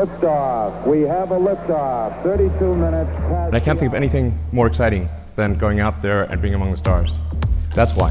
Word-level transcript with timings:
Liftoff. 0.00 0.86
We 0.86 0.98
have 1.08 1.30
a 1.30 1.38
liftoff. 1.38 2.22
32 2.22 2.74
minutes 2.74 3.10
past. 3.28 3.52
And 3.52 3.56
I 3.56 3.60
can't 3.60 3.78
think 3.78 3.92
of 3.92 3.94
anything 3.94 4.34
more 4.52 4.66
exciting 4.66 5.08
than 5.36 5.58
going 5.58 5.80
out 5.80 5.94
there 6.02 6.22
and 6.30 6.40
being 6.40 6.54
among 6.54 6.70
the 6.70 6.76
stars. 6.76 7.10
That's 7.76 7.94
why. 7.94 8.10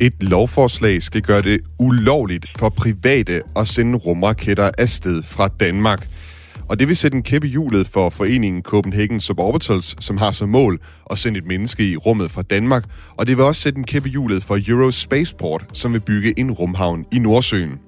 Et 0.00 0.22
lovforslag 0.22 1.02
skal 1.02 1.22
gøre 1.22 1.42
det 1.42 1.60
ulovligt 1.78 2.46
for 2.58 2.68
private 2.68 3.42
at 3.56 3.68
sende 3.68 3.98
rumraketter 3.98 4.70
afsted 4.78 5.22
fra 5.22 5.48
Danmark. 5.48 6.08
Og 6.68 6.78
det 6.78 6.88
vil 6.88 6.96
sætte 6.96 7.16
en 7.16 7.22
kæppe 7.22 7.48
hjulet 7.48 7.86
for 7.88 8.10
foreningen 8.10 8.62
Copenhagen 8.62 9.20
Suborbitals, 9.20 10.04
som 10.04 10.18
har 10.18 10.30
som 10.30 10.48
mål 10.48 10.80
at 11.10 11.18
sende 11.18 11.38
et 11.38 11.46
menneske 11.46 11.90
i 11.90 11.96
rummet 11.96 12.30
fra 12.30 12.42
Danmark. 12.42 12.84
Og 13.16 13.26
det 13.26 13.36
vil 13.36 13.44
også 13.44 13.62
sætte 13.62 13.78
en 13.78 13.84
kæppe 13.84 14.08
hjulet 14.08 14.44
for 14.44 14.58
Eurospaceport, 14.68 15.64
som 15.72 15.92
vil 15.92 16.00
bygge 16.00 16.38
en 16.38 16.50
rumhavn 16.50 17.06
i 17.12 17.18
Nordsøen. 17.18 17.80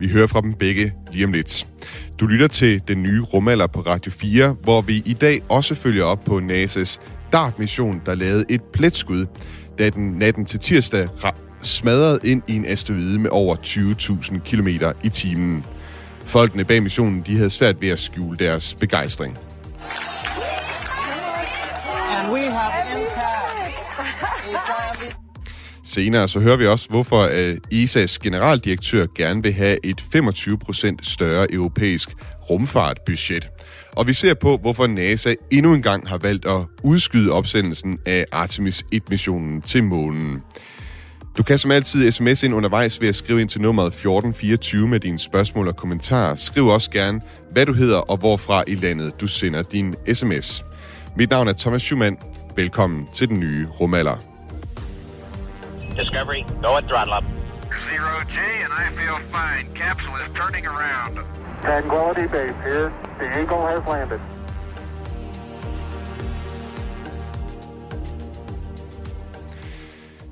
Vi 0.00 0.08
hører 0.08 0.26
fra 0.26 0.40
dem 0.40 0.54
begge 0.54 0.92
lige 1.12 1.24
om 1.24 1.32
lidt. 1.32 1.66
Du 2.20 2.26
lytter 2.26 2.46
til 2.46 2.82
den 2.88 3.02
nye 3.02 3.20
rumalder 3.20 3.66
på 3.66 3.80
Radio 3.80 4.12
4, 4.12 4.56
hvor 4.62 4.80
vi 4.80 5.02
i 5.06 5.12
dag 5.12 5.42
også 5.48 5.74
følger 5.74 6.04
op 6.04 6.24
på 6.24 6.38
NASA's 6.38 7.00
DART-mission, 7.32 8.02
der 8.06 8.14
lavede 8.14 8.44
et 8.48 8.62
pletskud, 8.62 9.26
da 9.78 9.90
den 9.90 10.12
natten 10.12 10.44
til 10.44 10.60
tirsdag 10.60 11.08
smadrede 11.62 12.18
ind 12.24 12.42
i 12.46 12.56
en 12.56 12.66
asteroide 12.66 13.18
med 13.18 13.30
over 13.30 13.56
20.000 13.56 14.38
km 14.38 14.68
i 15.02 15.08
timen. 15.08 15.64
Folkene 16.24 16.64
bag 16.64 16.82
missionen 16.82 17.22
de 17.26 17.36
havde 17.36 17.50
svært 17.50 17.80
ved 17.80 17.88
at 17.88 17.98
skjule 17.98 18.36
deres 18.36 18.74
begejstring. 18.74 19.38
Senere 25.94 26.28
så 26.28 26.40
hører 26.40 26.56
vi 26.56 26.66
også, 26.66 26.88
hvorfor 26.88 27.28
øh, 27.32 27.56
ESA's 27.74 28.18
generaldirektør 28.22 29.06
gerne 29.16 29.42
vil 29.42 29.52
have 29.52 29.86
et 29.86 30.04
25% 30.14 30.96
større 31.02 31.52
europæisk 31.52 32.10
rumfartbudget. 32.50 33.48
Og 33.92 34.06
vi 34.06 34.12
ser 34.12 34.34
på, 34.34 34.56
hvorfor 34.56 34.86
NASA 34.86 35.34
endnu 35.50 35.74
en 35.74 35.82
gang 35.82 36.08
har 36.08 36.18
valgt 36.18 36.46
at 36.46 36.60
udskyde 36.82 37.32
opsendelsen 37.32 37.98
af 38.06 38.24
Artemis 38.32 38.84
1-missionen 38.94 39.60
til 39.62 39.84
månen. 39.84 40.42
Du 41.38 41.42
kan 41.42 41.58
som 41.58 41.70
altid 41.70 42.10
sms 42.10 42.42
ind 42.42 42.54
undervejs 42.54 43.00
ved 43.00 43.08
at 43.08 43.14
skrive 43.14 43.40
ind 43.40 43.48
til 43.48 43.60
nummeret 43.60 43.86
1424 43.86 44.88
med 44.88 45.00
dine 45.00 45.18
spørgsmål 45.18 45.68
og 45.68 45.76
kommentarer. 45.76 46.36
Skriv 46.36 46.66
også 46.66 46.90
gerne, 46.90 47.20
hvad 47.50 47.66
du 47.66 47.72
hedder 47.72 47.98
og 47.98 48.16
hvorfra 48.16 48.64
i 48.66 48.74
landet 48.74 49.20
du 49.20 49.26
sender 49.26 49.62
din 49.62 49.94
sms. 50.14 50.64
Mit 51.16 51.30
navn 51.30 51.48
er 51.48 51.52
Thomas 51.52 51.82
Schumann. 51.82 52.16
Velkommen 52.56 53.06
til 53.14 53.28
den 53.28 53.40
nye 53.40 53.66
rumalder. 53.80 54.29
Discovery, 55.96 56.44
go 56.62 56.76
at 56.76 56.84
throttle 56.88 57.14
up. 57.14 57.24
Zero 57.90 58.14
G, 58.34 58.36
and 58.64 58.72
I 58.72 58.86
feel 58.98 59.18
fine. 59.32 59.64
Capsule 59.74 60.16
is 60.16 60.30
turning 60.34 60.66
around. 60.66 61.18
Tranquility 61.62 62.26
Base 62.26 62.56
here. 62.64 62.92
The 63.18 63.26
Eagle 63.40 63.62
has 63.66 63.82
landed. 63.86 64.20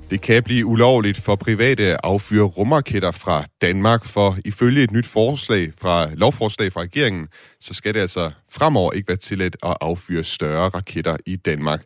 Det 0.09 0.21
kan 0.21 0.43
blive 0.43 0.65
ulovligt 0.65 1.21
for 1.21 1.35
private 1.35 1.83
at 1.83 1.99
affyre 2.03 2.43
rumraketter 2.43 3.11
fra 3.11 3.45
Danmark, 3.61 4.05
for 4.05 4.37
ifølge 4.45 4.83
et 4.83 4.91
nyt 4.91 5.05
forslag 5.05 5.71
fra 5.81 6.09
lovforslag 6.13 6.71
fra 6.71 6.81
regeringen, 6.81 7.27
så 7.59 7.73
skal 7.73 7.93
det 7.93 7.99
altså 7.99 8.31
fremover 8.51 8.91
ikke 8.91 9.07
være 9.07 9.17
tilladt 9.17 9.57
at 9.63 9.77
affyre 9.81 10.23
større 10.23 10.69
raketter 10.69 11.17
i 11.25 11.35
Danmark. 11.35 11.81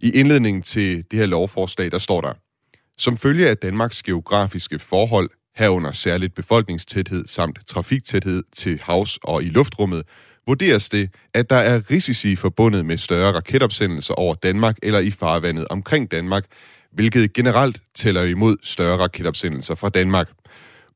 I 0.00 0.10
indledningen 0.10 0.62
til 0.62 1.04
det 1.10 1.18
her 1.18 1.26
lovforslag, 1.26 1.90
der 1.90 1.98
står 1.98 2.20
der, 2.20 2.32
som 2.98 3.16
følge 3.16 3.48
af 3.48 3.56
Danmarks 3.56 4.02
geografiske 4.02 4.78
forhold, 4.78 5.30
herunder 5.56 5.92
særligt 5.92 6.34
befolkningstæthed 6.34 7.26
samt 7.26 7.58
trafiktæthed 7.66 8.42
til 8.52 8.80
havs 8.82 9.18
og 9.24 9.42
i 9.42 9.48
luftrummet, 9.48 10.02
vurderes 10.46 10.88
det, 10.88 11.10
at 11.34 11.50
der 11.50 11.56
er 11.56 11.90
risici 11.90 12.36
forbundet 12.36 12.86
med 12.86 12.96
større 12.96 13.32
raketopsendelser 13.32 14.14
over 14.14 14.34
Danmark 14.34 14.76
eller 14.82 14.98
i 14.98 15.10
farvandet 15.10 15.68
omkring 15.70 16.10
Danmark, 16.10 16.44
hvilket 16.92 17.32
generelt 17.32 17.82
tæller 17.94 18.22
imod 18.22 18.56
større 18.62 18.98
raketopsendelser 18.98 19.74
fra 19.74 19.88
Danmark. 19.88 20.30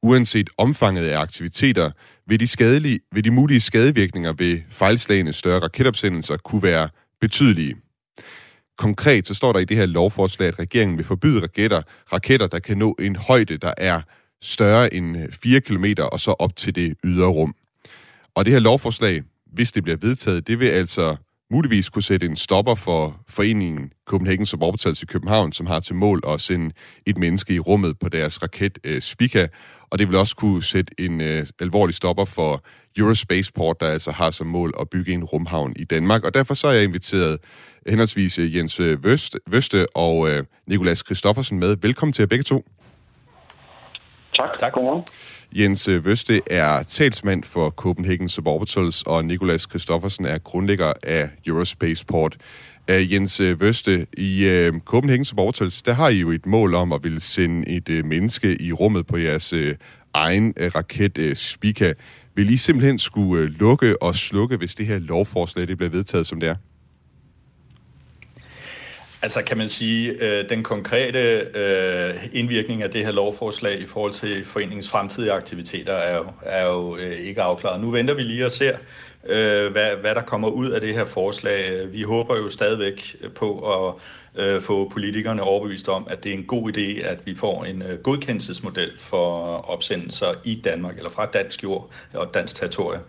Uanset 0.02 0.50
omfanget 0.58 1.04
af 1.08 1.18
aktiviteter, 1.18 1.90
vil 2.26 2.40
de, 2.40 2.46
skadelige, 2.46 3.00
vil 3.12 3.24
de 3.24 3.30
mulige 3.30 3.60
skadevirkninger 3.60 4.32
ved 4.38 4.60
fejlslagende 4.70 5.32
større 5.32 5.58
raketopsendelser 5.58 6.36
kunne 6.36 6.62
være 6.62 6.88
betydelige. 7.20 7.76
Konkret 8.78 9.26
så 9.26 9.34
står 9.34 9.52
der 9.52 9.60
i 9.60 9.64
det 9.64 9.76
her 9.76 9.86
lovforslag, 9.86 10.48
at 10.48 10.58
regeringen 10.58 10.98
vil 10.98 11.04
forbyde 11.04 11.42
raketter, 11.42 11.82
raketter 12.12 12.46
der 12.46 12.58
kan 12.58 12.78
nå 12.78 12.96
en 12.98 13.16
højde, 13.16 13.56
der 13.56 13.74
er 13.78 14.00
større 14.42 14.94
end 14.94 15.16
øh, 15.16 15.32
4 15.32 15.60
km 15.60 15.84
og 16.12 16.20
så 16.20 16.30
op 16.30 16.56
til 16.56 16.74
det 16.74 16.94
ydre 17.04 17.26
rum. 17.26 17.54
Og 18.34 18.44
det 18.44 18.52
her 18.52 18.60
lovforslag, 18.60 19.22
hvis 19.52 19.72
det 19.72 19.82
bliver 19.82 19.98
vedtaget, 20.00 20.46
det 20.46 20.60
vil 20.60 20.66
altså 20.66 21.16
muligvis 21.50 21.88
kunne 21.88 22.02
sætte 22.02 22.26
en 22.26 22.36
stopper 22.36 22.74
for 22.74 23.20
foreningen 23.28 23.92
Copenhagen 24.06 24.46
Suborbitals 24.46 25.02
i 25.02 25.06
København, 25.06 25.52
som 25.52 25.66
har 25.66 25.80
til 25.80 25.94
mål 25.94 26.20
at 26.28 26.40
sende 26.40 26.74
et 27.06 27.18
menneske 27.18 27.54
i 27.54 27.58
rummet 27.58 27.98
på 27.98 28.08
deres 28.08 28.42
raket 28.42 28.78
uh, 28.88 28.98
Spica, 28.98 29.48
og 29.90 29.98
det 29.98 30.08
vil 30.08 30.16
også 30.16 30.36
kunne 30.36 30.62
sætte 30.62 30.94
en 30.98 31.20
uh, 31.20 31.46
alvorlig 31.60 31.94
stopper 31.94 32.24
for 32.24 32.64
Eurospaceport, 32.98 33.80
der 33.80 33.86
altså 33.86 34.10
har 34.12 34.30
som 34.30 34.46
mål 34.46 34.74
at 34.80 34.90
bygge 34.90 35.12
en 35.12 35.24
rumhavn 35.24 35.72
i 35.76 35.84
Danmark. 35.84 36.24
Og 36.24 36.34
derfor 36.34 36.54
så 36.54 36.68
er 36.68 36.72
jeg 36.72 36.84
inviteret 36.84 37.38
henholdsvis 37.86 38.38
øh, 38.38 38.56
Jens 38.56 38.80
Vøste 39.46 39.96
og 39.96 40.18
uh, 40.18 40.30
Nikolas 40.66 40.98
Christoffersen 40.98 41.58
med. 41.58 41.76
Velkommen 41.82 42.12
til 42.12 42.22
jer 42.22 42.26
begge 42.26 42.42
to. 42.42 42.64
Tak. 44.36 44.48
tak. 44.58 44.72
Godmorgen. 44.72 45.04
Jens 45.52 45.88
Vøste 45.88 46.40
er 46.50 46.82
talsmand 46.82 47.44
for 47.44 47.70
Copenhagen 47.70 48.28
Suborbitals, 48.28 49.02
og 49.02 49.24
Nikolas 49.24 49.62
Christoffersen 49.62 50.24
er 50.24 50.38
grundlægger 50.38 50.92
af 51.02 51.30
Eurospaceport. 51.46 52.36
Uh, 52.90 53.12
Jens 53.12 53.40
Vøste, 53.40 54.06
i 54.16 54.68
uh, 54.68 54.80
Copenhagen 54.80 55.24
Suborbitals, 55.24 55.82
der 55.82 55.92
har 55.92 56.08
I 56.08 56.16
jo 56.16 56.30
et 56.30 56.46
mål 56.46 56.74
om 56.74 56.92
at 56.92 57.04
ville 57.04 57.20
sende 57.20 57.68
et 57.68 57.88
uh, 57.88 58.04
menneske 58.04 58.62
i 58.62 58.72
rummet 58.72 59.06
på 59.06 59.16
jeres 59.16 59.52
uh, 59.52 59.60
egen 60.14 60.54
uh, 60.60 60.66
raket 60.66 61.18
uh, 61.18 61.34
Spica. 61.34 61.94
Vil 62.34 62.50
I 62.50 62.56
simpelthen 62.56 62.98
skulle 62.98 63.42
uh, 63.42 63.50
lukke 63.60 64.02
og 64.02 64.14
slukke, 64.14 64.56
hvis 64.56 64.74
det 64.74 64.86
her 64.86 64.98
lovforslag 64.98 65.68
det 65.68 65.76
bliver 65.76 65.90
vedtaget, 65.90 66.26
som 66.26 66.40
det 66.40 66.48
er? 66.48 66.54
Altså 69.22 69.42
kan 69.42 69.58
man 69.58 69.68
sige, 69.68 70.10
øh, 70.10 70.48
den 70.48 70.62
konkrete 70.62 71.18
øh, 71.54 72.14
indvirkning 72.32 72.82
af 72.82 72.90
det 72.90 73.04
her 73.04 73.12
lovforslag 73.12 73.80
i 73.80 73.86
forhold 73.86 74.12
til 74.12 74.44
foreningens 74.44 74.88
fremtidige 74.88 75.32
aktiviteter 75.32 75.92
er 75.92 76.16
jo, 76.16 76.26
er 76.42 76.66
jo 76.66 76.96
øh, 76.96 77.12
ikke 77.12 77.42
afklaret. 77.42 77.80
Nu 77.80 77.90
venter 77.90 78.14
vi 78.14 78.22
lige 78.22 78.44
og 78.44 78.50
ser, 78.50 78.76
øh, 79.26 79.72
hvad, 79.72 79.96
hvad 80.00 80.14
der 80.14 80.22
kommer 80.22 80.48
ud 80.48 80.70
af 80.70 80.80
det 80.80 80.94
her 80.94 81.04
forslag. 81.04 81.92
Vi 81.92 82.02
håber 82.02 82.36
jo 82.36 82.48
stadigvæk 82.48 83.16
på 83.34 83.74
at 83.74 83.94
øh, 84.44 84.60
få 84.60 84.88
politikerne 84.88 85.42
overbevist 85.42 85.88
om, 85.88 86.06
at 86.10 86.24
det 86.24 86.30
er 86.30 86.36
en 86.36 86.44
god 86.44 86.76
idé, 86.76 87.06
at 87.06 87.26
vi 87.26 87.34
får 87.34 87.64
en 87.64 87.82
øh, 87.82 87.98
godkendelsesmodel 87.98 88.90
for 88.98 89.56
opsendelser 89.70 90.34
i 90.44 90.60
Danmark, 90.64 90.96
eller 90.96 91.10
fra 91.10 91.26
dansk 91.26 91.62
jord 91.62 91.90
og 92.14 92.34
dansk 92.34 92.54
territorie. 92.54 93.00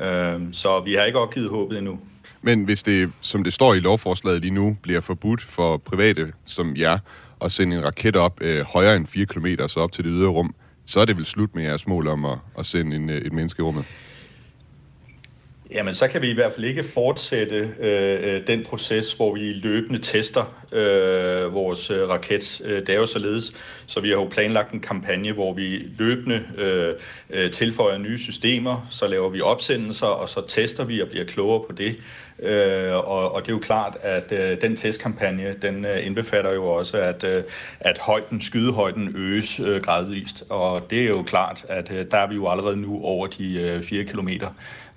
Øh, 0.00 0.40
så 0.52 0.80
vi 0.80 0.94
har 0.94 1.04
ikke 1.04 1.18
opgivet 1.18 1.50
håbet 1.50 1.78
endnu. 1.78 2.00
Men 2.44 2.64
hvis 2.64 2.82
det, 2.82 3.12
som 3.20 3.44
det 3.44 3.52
står 3.52 3.74
i 3.74 3.80
lovforslaget 3.80 4.40
lige 4.40 4.54
nu, 4.54 4.76
bliver 4.82 5.00
forbudt 5.00 5.42
for 5.42 5.76
private 5.76 6.32
som 6.44 6.76
jer 6.76 6.98
at 7.40 7.52
sende 7.52 7.76
en 7.76 7.84
raket 7.84 8.16
op 8.16 8.38
øh, 8.40 8.64
højere 8.64 8.96
end 8.96 9.06
4 9.06 9.26
km, 9.26 9.46
så 9.66 9.80
op 9.80 9.92
til 9.92 10.04
det 10.04 10.12
ydre 10.14 10.28
rum, 10.28 10.54
så 10.84 11.00
er 11.00 11.04
det 11.04 11.16
vel 11.16 11.24
slut 11.24 11.54
med 11.54 11.62
jeres 11.62 11.86
mål 11.86 12.08
om 12.08 12.24
at, 12.24 12.38
at 12.58 12.66
sende 12.66 12.96
en, 12.96 13.10
øh, 13.10 13.16
et 13.16 13.32
menneske 13.32 13.60
i 13.60 13.62
rummet? 13.62 13.84
Jamen, 15.70 15.94
så 15.94 16.08
kan 16.08 16.22
vi 16.22 16.30
i 16.30 16.34
hvert 16.34 16.52
fald 16.52 16.64
ikke 16.64 16.82
fortsætte 16.82 17.74
øh, 17.80 18.34
øh, 18.34 18.46
den 18.46 18.64
proces, 18.64 19.12
hvor 19.12 19.34
vi 19.34 19.40
løbende 19.40 19.98
tester 19.98 20.64
øh, 20.72 21.54
vores 21.54 21.90
øh, 21.90 22.08
raket. 22.08 22.60
Øh, 22.64 22.80
det 22.80 22.88
er 22.88 22.94
jo 22.94 23.06
således, 23.06 23.52
så 23.86 24.00
vi 24.00 24.08
har 24.08 24.16
jo 24.16 24.28
planlagt 24.30 24.72
en 24.72 24.80
kampagne, 24.80 25.32
hvor 25.32 25.52
vi 25.52 25.88
løbende 25.98 26.42
øh, 26.58 26.94
øh, 27.30 27.50
tilføjer 27.50 27.98
nye 27.98 28.18
systemer, 28.18 28.86
så 28.90 29.06
laver 29.06 29.28
vi 29.28 29.40
opsendelser, 29.40 30.06
og 30.06 30.28
så 30.28 30.46
tester 30.46 30.84
vi 30.84 31.00
og 31.00 31.08
bliver 31.08 31.24
klogere 31.24 31.64
på 31.66 31.72
det. 31.72 31.96
Øh, 32.38 32.94
og, 32.94 33.32
og 33.32 33.42
det 33.42 33.48
er 33.48 33.52
jo 33.52 33.58
klart, 33.58 33.96
at 34.02 34.32
øh, 34.32 34.60
den 34.60 34.76
testkampagne, 34.76 35.54
den 35.62 35.84
øh, 35.84 36.06
indbefatter 36.06 36.52
jo 36.52 36.66
også, 36.66 36.96
at, 36.96 37.24
øh, 37.24 37.42
at 37.80 37.98
højden, 37.98 38.40
skydehøjden 38.40 39.12
øges 39.16 39.60
øh, 39.60 39.82
gradvist. 39.82 40.44
Og 40.48 40.90
det 40.90 41.02
er 41.02 41.08
jo 41.08 41.22
klart, 41.22 41.64
at 41.68 41.92
øh, 41.92 42.06
der 42.10 42.18
er 42.18 42.28
vi 42.28 42.34
jo 42.34 42.48
allerede 42.48 42.76
nu 42.76 43.00
over 43.02 43.26
de 43.26 43.60
øh, 43.60 43.82
4 43.82 44.04
kilometer. 44.04 44.48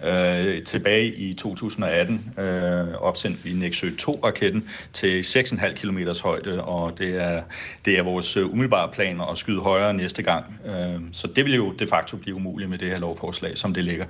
Øh, 0.03 0.63
tilbage 0.63 1.15
i 1.15 1.33
2018 1.33 2.33
øh, 2.37 2.93
opsendte 2.93 3.43
vi 3.43 3.53
Nexø 3.53 3.89
2-raketten 4.01 4.63
til 4.93 5.21
6,5 5.21 5.73
km 5.73 5.97
højde, 6.23 6.63
og 6.63 6.97
det 6.97 7.23
er, 7.23 7.41
det 7.85 7.97
er 7.97 8.03
vores 8.03 8.37
øh, 8.37 8.51
umiddelbare 8.51 8.89
planer 8.93 9.25
at 9.25 9.37
skyde 9.37 9.59
højere 9.59 9.93
næste 9.93 10.23
gang. 10.23 10.45
Øh, 10.65 11.01
så 11.11 11.27
det 11.35 11.45
vil 11.45 11.55
jo 11.55 11.73
de 11.79 11.87
facto 11.87 12.17
blive 12.17 12.35
umuligt 12.35 12.69
med 12.69 12.77
det 12.77 12.87
her 12.87 12.99
lovforslag, 12.99 13.57
som 13.57 13.73
det 13.73 13.83
ligger. 13.83 14.05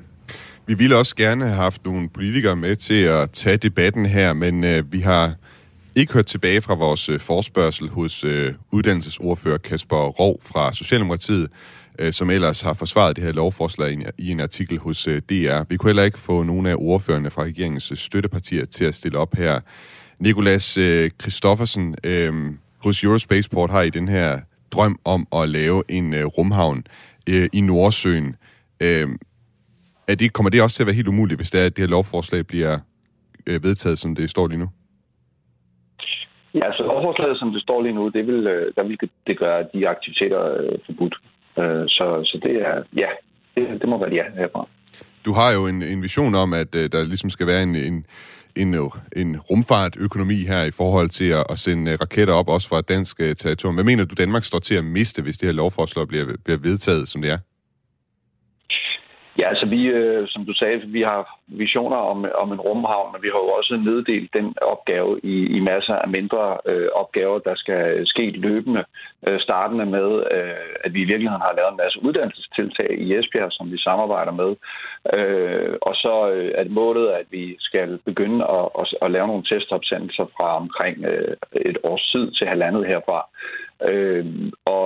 Vi 0.65 0.73
ville 0.73 0.97
også 0.97 1.15
gerne 1.15 1.45
have 1.45 1.55
haft 1.55 1.85
nogle 1.85 2.09
politikere 2.09 2.55
med 2.55 2.75
til 2.75 3.03
at 3.03 3.31
tage 3.31 3.57
debatten 3.57 4.05
her, 4.05 4.33
men 4.33 4.63
øh, 4.63 4.93
vi 4.93 4.99
har 4.99 5.33
ikke 5.97 6.13
hørt 6.13 6.25
tilbage 6.25 6.61
fra 6.61 6.73
vores 6.73 7.09
øh, 7.09 7.19
forspørgsel 7.19 7.89
hos 7.89 8.23
øh, 8.23 8.53
uddannelsesordfører 8.71 9.57
Kasper 9.57 10.07
Rov 10.07 10.39
fra 10.43 10.73
Socialdemokratiet, 10.73 11.49
øh, 11.99 12.13
som 12.13 12.29
ellers 12.29 12.61
har 12.61 12.73
forsvaret 12.73 13.15
det 13.15 13.23
her 13.23 13.31
lovforslag 13.31 13.93
i, 13.93 14.03
i 14.17 14.31
en 14.31 14.39
artikel 14.39 14.79
hos 14.79 15.07
øh, 15.07 15.21
DR. 15.21 15.63
Vi 15.69 15.77
kunne 15.77 15.89
heller 15.89 16.03
ikke 16.03 16.19
få 16.19 16.43
nogle 16.43 16.69
af 16.69 16.75
ordførerne 16.77 17.29
fra 17.29 17.43
regeringens 17.43 17.91
øh, 17.91 17.97
støttepartier 17.97 18.65
til 18.65 18.85
at 18.85 18.95
stille 18.95 19.17
op 19.17 19.35
her. 19.35 19.59
Nikolas 20.19 20.77
øh, 20.77 21.11
Christoffersen 21.21 21.95
øh, 22.03 22.33
hos 22.77 23.03
Eurospaceport 23.03 23.69
har 23.69 23.81
i 23.81 23.89
den 23.89 24.07
her 24.07 24.39
drøm 24.71 24.99
om 25.05 25.27
at 25.33 25.49
lave 25.49 25.83
en 25.89 26.13
øh, 26.13 26.25
rumhavn 26.25 26.83
øh, 27.29 27.49
i 27.53 27.61
Nordsøen. 27.61 28.35
Øh, 28.79 29.07
er 30.07 30.15
det, 30.15 30.33
kommer 30.33 30.49
det 30.49 30.61
også 30.61 30.75
til 30.75 30.83
at 30.83 30.87
være 30.87 30.95
helt 30.95 31.07
umuligt, 31.07 31.37
hvis 31.37 31.51
det, 31.51 31.61
er, 31.61 31.65
at 31.65 31.75
det 31.75 31.81
her 31.81 31.89
lovforslag 31.89 32.47
bliver 32.47 32.79
øh, 33.47 33.63
vedtaget, 33.63 33.99
som 33.99 34.15
det 34.15 34.29
står 34.29 34.47
lige 34.47 34.59
nu? 34.59 34.69
Ja, 36.53 36.59
så 36.59 36.65
altså, 36.65 36.83
lovforslaget, 36.83 37.39
som 37.39 37.51
det 37.51 37.61
står 37.61 37.81
lige 37.81 37.93
nu, 37.93 38.09
det 38.09 38.27
vil, 38.27 38.47
øh, 38.47 38.73
der 38.75 38.83
vil 38.83 38.97
det 39.27 39.39
gøre 39.39 39.65
de 39.73 39.89
aktiviteter 39.89 40.41
øh, 40.57 40.79
forbudt. 40.85 41.15
Øh, 41.59 41.83
så, 41.87 42.05
så 42.23 42.39
det 42.43 42.55
er, 42.67 42.83
ja, 42.95 43.09
det, 43.55 43.81
det 43.81 43.89
må 43.89 43.99
være 43.99 44.13
ja 44.13 44.23
herfra. 44.35 44.67
Du 45.25 45.31
har 45.33 45.53
jo 45.53 45.67
en, 45.67 45.83
en 45.83 46.01
vision 46.01 46.35
om, 46.35 46.53
at 46.53 46.75
øh, 46.75 46.91
der 46.91 47.03
ligesom 47.03 47.29
skal 47.29 47.47
være 47.47 47.63
en, 47.63 47.75
en, 47.75 48.05
en, 48.55 48.73
øh, 48.73 48.89
en 49.15 49.39
rumfartøkonomi 49.39 50.35
her 50.35 50.63
i 50.63 50.71
forhold 50.71 51.09
til 51.09 51.29
at, 51.29 51.43
at 51.49 51.57
sende 51.57 51.91
øh, 51.91 51.97
raketter 52.01 52.33
op, 52.33 52.49
også 52.49 52.67
fra 52.69 52.81
dansk 52.81 53.21
øh, 53.21 53.35
territorium. 53.35 53.75
Hvad 53.75 53.83
mener 53.83 54.05
du, 54.05 54.15
Danmark 54.17 54.43
står 54.43 54.59
til 54.59 54.75
at 54.75 54.83
miste, 54.83 55.21
hvis 55.21 55.37
det 55.37 55.47
her 55.47 55.53
lovforslag 55.53 56.07
bliver, 56.07 56.25
bliver 56.45 56.59
vedtaget, 56.59 57.07
som 57.09 57.21
det 57.21 57.31
er? 57.31 57.37
Ja, 59.39 59.49
altså 59.49 59.65
vi, 59.65 59.81
øh, 59.85 60.27
som 60.27 60.45
du 60.45 60.53
sagde, 60.53 60.81
vi 60.87 61.01
har 61.01 61.39
visioner 61.47 61.97
om, 61.97 62.25
om 62.35 62.51
en 62.51 62.61
rumhavn, 62.61 63.11
men 63.13 63.21
vi 63.21 63.29
har 63.33 63.39
jo 63.45 63.49
også 63.59 63.81
neddelt 63.85 64.33
den 64.33 64.55
opgave 64.61 65.19
i, 65.23 65.35
i 65.57 65.59
masser 65.59 65.95
af 65.95 66.07
mindre 66.07 66.57
øh, 66.65 66.87
opgaver, 66.93 67.39
der 67.39 67.55
skal 67.55 68.07
ske 68.07 68.25
løbende. 68.31 68.83
Øh, 69.27 69.39
startende 69.39 69.85
med, 69.85 70.09
øh, 70.35 70.75
at 70.83 70.93
vi 70.93 71.01
i 71.01 71.09
virkeligheden 71.11 71.47
har 71.47 71.53
lavet 71.57 71.71
en 71.71 71.81
masse 71.83 71.99
uddannelsestiltag 72.03 72.91
i 72.99 73.15
Esbjerg, 73.15 73.51
som 73.51 73.71
vi 73.71 73.77
samarbejder 73.77 74.31
med. 74.31 74.51
Øh, 75.17 75.75
og 75.81 75.95
så 75.95 76.31
øh, 76.33 76.51
er 76.55 76.69
målet, 76.69 77.07
at 77.09 77.25
vi 77.31 77.55
skal 77.59 77.99
begynde 78.05 78.45
at, 78.57 78.65
at, 78.79 78.87
at 79.01 79.11
lave 79.11 79.27
nogle 79.27 79.43
testopsendelser 79.43 80.25
fra 80.37 80.57
omkring 80.57 81.05
øh, 81.05 81.35
et 81.71 81.77
års 81.83 82.05
tid 82.11 82.31
til 82.31 82.47
halvandet 82.47 82.87
herfra. 82.87 83.19
Øhm, 83.81 84.45
øh, 84.45 84.51
og, 84.65 84.85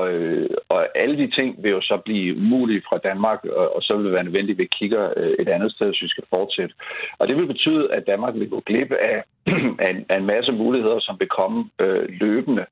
og 0.70 0.98
alle 0.98 1.18
de 1.18 1.32
ting 1.32 1.64
vil 1.64 1.72
jo 1.72 1.82
så 1.82 1.98
blive 2.06 2.36
umulige 2.38 2.84
fra 2.90 2.98
Danmark, 2.98 3.46
og, 3.46 3.76
og 3.76 3.82
så 3.82 3.96
vil 3.96 4.06
det 4.06 4.14
være 4.14 4.24
nødvendigt, 4.24 4.56
at 4.56 4.64
vi 4.64 4.78
kigger 4.80 5.14
øh, 5.18 5.34
et 5.40 5.50
andet 5.50 5.72
sted, 5.72 5.88
hvis 5.88 6.02
vi 6.02 6.08
skal 6.08 6.24
fortsætte. 6.30 6.76
Og 7.20 7.28
det 7.28 7.38
vil 7.38 7.48
betyde, 7.48 7.94
at 7.94 8.08
Danmark 8.08 8.34
vil 8.36 8.50
gå 8.50 8.60
glip 8.66 8.92
af, 8.92 9.24
af, 9.86 9.90
en, 9.90 10.06
af 10.10 10.18
en 10.18 10.26
masse 10.26 10.52
muligheder, 10.52 11.00
som 11.00 11.16
vil 11.20 11.28
komme 11.28 11.70
øh, 11.80 12.10
løbende. 12.10 12.66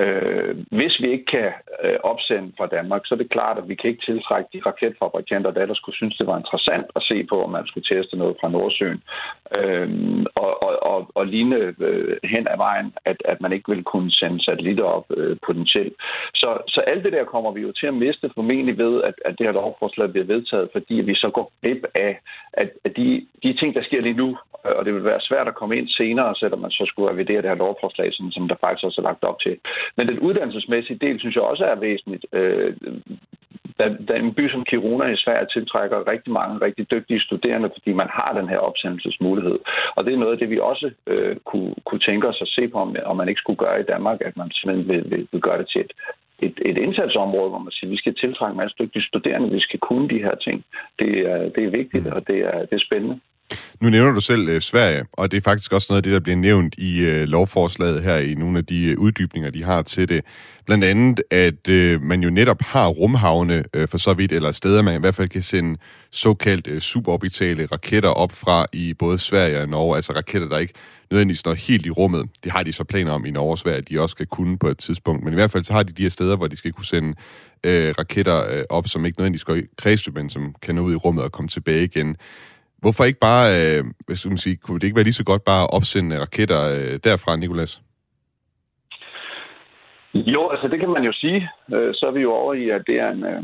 Øh, 0.00 0.56
hvis 0.70 1.00
vi 1.00 1.08
ikke 1.10 1.24
kan 1.24 1.52
øh, 1.84 1.98
opsende 2.02 2.52
fra 2.58 2.66
Danmark, 2.66 3.02
så 3.04 3.14
er 3.14 3.18
det 3.18 3.30
klart, 3.30 3.58
at 3.58 3.68
vi 3.68 3.74
kan 3.74 3.90
ikke 3.90 4.06
tiltrække 4.06 4.48
de 4.52 4.62
raketfabrikanter, 4.66 5.50
der 5.50 5.62
ellers 5.62 5.76
skulle 5.76 5.96
synes, 5.96 6.16
det 6.16 6.26
var 6.26 6.38
interessant 6.38 6.86
at 6.96 7.02
se 7.02 7.24
på, 7.24 7.44
om 7.44 7.50
man 7.50 7.66
skulle 7.66 7.96
teste 7.96 8.16
noget 8.16 8.36
fra 8.40 8.48
Nordsøen. 8.48 9.02
Øh, 9.58 9.88
og, 10.34 10.62
og, 10.62 10.82
og, 10.82 11.10
og 11.14 11.26
ligne 11.26 11.74
øh, 11.78 12.16
hen 12.24 12.46
ad 12.50 12.56
vejen, 12.56 12.94
at, 13.04 13.16
at 13.24 13.40
man 13.40 13.52
ikke 13.52 13.68
ville 13.68 13.84
kunne 13.84 14.10
sende 14.10 14.44
satellitter 14.44 14.84
op 14.84 15.06
øh, 15.16 15.36
potentielt. 15.46 15.94
Så, 16.34 16.58
så 16.68 16.80
alt 16.80 17.04
det 17.04 17.12
der 17.12 17.24
kommer 17.24 17.50
vi 17.52 17.60
jo 17.60 17.72
til 17.72 17.86
at 17.86 17.94
miste 17.94 18.30
formentlig 18.34 18.78
ved, 18.78 19.02
at, 19.02 19.14
at 19.24 19.38
det 19.38 19.46
her 19.46 19.52
lovforslag 19.52 20.10
bliver 20.10 20.26
vedtaget, 20.26 20.68
fordi 20.72 20.94
vi 20.94 21.14
så 21.14 21.30
går 21.30 21.52
glip 21.62 21.84
af 21.94 22.20
at, 22.52 22.70
at 22.84 22.96
de, 22.96 23.26
de 23.42 23.56
ting, 23.60 23.74
der 23.74 23.82
sker 23.82 24.00
lige 24.00 24.20
nu, 24.22 24.38
øh, 24.66 24.72
og 24.76 24.84
det 24.84 24.94
vil 24.94 25.04
være 25.04 25.20
svært 25.20 25.48
at 25.48 25.54
komme 25.54 25.76
ind 25.76 25.88
senere, 25.88 26.34
selvom 26.34 26.60
man 26.60 26.70
så 26.70 26.84
skulle 26.86 27.10
revidere 27.12 27.42
det 27.42 27.50
her 27.50 27.64
lovforslag, 27.64 28.12
sådan, 28.12 28.32
som 28.32 28.48
der 28.48 28.56
faktisk 28.60 28.84
også 28.84 29.00
er 29.00 29.08
lagt 29.10 29.24
op 29.24 29.40
til. 29.40 29.56
Men 29.96 30.08
den 30.08 30.18
uddannelsesmæssige 30.18 30.98
del, 30.98 31.20
synes 31.20 31.34
jeg 31.34 31.42
også 31.42 31.64
er 31.64 31.74
væsentligt. 31.74 32.26
Øh, 32.32 32.74
da, 33.78 33.96
da 34.08 34.14
en 34.16 34.34
by 34.34 34.50
som 34.50 34.64
Kiruna 34.64 35.06
i 35.06 35.16
Sverige 35.16 35.46
tiltrækker 35.52 36.08
rigtig 36.12 36.32
mange 36.32 36.60
rigtig 36.66 36.90
dygtige 36.90 37.20
studerende, 37.20 37.70
fordi 37.76 37.92
man 37.92 38.08
har 38.10 38.32
den 38.40 38.48
her 38.48 38.58
opsendelsesmulighed. 38.58 39.58
Og 39.96 40.04
det 40.04 40.12
er 40.12 40.18
noget 40.18 40.32
af 40.32 40.38
det, 40.38 40.50
vi 40.50 40.58
også 40.58 40.90
øh, 41.06 41.36
kunne, 41.44 41.74
kunne 41.86 42.00
tænke 42.00 42.28
os 42.28 42.42
at 42.42 42.48
se 42.48 42.68
på, 42.68 42.78
om, 42.78 42.96
om 43.04 43.16
man 43.16 43.28
ikke 43.28 43.40
skulle 43.40 43.56
gøre 43.56 43.80
i 43.80 43.90
Danmark, 43.92 44.18
at 44.20 44.36
man 44.36 44.50
simpelthen 44.50 44.88
vil, 44.88 45.10
vil, 45.10 45.28
vil 45.32 45.40
gøre 45.40 45.58
det 45.58 45.68
til 45.68 45.80
et, 45.80 45.92
et, 46.46 46.56
et 46.70 46.78
indsatsområde, 46.78 47.50
hvor 47.50 47.58
man 47.58 47.72
siger, 47.72 47.88
at 47.88 47.92
vi 47.92 47.96
skal 47.96 48.14
tiltrække 48.14 48.52
en 48.52 48.62
masse 48.62 48.76
dygtige 48.78 49.02
studerende, 49.02 49.50
vi 49.50 49.60
skal 49.60 49.80
kunne 49.80 50.08
de 50.08 50.24
her 50.26 50.34
ting. 50.34 50.64
Det 50.98 51.18
er, 51.18 51.48
det 51.48 51.64
er 51.64 51.70
vigtigt, 51.70 52.06
og 52.06 52.26
det 52.28 52.38
er, 52.38 52.58
det 52.58 52.72
er 52.72 52.86
spændende. 52.86 53.20
Nu 53.80 53.90
nævner 53.90 54.12
du 54.12 54.20
selv 54.20 54.48
øh, 54.48 54.60
Sverige, 54.60 55.04
og 55.12 55.30
det 55.30 55.36
er 55.36 55.40
faktisk 55.40 55.72
også 55.72 55.86
noget 55.90 55.98
af 55.98 56.02
det, 56.02 56.12
der 56.12 56.20
bliver 56.20 56.36
nævnt 56.36 56.74
i 56.78 57.00
øh, 57.00 57.22
lovforslaget 57.22 58.02
her 58.02 58.16
i 58.16 58.34
nogle 58.34 58.58
af 58.58 58.66
de 58.66 58.84
øh, 58.84 58.98
uddybninger, 58.98 59.50
de 59.50 59.64
har 59.64 59.82
til 59.82 60.08
det. 60.08 60.24
Blandt 60.66 60.84
andet, 60.84 61.22
at 61.30 61.68
øh, 61.68 62.02
man 62.02 62.22
jo 62.22 62.30
netop 62.30 62.62
har 62.62 62.86
rumhavne 62.86 63.64
øh, 63.74 63.88
for 63.88 63.98
så 63.98 64.14
vidt, 64.14 64.32
eller 64.32 64.52
steder, 64.52 64.82
man 64.82 64.94
i 64.94 65.00
hvert 65.00 65.14
fald 65.14 65.28
kan 65.28 65.42
sende 65.42 65.78
såkaldt 66.10 66.66
øh, 66.66 66.80
suborbitale 66.80 67.68
raketter 67.72 68.10
op 68.10 68.32
fra 68.32 68.66
i 68.72 68.94
både 68.94 69.18
Sverige 69.18 69.60
og 69.60 69.68
Norge, 69.68 69.96
altså 69.96 70.12
raketter, 70.12 70.48
der 70.48 70.58
ikke 70.58 70.74
nødvendigvis 71.10 71.44
når 71.44 71.54
helt 71.54 71.86
i 71.86 71.90
rummet. 71.90 72.28
Det 72.44 72.52
har 72.52 72.62
de 72.62 72.72
så 72.72 72.84
planer 72.84 73.12
om 73.12 73.26
i 73.26 73.30
Norge 73.30 73.50
og 73.50 73.58
Sverige, 73.58 73.78
at 73.78 73.88
de 73.88 74.00
også 74.00 74.12
skal 74.12 74.26
kunne 74.26 74.58
på 74.58 74.68
et 74.68 74.78
tidspunkt. 74.78 75.24
Men 75.24 75.32
i 75.32 75.34
hvert 75.34 75.50
fald 75.50 75.64
så 75.64 75.72
har 75.72 75.82
de 75.82 75.92
de 75.92 76.02
her 76.02 76.10
steder, 76.10 76.36
hvor 76.36 76.46
de 76.46 76.56
skal 76.56 76.72
kunne 76.72 76.86
sende 76.86 77.14
øh, 77.64 77.94
raketter 77.98 78.50
øh, 78.50 78.62
op, 78.70 78.88
som 78.88 79.06
ikke 79.06 79.18
nødvendigvis 79.18 79.44
går 79.44 79.54
i 79.54 79.62
kredsløb, 79.76 80.14
men 80.14 80.30
som 80.30 80.54
kan 80.62 80.74
nå 80.74 80.82
ud 80.82 80.92
i 80.92 80.96
rummet 80.96 81.24
og 81.24 81.32
komme 81.32 81.48
tilbage 81.48 81.84
igen. 81.84 82.16
Hvorfor 82.84 83.04
ikke 83.04 83.26
bare, 83.30 83.46
øh, 83.58 83.84
hvis 84.06 84.26
man 84.26 84.38
sige, 84.38 84.56
kunne 84.56 84.78
det 84.78 84.86
ikke 84.86 84.96
være 84.96 85.08
lige 85.08 85.20
så 85.20 85.24
godt 85.24 85.44
bare 85.44 85.62
at 85.64 85.72
opsende 85.76 86.20
raketter 86.20 86.60
øh, 86.74 86.94
derfra, 87.04 87.36
Nikolas? 87.36 87.82
Jo, 90.14 90.48
altså 90.52 90.68
det 90.68 90.78
kan 90.80 90.90
man 90.96 91.04
jo 91.04 91.12
sige. 91.12 91.50
Øh, 91.74 91.94
så 91.94 92.06
er 92.06 92.10
vi 92.10 92.20
jo 92.20 92.32
over 92.32 92.54
i, 92.54 92.70
at 92.70 92.82
det 92.86 92.96
er 93.00 93.10
en, 93.10 93.24
øh, 93.24 93.42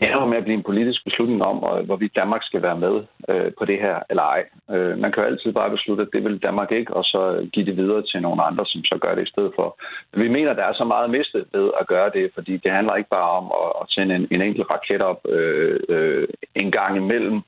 det 0.00 0.06
ender 0.08 0.26
med 0.26 0.36
at 0.36 0.44
blive 0.44 0.56
en 0.56 0.68
politisk 0.70 1.04
beslutning 1.04 1.42
om, 1.42 1.56
hvorvidt 1.86 2.16
Danmark 2.16 2.42
skal 2.44 2.62
være 2.62 2.78
med 2.78 2.94
øh, 3.28 3.50
på 3.58 3.64
det 3.64 3.78
her 3.80 3.96
eller 4.10 4.22
ej. 4.22 4.44
Øh, 4.70 4.98
man 4.98 5.12
kan 5.12 5.22
jo 5.22 5.28
altid 5.28 5.52
bare 5.52 5.70
beslutte, 5.70 6.02
at 6.02 6.08
det 6.12 6.24
vil 6.24 6.42
Danmark 6.42 6.72
ikke, 6.72 6.94
og 6.94 7.04
så 7.04 7.48
give 7.52 7.66
det 7.66 7.76
videre 7.76 8.02
til 8.02 8.22
nogle 8.22 8.42
andre, 8.42 8.66
som 8.66 8.84
så 8.84 8.98
gør 9.00 9.14
det 9.14 9.22
i 9.22 9.32
stedet 9.32 9.52
for. 9.56 9.78
Men 10.12 10.22
vi 10.22 10.28
mener, 10.28 10.52
der 10.52 10.64
er 10.64 10.72
så 10.72 10.84
meget 10.84 11.10
mistet 11.10 11.44
ved 11.52 11.70
at 11.80 11.86
gøre 11.86 12.10
det, 12.14 12.30
fordi 12.34 12.56
det 12.56 12.72
handler 12.72 12.94
ikke 12.94 13.10
bare 13.10 13.30
om 13.30 13.46
at, 13.62 13.70
at 13.80 13.86
sende 13.88 14.14
en, 14.14 14.26
en 14.30 14.42
enkelt 14.42 14.70
raket 14.70 15.02
op 15.02 15.20
øh, 15.28 15.80
øh, 15.88 16.28
en 16.54 16.70
gang 16.70 16.96
imellem, 16.96 17.40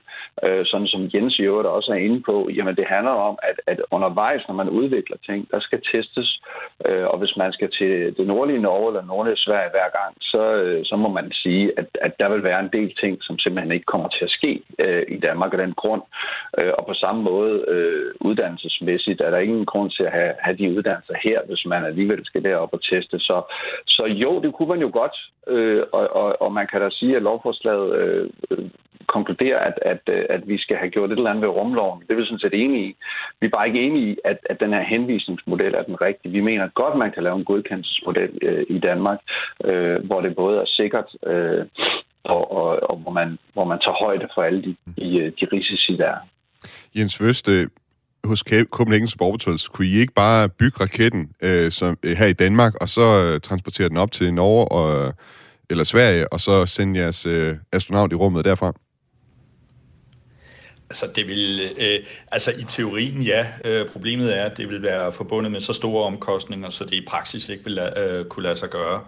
øh, 0.45 0.65
sådan 0.65 0.87
som 0.87 1.09
Jens 1.13 1.39
i 1.39 1.41
øvrigt 1.41 1.67
også 1.67 1.91
er 1.91 2.05
inde 2.07 2.21
på. 2.21 2.49
Jamen 2.55 2.75
det 2.75 2.85
handler 2.87 3.11
om, 3.11 3.37
at, 3.43 3.57
at 3.67 3.79
undervejs, 3.91 4.43
når 4.47 4.55
man 4.55 4.69
udvikler 4.69 5.17
ting, 5.25 5.51
der 5.51 5.59
skal 5.59 5.81
testes, 5.91 6.41
øh, 6.85 7.05
og 7.05 7.17
hvis 7.17 7.33
man 7.37 7.53
skal 7.53 7.69
til 7.71 8.17
det 8.17 8.27
nordlige 8.27 8.61
Norge 8.61 8.87
eller 8.89 9.05
nordlige 9.05 9.37
Sverige 9.37 9.71
hver 9.71 9.89
gang, 9.99 10.11
så, 10.21 10.43
øh, 10.63 10.85
så 10.85 10.95
må 10.95 11.09
man 11.09 11.31
sige, 11.31 11.79
at, 11.79 11.87
at 12.01 12.19
der 12.19 12.29
vil 12.29 12.38
vil 12.39 12.49
være 12.49 12.59
en 12.59 12.73
del 12.77 12.91
ting, 13.01 13.17
som 13.21 13.39
simpelthen 13.39 13.71
ikke 13.71 13.91
kommer 13.93 14.09
til 14.09 14.23
at 14.25 14.35
ske 14.37 14.61
øh, 14.79 15.03
i 15.15 15.17
Danmark 15.27 15.53
af 15.53 15.59
den 15.59 15.73
grund. 15.81 16.03
Øh, 16.59 16.71
og 16.77 16.83
på 16.85 16.93
samme 16.93 17.21
måde 17.23 17.53
øh, 17.67 18.11
uddannelsesmæssigt 18.21 19.21
er 19.21 19.29
der 19.31 19.37
ingen 19.47 19.65
grund 19.65 19.89
til 19.91 20.03
at 20.03 20.11
have, 20.11 20.33
have 20.39 20.57
de 20.57 20.75
uddannelser 20.77 21.15
her, 21.23 21.39
hvis 21.47 21.65
man 21.65 21.85
alligevel 21.85 22.25
skal 22.25 22.43
derop 22.43 22.73
og 22.73 22.81
teste. 22.83 23.19
Så, 23.19 23.37
så 23.87 24.03
jo, 24.05 24.41
det 24.43 24.53
kunne 24.53 24.69
man 24.73 24.81
jo 24.85 24.89
godt, 24.93 25.15
øh, 25.47 25.83
og, 25.91 26.15
og, 26.21 26.41
og 26.41 26.53
man 26.53 26.67
kan 26.67 26.81
da 26.81 26.89
sige, 26.89 27.15
at 27.15 27.21
lovforslaget 27.21 27.87
øh, 27.99 28.29
konkluderer, 29.15 29.59
at, 29.69 29.77
at, 29.81 30.01
øh, 30.15 30.25
at 30.29 30.41
vi 30.47 30.57
skal 30.57 30.77
have 30.77 30.89
gjort 30.89 31.11
et 31.11 31.17
eller 31.17 31.29
andet 31.29 31.41
ved 31.41 31.55
rumloven. 31.59 32.01
Det 32.01 32.11
er 32.11 32.19
vi 32.19 32.25
sådan 32.25 32.45
set 32.45 32.63
enige 32.63 32.85
i. 32.89 32.95
Vi 33.39 33.45
er 33.47 33.55
bare 33.57 33.67
ikke 33.67 33.81
enige 33.81 34.05
i, 34.11 34.17
at, 34.25 34.37
at 34.49 34.59
den 34.59 34.73
her 34.73 34.83
henvisningsmodel 34.93 35.73
er 35.75 35.83
den 35.83 36.01
rigtige. 36.01 36.31
Vi 36.31 36.41
mener 36.41 36.67
godt, 36.81 36.95
man 36.97 37.11
kan 37.11 37.23
lave 37.23 37.37
en 37.37 37.45
godkendelsesmodel 37.45 38.31
øh, 38.41 38.65
i 38.69 38.79
Danmark, 38.79 39.19
øh, 39.65 40.05
hvor 40.05 40.21
det 40.21 40.35
både 40.35 40.57
er 40.59 40.65
sikkert 40.65 41.09
øh, 41.25 41.65
og, 42.23 42.51
og, 42.51 42.89
og 42.89 42.97
hvor, 42.97 43.11
man, 43.11 43.37
hvor 43.53 43.65
man 43.65 43.79
tager 43.79 44.03
højde 44.05 44.27
for 44.35 44.41
alle 44.43 44.61
de, 44.61 44.75
de, 44.95 45.31
de 45.39 45.47
risici, 45.53 45.97
der 45.97 46.07
er. 46.07 46.17
Jens 46.95 47.21
Vøste, 47.21 47.69
hos 48.23 48.43
Copenhagen 48.69 49.07
Suborbitals, 49.07 49.67
kunne 49.67 49.87
I 49.87 49.93
ikke 49.93 50.13
bare 50.13 50.49
bygge 50.49 50.77
raketten 50.81 51.31
øh, 51.41 51.71
som, 51.71 51.97
øh, 52.03 52.17
her 52.17 52.25
i 52.25 52.33
Danmark, 52.33 52.73
og 52.81 52.89
så 52.89 53.01
øh, 53.01 53.39
transportere 53.41 53.89
den 53.89 53.97
op 53.97 54.11
til 54.11 54.33
Norge 54.33 54.65
og, 54.71 55.13
eller 55.69 55.83
Sverige, 55.83 56.33
og 56.33 56.39
så 56.39 56.65
sende 56.65 56.99
jeres 56.99 57.25
øh, 57.25 57.55
astronaut 57.71 58.11
i 58.11 58.15
rummet 58.15 58.45
derfra? 58.45 58.73
Altså, 60.89 61.05
det 61.15 61.27
vil, 61.27 61.61
øh, 61.77 61.99
altså 62.31 62.51
i 62.51 62.63
teorien 62.63 63.21
ja. 63.21 63.45
Øh, 63.65 63.87
problemet 63.87 64.37
er, 64.37 64.43
at 64.43 64.57
det 64.57 64.69
vil 64.69 64.81
være 64.81 65.11
forbundet 65.11 65.51
med 65.51 65.59
så 65.59 65.73
store 65.73 66.05
omkostninger, 66.05 66.69
så 66.69 66.83
det 66.85 66.93
i 66.93 67.05
praksis 67.07 67.49
ikke 67.49 67.63
vil 67.63 67.79
øh, 67.97 68.25
kunne 68.25 68.43
lade 68.43 68.55
sig 68.55 68.69
gøre 68.69 69.03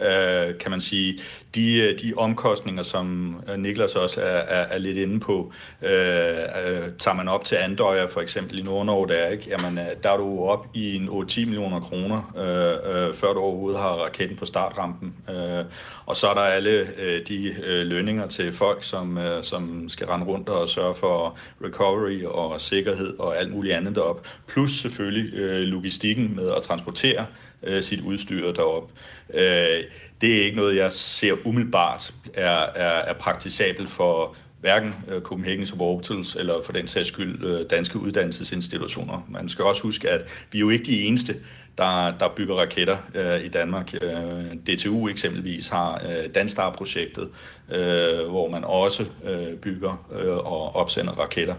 øh, 0.00 0.58
kan 0.58 0.70
man 0.70 0.80
sige, 0.80 1.20
de, 1.54 1.80
øh, 1.80 1.98
de 1.98 2.12
omkostninger, 2.16 2.82
som 2.82 3.36
øh, 3.48 3.58
Niklas 3.58 3.94
også 3.94 4.20
er, 4.20 4.24
er, 4.26 4.66
er 4.66 4.78
lidt 4.78 4.96
inde 4.96 5.20
på, 5.20 5.52
øh, 5.82 5.90
øh, 5.90 6.88
tager 6.98 7.14
man 7.14 7.28
op 7.28 7.44
til 7.44 7.56
Andøjer 7.56 8.06
for 8.06 8.20
eksempel 8.20 8.58
i 8.58 8.62
Nordnorge, 8.62 9.08
der, 9.08 9.28
ikke? 9.28 9.44
Jamen, 9.48 9.78
øh, 9.78 9.84
der 10.02 10.10
er 10.10 10.16
du 10.16 10.40
op 10.40 10.66
i 10.74 10.96
en 10.96 11.08
8-10 11.08 11.44
millioner 11.44 11.80
kroner, 11.80 12.32
øh, 12.36 13.06
øh, 13.08 13.14
før 13.14 13.32
du 13.32 13.40
overhovedet 13.40 13.80
har 13.80 13.88
raketten 13.88 14.36
på 14.36 14.44
startrampen. 14.44 15.14
Øh, 15.30 15.64
og 16.06 16.16
så 16.16 16.28
er 16.28 16.34
der 16.34 16.40
alle 16.40 16.86
øh, 16.98 17.20
de 17.28 17.54
øh, 17.64 17.86
lønninger 17.86 18.26
til 18.26 18.52
folk, 18.52 18.82
som, 18.82 19.18
øh, 19.18 19.42
som 19.42 19.88
skal 19.88 20.06
rende 20.06 20.26
rundt 20.26 20.48
og 20.48 20.68
sørge 20.68 20.94
for 20.94 21.38
recovery 21.64 22.24
og 22.24 22.60
sikkerhed 22.60 23.18
og 23.18 23.38
alt 23.38 23.52
muligt 23.52 23.74
andet 23.74 23.94
derop. 23.94 24.26
Plus 24.48 24.70
selvfølgelig 24.70 25.34
øh, 25.34 25.60
logistikken 25.60 26.36
med 26.36 26.50
at 26.50 26.62
transportere 26.62 27.26
øh, 27.62 27.82
sit 27.82 28.00
udstyr 28.00 28.52
derop. 28.52 28.90
Øh, 29.34 29.84
det 30.20 30.38
er 30.38 30.44
ikke 30.44 30.56
noget, 30.56 30.76
jeg 30.76 30.92
ser 30.92 31.46
umiddelbart 31.46 32.14
er, 32.34 32.66
er, 32.74 33.00
er 33.00 33.12
praktisabelt 33.12 33.90
for 33.90 34.36
hverken 34.60 34.94
øh, 35.08 35.22
Copenhagen 35.22 35.66
Suborbitals 35.66 36.34
eller 36.34 36.54
for 36.64 36.72
den 36.72 36.86
sags 36.86 37.08
skyld 37.08 37.44
øh, 37.44 37.70
danske 37.70 37.98
uddannelsesinstitutioner. 37.98 39.26
Man 39.28 39.48
skal 39.48 39.64
også 39.64 39.82
huske, 39.82 40.10
at 40.10 40.46
vi 40.52 40.58
er 40.58 40.60
jo 40.60 40.70
ikke 40.70 40.84
de 40.84 41.02
eneste, 41.02 41.34
der, 41.78 42.18
der 42.20 42.28
bygger 42.36 42.54
raketter 42.54 42.96
øh, 43.14 43.44
i 43.44 43.48
Danmark. 43.48 43.94
Øh, 44.02 44.54
DTU 44.66 45.08
eksempelvis 45.08 45.68
har 45.68 46.02
øh, 46.08 46.34
Danstar-projektet, 46.34 47.28
øh, 47.70 48.28
hvor 48.28 48.50
man 48.50 48.64
også 48.64 49.04
øh, 49.24 49.56
bygger 49.56 50.06
øh, 50.20 50.36
og 50.36 50.76
opsender 50.76 51.12
raketter. 51.12 51.54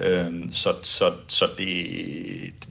Øh, 0.00 0.32
så 0.52 0.74
så, 0.82 1.12
så 1.28 1.46
det, 1.58 1.66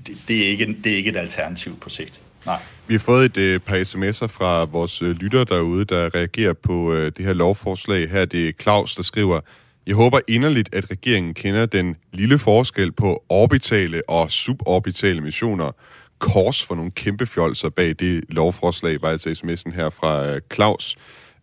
det, 0.07 0.17
det, 0.27 0.45
er 0.45 0.47
ikke, 0.47 0.77
det 0.83 0.91
er 0.91 0.97
ikke 0.97 1.09
et 1.09 1.17
alternativ 1.17 1.79
på 1.79 1.89
sigt. 1.89 2.21
Nej. 2.45 2.61
Vi 2.87 2.93
har 2.93 2.99
fået 2.99 3.25
et 3.25 3.37
øh, 3.37 3.59
par 3.59 3.75
sms'er 3.75 4.27
fra 4.27 4.63
vores 4.63 5.01
øh, 5.01 5.09
lytter 5.09 5.43
derude, 5.43 5.85
der 5.85 6.15
reagerer 6.15 6.53
på 6.53 6.93
øh, 6.93 7.11
det 7.17 7.25
her 7.25 7.33
lovforslag. 7.33 8.09
Her 8.09 8.21
er 8.21 8.25
det 8.25 8.61
Claus, 8.61 8.95
der 8.95 9.03
skriver, 9.03 9.39
jeg 9.87 9.95
håber 9.95 10.19
inderligt, 10.27 10.75
at 10.75 10.91
regeringen 10.91 11.33
kender 11.33 11.65
den 11.65 11.95
lille 12.13 12.39
forskel 12.39 12.91
på 12.91 13.23
orbitale 13.29 14.01
og 14.09 14.31
suborbitale 14.31 15.21
missioner. 15.21 15.71
Kors 16.19 16.65
for 16.65 16.75
nogle 16.75 16.91
kæmpe 16.91 17.25
fjolser 17.25 17.69
bag 17.69 17.95
det 17.99 18.23
lovforslag, 18.29 19.01
var 19.01 19.09
altså 19.09 19.29
sms'en 19.29 19.75
her 19.75 19.89
fra 19.89 20.27
øh, 20.27 20.41
Claus. 20.53 20.97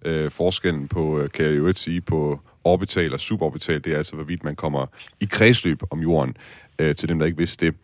Øh, 0.05 0.31
forskellen 0.31 0.89
på, 0.89 1.21
øh, 1.21 1.31
kan 1.31 1.47
jeg 1.47 1.57
jo 1.57 1.69
ikke 1.69 1.81
sige, 1.81 2.01
på 2.01 2.41
orbital 2.65 3.13
og 3.13 3.21
suborbital, 3.21 3.85
det 3.85 3.93
er 3.93 3.97
altså, 3.97 4.15
hvorvidt 4.15 4.45
man 4.45 4.57
kommer 4.57 4.87
i 5.21 5.25
kredsløb 5.31 5.83
om 5.91 6.01
jorden 6.01 6.37
øh, 6.79 6.95
til 6.95 7.09
dem, 7.09 7.19
der 7.19 7.27
ikke 7.27 7.39
vidste 7.39 7.67
det. 7.67 7.75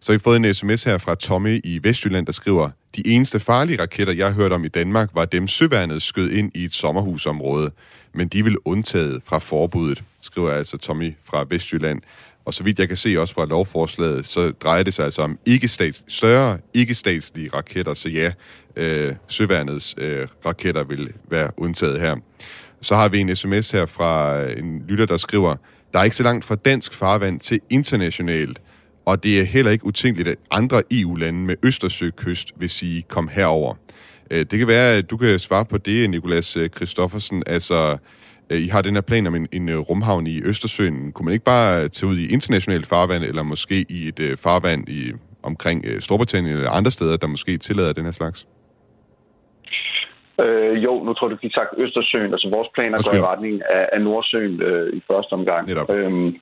Så 0.00 0.12
har 0.12 0.16
I 0.16 0.18
fået 0.18 0.36
en 0.36 0.54
sms 0.54 0.84
her 0.84 0.98
fra 0.98 1.14
Tommy 1.14 1.60
i 1.64 1.80
Vestjylland, 1.82 2.26
der 2.26 2.32
skriver, 2.32 2.70
de 2.96 3.06
eneste 3.06 3.40
farlige 3.40 3.82
raketter, 3.82 4.12
jeg 4.12 4.26
hørte 4.26 4.42
hørt 4.42 4.52
om 4.52 4.64
i 4.64 4.68
Danmark, 4.68 5.10
var 5.14 5.24
dem 5.24 5.48
søværnet 5.48 6.02
skød 6.02 6.30
ind 6.30 6.50
i 6.54 6.64
et 6.64 6.74
sommerhusområde, 6.74 7.70
men 8.14 8.28
de 8.28 8.44
vil 8.44 8.56
undtaget 8.64 9.22
fra 9.24 9.38
forbuddet, 9.38 10.02
skriver 10.20 10.50
altså 10.50 10.78
Tommy 10.78 11.14
fra 11.24 11.44
Vestjylland. 11.48 12.00
Og 12.44 12.54
så 12.54 12.64
vidt 12.64 12.78
jeg 12.78 12.88
kan 12.88 12.96
se 12.96 13.20
også 13.20 13.34
fra 13.34 13.44
lovforslaget, 13.44 14.26
så 14.26 14.50
drejer 14.50 14.82
det 14.82 14.94
sig 14.94 15.04
altså 15.04 15.22
om 15.22 15.38
ikke-stats, 15.46 16.04
større 16.08 16.58
ikke-statslige 16.74 17.50
raketter, 17.54 17.94
så 17.94 18.08
ja, 18.08 18.32
øh, 18.76 19.14
søværnets 19.28 19.94
øh, 19.98 20.28
raketter 20.46 20.84
vil 20.84 21.12
være 21.30 21.50
undtaget 21.56 22.00
her. 22.00 22.16
Så 22.80 22.96
har 22.96 23.08
vi 23.08 23.20
en 23.20 23.36
sms 23.36 23.70
her 23.70 23.86
fra 23.86 24.42
en 24.50 24.84
lytter, 24.88 25.06
der 25.06 25.16
skriver, 25.16 25.56
der 25.92 25.98
er 25.98 26.04
ikke 26.04 26.16
så 26.16 26.22
langt 26.22 26.44
fra 26.44 26.54
dansk 26.54 26.94
farvand 26.94 27.40
til 27.40 27.60
internationalt, 27.70 28.60
og 29.04 29.22
det 29.22 29.40
er 29.40 29.44
heller 29.44 29.70
ikke 29.70 29.86
utænkeligt, 29.86 30.28
at 30.28 30.36
andre 30.50 30.82
EU-lande 30.90 31.40
med 31.40 31.54
Østersøkyst 31.62 32.52
vil 32.56 32.70
sige, 32.70 33.02
kom 33.02 33.28
herover. 33.28 33.74
Øh, 34.30 34.38
det 34.38 34.58
kan 34.58 34.68
være, 34.68 34.96
at 34.96 35.10
du 35.10 35.16
kan 35.16 35.38
svare 35.38 35.64
på 35.64 35.78
det, 35.78 36.10
Nikolas 36.10 36.58
Kristoffersen. 36.72 37.42
Øh, 37.46 37.54
altså, 37.54 37.96
øh, 38.50 38.60
I 38.60 38.68
har 38.68 38.82
den 38.82 38.94
her 38.94 39.00
plan 39.00 39.26
om 39.26 39.34
en, 39.34 39.48
en 39.52 39.78
rumhavn 39.78 40.26
i 40.26 40.42
Østersøen. 40.42 41.12
Kunne 41.12 41.24
man 41.24 41.32
ikke 41.32 41.44
bare 41.44 41.88
tage 41.88 42.10
ud 42.10 42.18
i 42.18 42.26
internationalt 42.26 42.86
farvand, 42.86 43.24
eller 43.24 43.42
måske 43.42 43.86
i 43.88 44.08
et 44.08 44.38
farvand 44.38 44.88
i, 44.88 45.12
omkring 45.42 45.84
Storbritannien 46.00 46.56
eller 46.56 46.70
andre 46.70 46.90
steder, 46.90 47.16
der 47.16 47.26
måske 47.26 47.58
tillader 47.58 47.92
den 47.92 48.04
her 48.04 48.12
slags? 48.12 48.46
Øh, 50.40 50.84
jo, 50.84 51.04
nu 51.04 51.12
tror 51.14 51.28
du, 51.28 51.36
fik 51.36 51.54
sagt 51.54 51.70
Østersøen. 51.78 52.32
Altså 52.32 52.48
vores 52.50 52.68
planer 52.74 52.98
går 53.10 53.16
i 53.16 53.20
retning 53.20 53.62
af, 53.70 53.88
af 53.92 54.00
Nordsøen 54.00 54.62
øh, 54.62 54.92
i 54.96 55.02
første 55.10 55.32
omgang. 55.32 55.70
Øhm, 55.90 56.36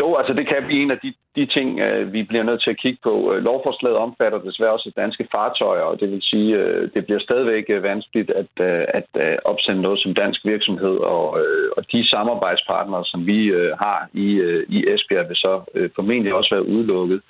jo, 0.00 0.16
altså 0.16 0.32
det 0.32 0.48
kan 0.48 0.66
blive 0.66 0.82
en 0.82 0.90
af 0.90 0.98
de, 1.04 1.14
de 1.36 1.46
ting, 1.46 1.68
øh, 1.80 2.12
vi 2.12 2.22
bliver 2.22 2.42
nødt 2.42 2.62
til 2.62 2.70
at 2.70 2.80
kigge 2.84 2.98
på. 3.02 3.14
Øh, 3.32 3.44
lovforslaget 3.44 3.96
omfatter 3.96 4.38
desværre 4.38 4.72
også 4.72 4.92
danske 4.96 5.28
fartøjer, 5.32 5.82
og 5.82 6.00
det 6.00 6.10
vil 6.10 6.22
sige, 6.22 6.56
øh, 6.56 6.90
det 6.94 7.04
bliver 7.04 7.20
stadigvæk 7.20 7.64
vanskeligt 7.82 8.30
at, 8.30 8.52
at, 8.98 9.10
opsende 9.44 9.82
noget 9.82 9.98
som 10.02 10.14
dansk 10.14 10.40
virksomhed, 10.44 10.96
og, 10.96 11.24
og 11.76 11.92
de 11.92 12.08
samarbejdspartnere, 12.08 13.04
som 13.04 13.26
vi 13.26 13.38
har 13.84 14.08
i, 14.12 14.28
i 14.68 14.78
Esbjerg, 14.92 15.28
vil 15.28 15.36
så 15.36 15.52
formentlig 15.96 16.34
også 16.34 16.54
være 16.54 16.68
udelukket. 16.68 17.20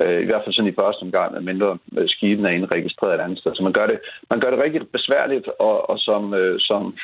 I 0.00 0.26
hvert 0.28 0.42
fald 0.44 0.54
sådan 0.54 0.72
i 0.72 0.78
første 0.80 1.02
omgang, 1.02 1.44
mindre 1.44 1.78
skibene 2.06 2.48
er 2.48 2.52
indregistreret 2.52 3.14
et 3.14 3.24
andet 3.24 3.38
sted. 3.38 3.54
Så 3.54 3.62
man 3.62 3.72
gør 3.72 3.86
det, 3.86 3.98
man 4.30 4.40
gør 4.40 4.50
det 4.50 4.58
rigtig 4.58 4.88
besværligt, 4.88 5.48
og, 5.58 5.90
og 5.90 5.98
som, 5.98 6.34
som 6.58 6.94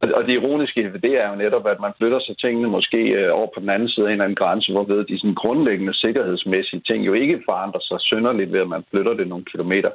og 0.00 0.24
det 0.26 0.32
ironiske 0.32 0.92
ved 0.92 1.00
det 1.00 1.14
er 1.22 1.30
jo 1.30 1.36
netop, 1.36 1.66
at 1.66 1.80
man 1.80 1.92
flytter 1.98 2.20
sig 2.20 2.38
tingene 2.38 2.68
måske 2.68 2.98
øh, 2.98 3.30
over 3.32 3.46
på 3.54 3.60
den 3.60 3.70
anden 3.70 3.88
side 3.88 4.06
af 4.06 4.08
en 4.08 4.12
eller 4.12 4.24
anden 4.24 4.36
grænse, 4.36 4.72
hvor 4.72 4.84
ved 4.84 5.04
de 5.04 5.18
sådan 5.18 5.34
grundlæggende 5.34 5.94
sikkerhedsmæssige 5.94 6.82
ting 6.86 7.06
jo 7.06 7.12
ikke 7.12 7.42
forandrer 7.44 7.80
sig 7.80 8.00
synderligt 8.00 8.52
ved, 8.52 8.60
at 8.60 8.68
man 8.68 8.84
flytter 8.90 9.14
det 9.14 9.28
nogle 9.28 9.44
kilometer. 9.44 9.90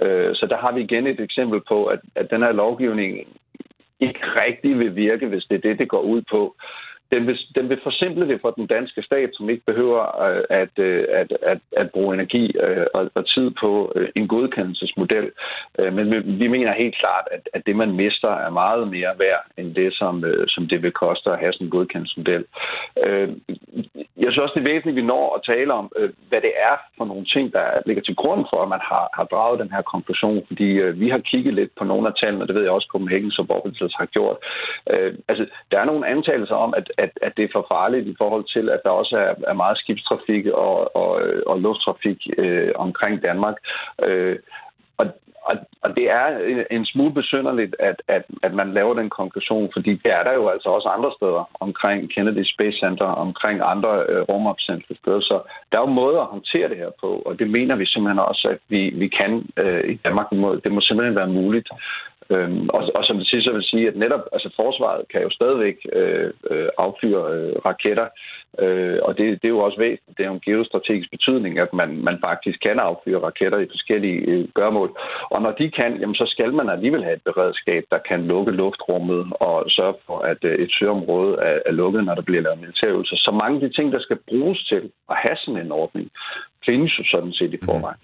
Øh, 0.00 0.34
så 0.34 0.46
der 0.46 0.56
har 0.56 0.72
vi 0.72 0.80
igen 0.80 1.06
et 1.06 1.20
eksempel 1.20 1.60
på, 1.68 1.84
at, 1.84 2.00
at 2.14 2.30
den 2.30 2.42
her 2.42 2.52
lovgivning 2.52 3.26
ikke 4.00 4.20
rigtig 4.44 4.78
vil 4.78 4.96
virke, 4.96 5.26
hvis 5.26 5.44
det 5.44 5.56
er 5.56 5.68
det, 5.68 5.78
det 5.78 5.88
går 5.88 6.00
ud 6.00 6.22
på 6.30 6.54
den 7.12 7.26
vil, 7.26 7.38
den 7.54 7.68
vil 7.68 7.80
forsimple 7.82 8.28
det 8.28 8.40
for 8.40 8.50
den 8.50 8.66
danske 8.66 9.02
stat, 9.02 9.30
som 9.32 9.50
ikke 9.50 9.64
behøver 9.66 10.22
øh, 10.26 10.44
at, 10.50 10.78
øh, 10.78 11.04
at, 11.10 11.32
at, 11.42 11.58
at 11.76 11.90
bruge 11.90 12.14
energi 12.14 12.56
øh, 12.62 12.86
og, 12.94 13.10
og 13.14 13.28
tid 13.28 13.50
på 13.60 13.94
en 14.16 14.28
godkendelsesmodel. 14.28 15.30
Men 15.78 16.38
vi 16.40 16.46
mener 16.48 16.72
helt 16.72 16.96
klart, 16.96 17.28
at, 17.32 17.48
at 17.52 17.62
det, 17.66 17.76
man 17.76 17.92
mister, 17.92 18.28
er 18.28 18.50
meget 18.50 18.88
mere 18.88 19.14
værd 19.18 19.44
end 19.56 19.74
det, 19.74 19.94
som, 19.94 20.24
som 20.48 20.68
det 20.68 20.82
vil 20.82 20.92
koste 20.92 21.30
at 21.30 21.38
have 21.38 21.52
sådan 21.52 21.66
en 21.66 21.70
godkendelsesmodel. 21.70 22.44
Jeg 24.22 24.28
synes 24.28 24.44
også, 24.44 24.54
det 24.56 24.60
er 24.60 24.72
væsentligt, 24.72 24.98
at 24.98 25.02
vi 25.02 25.12
når 25.12 25.24
at 25.36 25.44
tale 25.52 25.72
om, 25.80 25.86
øh, 25.98 26.10
hvad 26.28 26.40
det 26.40 26.52
er 26.68 26.74
for 26.96 27.04
nogle 27.04 27.24
ting, 27.34 27.52
der 27.52 27.66
ligger 27.86 28.02
til 28.02 28.16
grund 28.16 28.42
for, 28.50 28.62
at 28.62 28.68
man 28.68 28.82
har, 28.90 29.04
har 29.18 29.24
draget 29.24 29.60
den 29.62 29.70
her 29.74 29.82
konklusion. 29.82 30.44
Fordi 30.50 30.68
øh, 30.84 31.00
vi 31.00 31.08
har 31.08 31.18
kigget 31.18 31.54
lidt 31.54 31.72
på 31.78 31.84
nogle 31.84 32.08
af 32.08 32.14
tallene, 32.14 32.44
og 32.44 32.48
det 32.48 32.54
ved 32.56 32.62
jeg 32.62 32.72
også, 32.72 32.88
Copenhagen 32.92 33.30
som 33.30 33.46
har 34.00 34.06
gjort. 34.16 34.36
Øh, 34.90 35.14
altså, 35.28 35.46
der 35.70 35.78
er 35.80 35.84
nogle 35.84 36.08
antagelser 36.08 36.54
om, 36.54 36.74
at 36.76 36.86
at, 36.98 37.10
at 37.22 37.32
det 37.36 37.44
er 37.44 37.52
for 37.52 37.66
farligt 37.74 38.06
i 38.06 38.14
forhold 38.18 38.44
til, 38.54 38.68
at 38.70 38.80
der 38.84 38.90
også 38.90 39.16
er, 39.16 39.34
er 39.50 39.52
meget 39.62 39.78
skibstrafik 39.78 40.46
og, 40.46 40.96
og, 40.96 41.10
og 41.46 41.60
lufttrafik 41.60 42.20
øh, 42.38 42.72
omkring 42.74 43.22
Danmark. 43.22 43.56
Øh, 44.04 44.36
og, 45.48 45.54
og, 45.84 45.96
det 45.96 46.06
er 46.10 46.26
øh, 46.40 46.64
en 46.70 46.86
smule 46.86 47.12
besynderligt, 47.14 47.76
at, 47.78 48.02
at, 48.08 48.24
at 48.42 48.54
man 48.54 48.72
laver 48.72 48.94
den 48.94 49.10
konklusion, 49.10 49.70
fordi 49.72 49.90
det 50.04 50.10
er 50.18 50.22
der 50.22 50.34
jo 50.34 50.48
altså 50.48 50.68
også 50.68 50.88
andre 50.88 51.10
steder 51.18 51.50
omkring 51.60 52.10
Kennedy 52.14 52.44
Space 52.54 52.78
Center, 52.78 53.04
omkring 53.04 53.60
andre 53.64 53.92
øh, 54.08 54.22
rumopsendte 54.22 54.94
steder. 55.00 55.20
Så 55.20 55.36
der 55.72 55.78
er 55.78 55.82
jo 55.82 55.98
måder 56.02 56.20
at 56.20 56.32
håndtere 56.36 56.68
det 56.68 56.76
her 56.76 56.90
på, 57.00 57.10
og 57.26 57.38
det 57.38 57.50
mener 57.50 57.76
vi 57.76 57.86
simpelthen 57.86 58.18
også, 58.18 58.48
at 58.52 58.58
vi, 58.68 58.80
vi 59.02 59.08
kan 59.08 59.46
øh, 59.56 59.90
i 59.92 59.94
Danmark. 60.04 60.30
Det 60.30 60.38
må, 60.38 60.54
det 60.64 60.72
må 60.72 60.80
simpelthen 60.80 61.16
være 61.16 61.36
muligt. 61.40 61.68
Øhm, 62.30 62.68
og, 62.68 62.82
og 62.94 63.04
som 63.04 63.16
det 63.18 63.28
sidste 63.28 63.52
vil 63.52 63.62
sige, 63.62 63.88
at 63.88 63.96
netop 63.96 64.24
altså 64.32 64.50
forsvaret 64.56 65.08
kan 65.12 65.22
jo 65.22 65.30
stadigvæk 65.30 65.76
øh, 65.92 66.30
øh, 66.50 66.68
affyre 66.78 67.24
øh, 67.34 67.56
raketter, 67.66 68.08
øh, 68.58 68.98
og 69.02 69.18
det, 69.18 69.24
det 69.42 69.48
er 69.48 69.56
jo 69.56 69.58
også 69.58 69.78
væsentligt. 69.78 70.18
Det 70.18 70.24
er 70.24 70.28
jo 70.28 70.34
en 70.34 70.46
geostrategisk 70.48 71.10
betydning, 71.10 71.58
at 71.58 71.72
man, 71.72 71.90
man 72.08 72.18
faktisk 72.24 72.58
kan 72.60 72.78
affyre 72.78 73.24
raketter 73.28 73.58
i 73.58 73.72
forskellige 73.74 74.20
øh, 74.20 74.48
gørmål. 74.54 74.90
Og 75.30 75.42
når 75.42 75.50
de 75.50 75.70
kan, 75.70 76.00
jamen, 76.00 76.14
så 76.14 76.26
skal 76.26 76.52
man 76.52 76.68
alligevel 76.68 77.04
have 77.04 77.16
et 77.16 77.22
beredskab, 77.24 77.84
der 77.90 77.98
kan 77.98 78.26
lukke 78.26 78.52
luftrummet 78.52 79.32
og 79.40 79.64
sørge 79.68 79.94
for, 80.06 80.18
at 80.18 80.44
øh, 80.44 80.58
et 80.58 80.70
søområde 80.78 81.36
er, 81.40 81.58
er 81.66 81.72
lukket, 81.72 82.04
når 82.04 82.14
der 82.14 82.22
bliver 82.22 82.42
lavet 82.42 82.60
militærøvelser. 82.60 83.16
Så 83.16 83.30
mange 83.30 83.54
af 83.54 83.60
de 83.60 83.76
ting, 83.76 83.92
der 83.92 84.00
skal 84.00 84.18
bruges 84.28 84.64
til 84.64 84.90
at 85.10 85.16
have 85.16 85.36
sådan 85.36 85.60
en 85.60 85.72
ordning, 85.72 86.10
findes 86.66 86.98
jo 86.98 87.04
sådan 87.04 87.32
set 87.32 87.54
i 87.54 87.64
forvejen. 87.64 88.00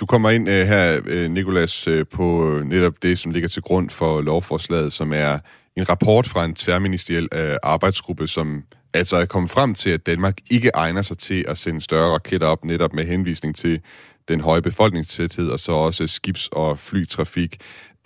Du 0.00 0.06
kommer 0.06 0.30
ind 0.30 0.48
øh, 0.48 0.66
her, 0.66 1.00
øh, 1.06 1.30
Nikolas, 1.30 1.88
øh, 1.88 2.06
på 2.06 2.50
øh, 2.50 2.64
netop 2.64 3.02
det, 3.02 3.18
som 3.18 3.30
ligger 3.30 3.48
til 3.48 3.62
grund 3.62 3.90
for 3.90 4.20
lovforslaget, 4.20 4.92
som 4.92 5.12
er 5.12 5.38
en 5.76 5.88
rapport 5.88 6.26
fra 6.26 6.44
en 6.44 6.54
tværministeriel 6.54 7.28
øh, 7.34 7.56
arbejdsgruppe, 7.62 8.26
som 8.26 8.64
altså 8.94 9.16
er 9.16 9.24
kommet 9.24 9.50
frem 9.50 9.74
til, 9.74 9.90
at 9.90 10.06
Danmark 10.06 10.38
ikke 10.50 10.70
egner 10.74 11.02
sig 11.02 11.18
til 11.18 11.44
at 11.48 11.58
sende 11.58 11.80
større 11.80 12.12
raketter 12.12 12.46
op, 12.46 12.64
netop 12.64 12.92
med 12.92 13.04
henvisning 13.06 13.56
til 13.56 13.80
den 14.28 14.40
høje 14.40 14.62
befolkningstæthed, 14.62 15.48
og 15.48 15.60
så 15.60 15.72
også 15.72 16.04
skibs- 16.06 16.48
og 16.52 16.78
flytrafik. 16.78 17.56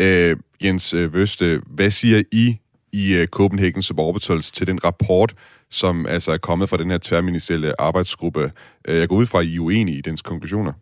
Øh, 0.00 0.36
Jens 0.64 0.94
øh, 0.94 1.14
Vøste, 1.14 1.62
hvad 1.66 1.90
siger 1.90 2.22
I 2.32 2.56
i 2.92 3.14
øh, 3.14 3.26
Copenhagen 3.26 3.82
Suborbitals 3.82 4.52
til 4.52 4.66
den 4.66 4.84
rapport, 4.84 5.34
som 5.70 6.06
altså 6.06 6.32
er 6.32 6.38
kommet 6.38 6.68
fra 6.68 6.76
den 6.76 6.90
her 6.90 6.98
tværministerielle 7.02 7.80
arbejdsgruppe? 7.80 8.52
Jeg 8.88 9.08
går 9.08 9.16
ud 9.16 9.26
fra, 9.26 9.40
at 9.40 9.46
I 9.46 9.56
er 9.56 9.60
uenige 9.60 9.98
i 9.98 10.00
dens 10.00 10.22
konklusioner. 10.22 10.72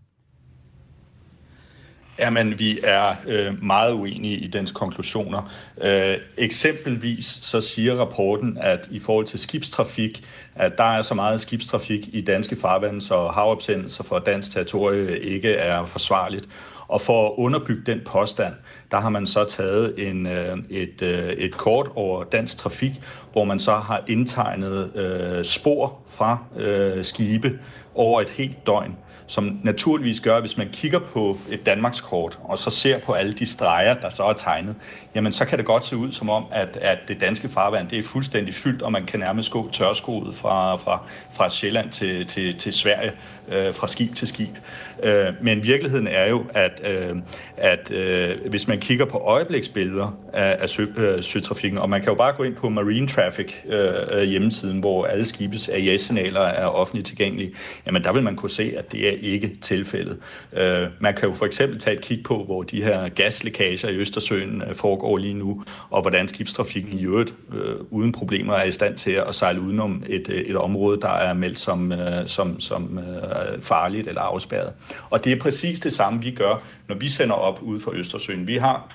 Jamen, 2.19 2.59
vi 2.59 2.79
er 2.83 3.15
øh, 3.27 3.65
meget 3.65 3.93
uenige 3.93 4.37
i 4.37 4.47
dens 4.47 4.73
konklusioner. 4.73 5.53
Øh, 5.83 6.17
eksempelvis 6.37 7.39
så 7.43 7.61
siger 7.61 7.95
rapporten, 7.95 8.59
at 8.61 8.89
i 8.91 8.99
forhold 8.99 9.27
til 9.27 9.39
skibstrafik, 9.39 10.25
at 10.55 10.79
der 10.79 10.85
er 10.85 11.03
så 11.03 11.15
meget 11.15 11.41
skibstrafik 11.41 12.09
i 12.13 12.21
danske 12.21 12.57
farvande, 12.57 13.03
så 13.03 13.29
havopsendelser 13.29 14.05
for 14.05 14.19
dansk 14.19 14.53
territorie 14.53 15.21
ikke 15.21 15.53
er 15.53 15.85
forsvarligt. 15.85 16.49
Og 16.89 17.01
for 17.01 17.27
at 17.27 17.33
underbygge 17.37 17.83
den 17.87 18.01
påstand, 18.07 18.55
der 18.91 19.01
har 19.01 19.09
man 19.09 19.27
så 19.27 19.45
taget 19.45 20.09
en, 20.09 20.27
øh, 20.27 20.59
et, 20.71 21.03
øh, 21.03 21.29
et 21.29 21.57
kort 21.57 21.91
over 21.95 22.25
dansk 22.25 22.57
trafik, 22.57 22.93
hvor 23.33 23.45
man 23.45 23.59
så 23.61 23.73
har 23.73 24.05
indtegnet 24.09 24.97
øh, 24.97 25.45
spor 25.45 25.99
fra 26.09 26.39
øh, 26.57 27.05
skibe 27.05 27.59
over 27.95 28.21
et 28.21 28.31
helt 28.31 28.67
døgn 28.67 28.97
som 29.29 29.61
naturligvis 29.63 30.21
gør, 30.21 30.37
at 30.37 30.43
hvis 30.43 30.57
man 30.57 30.69
kigger 30.73 30.99
på 30.99 31.39
et 31.51 31.67
Danmarkskort, 31.67 32.39
og 32.45 32.59
så 32.59 32.71
ser 32.71 32.99
på 32.99 33.13
alle 33.13 33.33
de 33.33 33.47
streger, 33.47 33.95
der 33.95 34.11
så 34.11 34.23
er 34.23 34.33
tegnet, 34.33 34.77
jamen 35.15 35.33
så 35.33 35.45
kan 35.45 35.59
det 35.59 35.67
godt 35.67 35.87
se 35.87 35.97
ud 35.97 36.13
som 36.13 36.31
om, 36.31 36.45
at, 36.51 36.79
at 36.81 36.99
det 37.09 37.21
danske 37.21 37.49
farvand 37.49 37.89
det 37.89 37.99
er 37.99 38.03
fuldstændig 38.03 38.55
fyldt, 38.55 38.83
og 38.83 38.93
man 38.93 39.07
kan 39.07 39.21
nærmest 39.21 39.51
gå 39.51 39.71
tørskoet 39.71 40.35
fra, 40.35 40.77
fra, 40.77 41.03
fra 41.31 41.51
Sjælland 41.51 41.91
til, 41.91 42.27
til, 42.27 42.57
til 42.57 42.73
Sverige, 42.73 43.13
øh, 43.49 43.75
fra 43.75 43.89
skib 43.89 44.15
til 44.15 44.29
skib. 44.29 44.57
Øh, 45.03 45.27
men 45.43 45.63
virkeligheden 45.63 46.07
er 46.07 46.29
jo, 46.29 46.45
at, 46.55 46.83
øh, 46.87 47.17
at 47.57 47.91
øh, 47.91 48.51
hvis 48.51 48.69
man 48.69 48.79
kigger 48.79 49.05
på 49.05 49.19
øjebliksbilleder 49.19 50.19
af, 50.33 50.57
af 50.61 50.69
sø, 50.69 50.87
øh, 50.97 51.23
søtrafikken, 51.23 51.79
og 51.79 51.91
man 51.91 52.01
kan 52.01 52.09
jo 52.09 52.15
bare 52.15 52.33
gå 52.33 52.43
ind 52.43 52.55
på 52.55 52.69
Marine 52.69 53.09
Traffic 53.09 53.55
øh, 53.69 53.89
øh 54.13 54.23
hjemmesiden, 54.23 54.81
hvor 54.81 55.05
alle 55.05 55.25
skibes 55.25 55.69
AIS-signaler 55.69 56.41
er 56.41 56.67
offentligt 56.67 57.07
tilgængelige, 57.07 57.53
jamen 57.87 58.05
der 58.05 58.13
vil 58.13 58.23
man 58.23 58.37
kunne 58.37 58.51
se, 58.51 58.75
at 58.77 58.93
det 58.93 59.09
er 59.09 59.17
ikke 59.21 59.57
tilfældet. 59.63 60.19
Øh, 60.53 60.87
man 60.99 61.15
kan 61.15 61.29
jo 61.29 61.35
for 61.35 61.47
eksempel 61.47 61.81
tage 61.81 61.97
et 61.97 62.03
kig 62.03 62.23
på, 62.25 62.45
hvor 62.45 62.63
de 62.63 62.83
her 62.83 63.09
gaslækager 63.09 63.89
i 63.89 63.97
Østersøen 63.97 64.63
øh, 64.69 64.75
foregår 64.75 65.17
lige 65.17 65.35
nu, 65.35 65.63
og 65.91 66.03
hvordan 66.03 66.29
skibstrafikken 66.29 66.99
i 66.99 67.05
øvrigt 67.05 67.35
øh, 67.55 67.75
uden 67.91 68.13
problemer 68.13 68.55
er 68.55 68.65
i 68.65 68.73
stand 68.73 68.97
til 68.97 69.11
at 69.11 69.35
sejle 69.35 69.61
udenom 69.61 70.03
et, 70.09 70.29
øh, 70.29 70.41
et 70.41 70.57
område, 70.57 71.01
der 71.01 71.13
er 71.13 71.33
meldt 71.33 71.59
som, 71.59 71.93
øh, 71.93 72.27
som, 72.27 72.61
som 72.61 72.99
øh, 72.99 73.63
farligt 73.63 74.09
eller 74.09 74.21
afspærret. 74.21 74.73
Og 75.11 75.25
det 75.25 75.33
er 75.33 75.41
præcis 75.41 75.81
det 75.81 75.93
samme, 75.93 76.23
vi 76.23 76.31
gør, 76.31 76.63
når 76.89 76.97
vi 76.97 77.09
sender 77.09 77.35
op 77.35 77.63
ud 77.63 77.81
for 77.81 77.91
Østersøen. 77.91 78.47
Vi 78.47 78.57
har 78.57 78.95